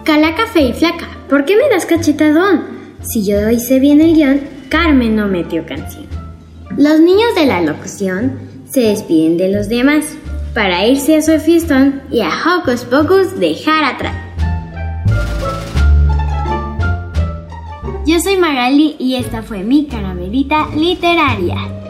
Calaca 0.03 0.45
fea 0.45 0.69
y 0.69 0.73
flaca, 0.73 1.07
¿por 1.27 1.45
qué 1.45 1.55
me 1.55 1.67
das 1.73 1.87
cachetadón? 1.87 2.61
Si 3.01 3.25
yo 3.25 3.49
hice 3.49 3.79
bien 3.79 4.01
el 4.01 4.13
guion, 4.13 4.41
Carmen 4.69 5.15
no 5.15 5.27
metió 5.27 5.65
canción. 5.65 6.05
Los 6.77 6.99
niños 6.99 7.33
de 7.35 7.47
la 7.47 7.61
locución 7.61 8.44
se 8.75 8.81
despiden 8.81 9.37
de 9.37 9.47
los 9.47 9.69
demás 9.69 10.17
para 10.53 10.85
irse 10.85 11.15
a 11.15 11.21
su 11.21 11.39
fiestón 11.39 12.01
y 12.11 12.19
a 12.19 12.27
Hocus 12.29 12.83
Pocus 12.83 13.39
dejar 13.39 13.85
atrás. 13.85 14.13
Yo 18.05 18.19
soy 18.19 18.35
Magali 18.35 18.97
y 18.99 19.15
esta 19.15 19.43
fue 19.43 19.63
mi 19.63 19.85
caramelita 19.85 20.67
literaria. 20.75 21.84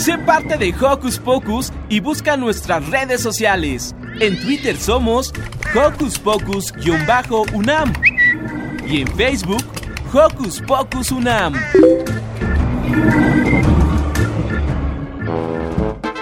Sé 0.00 0.16
parte 0.16 0.56
de 0.56 0.74
Hocus 0.80 1.18
Pocus 1.18 1.70
y 1.90 2.00
busca 2.00 2.34
nuestras 2.38 2.88
redes 2.88 3.20
sociales. 3.20 3.94
En 4.18 4.40
Twitter 4.40 4.74
somos 4.74 5.30
Hocus 5.74 6.18
Pocus-UNAM 6.18 7.92
y 8.86 9.02
en 9.02 9.08
Facebook 9.08 9.62
Hocus 10.10 10.62
Pocus 10.66 11.12
UNAM. 11.12 11.52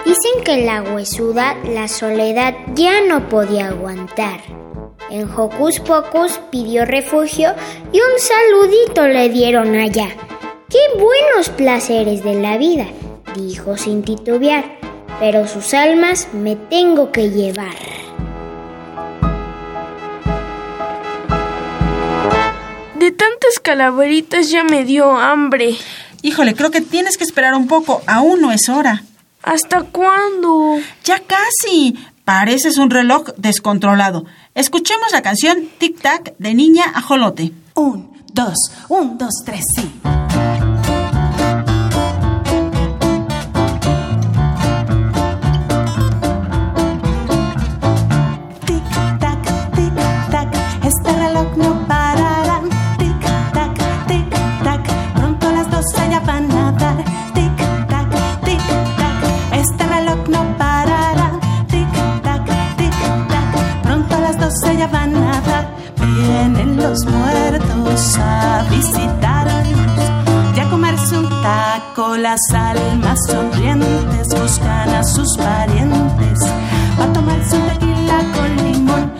Dicen 0.03 0.43
que 0.43 0.65
la 0.65 0.83
huesuda 0.83 1.55
la 1.63 1.87
soledad 1.87 2.55
ya 2.75 2.99
no 3.07 3.29
podía 3.29 3.69
aguantar. 3.69 4.41
En 5.09 5.31
Hocus 5.31 5.79
Pocus 5.79 6.37
pidió 6.51 6.83
refugio 6.83 7.53
y 7.93 8.01
un 8.01 8.19
saludito 8.19 9.07
le 9.07 9.29
dieron 9.29 9.73
allá. 9.73 10.09
¡Qué 10.67 10.79
buenos 10.99 11.47
placeres 11.55 12.25
de 12.25 12.41
la 12.41 12.57
vida! 12.57 12.85
Dijo 13.35 13.77
sin 13.77 14.03
titubear. 14.03 14.79
Pero 15.19 15.47
sus 15.47 15.73
almas 15.73 16.27
me 16.33 16.55
tengo 16.55 17.11
que 17.11 17.29
llevar. 17.29 17.75
De 22.97 23.11
tantas 23.11 23.59
calaveritas 23.61 24.49
ya 24.49 24.63
me 24.63 24.85
dio 24.85 25.17
hambre. 25.17 25.77
Híjole, 26.21 26.53
creo 26.53 26.71
que 26.71 26.81
tienes 26.81 27.17
que 27.17 27.23
esperar 27.23 27.53
un 27.55 27.67
poco. 27.67 28.01
Aún 28.07 28.41
no 28.41 28.51
es 28.51 28.69
hora. 28.69 29.03
¿Hasta 29.41 29.83
cuándo? 29.83 30.77
Ya 31.03 31.19
casi. 31.19 31.97
Pareces 32.25 32.77
un 32.77 32.89
reloj 32.89 33.29
descontrolado. 33.37 34.25
Escuchemos 34.53 35.11
la 35.11 35.21
canción 35.21 35.69
Tic 35.77 36.01
Tac 36.01 36.35
de 36.37 36.53
Niña 36.53 36.83
Ajolote. 36.93 37.53
Un, 37.73 38.11
dos, 38.33 38.57
un, 38.89 39.17
dos, 39.17 39.33
tres, 39.45 39.63
sí. 39.75 39.89
Muertos 67.05 68.17
a 68.17 68.65
visitarnos 68.69 70.01
y 70.55 70.59
a 70.59 70.69
comerse 70.69 71.17
un 71.17 71.29
taco, 71.41 72.17
las 72.17 72.39
almas 72.53 73.19
sonrientes 73.27 74.27
buscan 74.29 74.89
a 74.89 75.03
sus 75.03 75.37
parientes 75.37 76.39
para 76.97 77.13
tomarse 77.13 77.55
un 77.55 77.67
tequila 77.67 78.19
con 78.33 78.55
limón. 78.65 79.11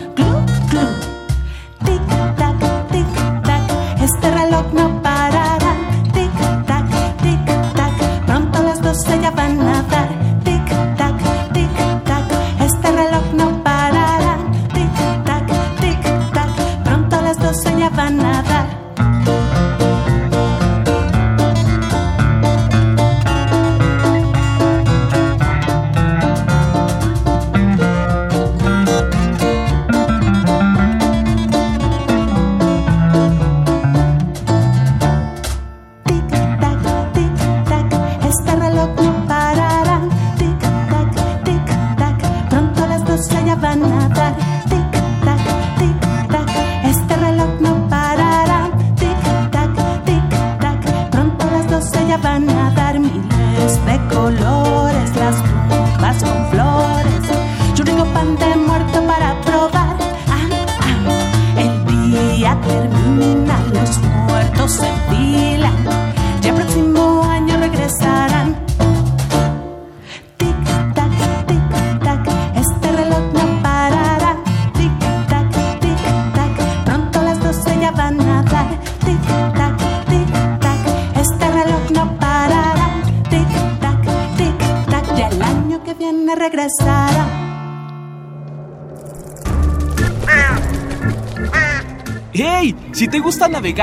sana 43.70 43.99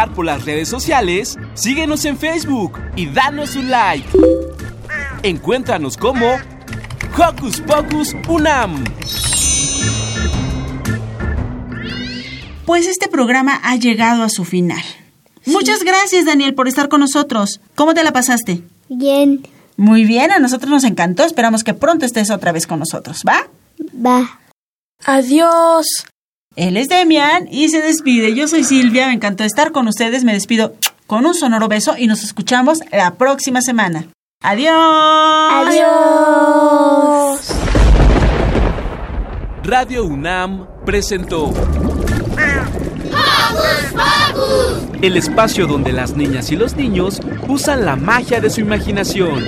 por 0.06 0.26
las 0.26 0.46
redes 0.46 0.70
sociales, 0.70 1.38
síguenos 1.56 2.06
en 2.06 2.18
Facebook 2.18 2.80
y 2.96 3.08
danos 3.08 3.56
un 3.56 3.72
like. 3.72 4.08
Encuéntranos 5.24 5.98
como 5.98 6.36
Hocus 7.18 7.62
Pocus 7.62 8.16
Unam. 8.30 8.84
Pues 12.66 12.86
este 12.86 13.08
programa 13.08 13.60
ha 13.64 13.76
llegado 13.78 14.24
a 14.24 14.30
su 14.30 14.46
final. 14.46 14.84
Muchas 15.46 15.84
gracias, 15.84 16.26
Daniel, 16.26 16.54
por 16.54 16.68
estar 16.68 16.90
con 16.90 17.00
nosotros. 17.00 17.62
¿Cómo 17.76 17.94
te 17.94 18.04
la 18.04 18.12
pasaste? 18.12 18.62
Bien. 18.90 19.48
Muy 19.78 20.06
bien, 20.06 20.32
a 20.32 20.40
nosotros 20.40 20.70
nos 20.70 20.84
encantó. 20.84 21.24
Esperamos 21.24 21.64
que 21.64 21.74
pronto 21.74 22.06
estés 22.06 22.30
otra 22.30 22.52
vez 22.52 22.68
con 22.68 22.80
nosotros, 22.80 23.24
¿va? 23.28 23.48
Va. 23.96 24.40
Adiós. 25.06 25.88
Él 26.58 26.76
es 26.76 26.90
Demian 26.90 27.48
y 27.52 27.70
se 27.70 27.82
despide. 27.82 28.34
Yo 28.34 28.48
soy 28.48 28.64
Silvia, 28.64 29.06
me 29.08 29.14
encantó 29.14 29.44
estar 29.44 29.72
con 29.72 29.88
ustedes. 29.88 30.24
Me 30.24 30.34
despido 30.34 30.74
con 31.06 31.28
un 31.28 31.36
sonoro 31.36 31.68
beso 31.68 31.96
y 31.96 32.08
nos 32.08 32.24
escuchamos 32.24 32.80
la 32.92 33.14
próxima 33.14 33.62
semana. 33.62 34.08
Adiós. 34.42 34.74
Adiós. 35.52 37.40
Radio 39.64 40.06
UNAM 40.06 40.68
presentó 40.84 41.54
el 45.02 45.16
espacio 45.16 45.68
donde 45.68 45.94
las 45.94 46.16
niñas 46.16 46.52
y 46.52 46.56
los 46.56 46.76
niños 46.76 47.22
usan 47.48 47.86
la 47.86 47.96
magia 47.96 48.42
de 48.42 48.50
su 48.50 48.62
imaginación. 48.62 49.46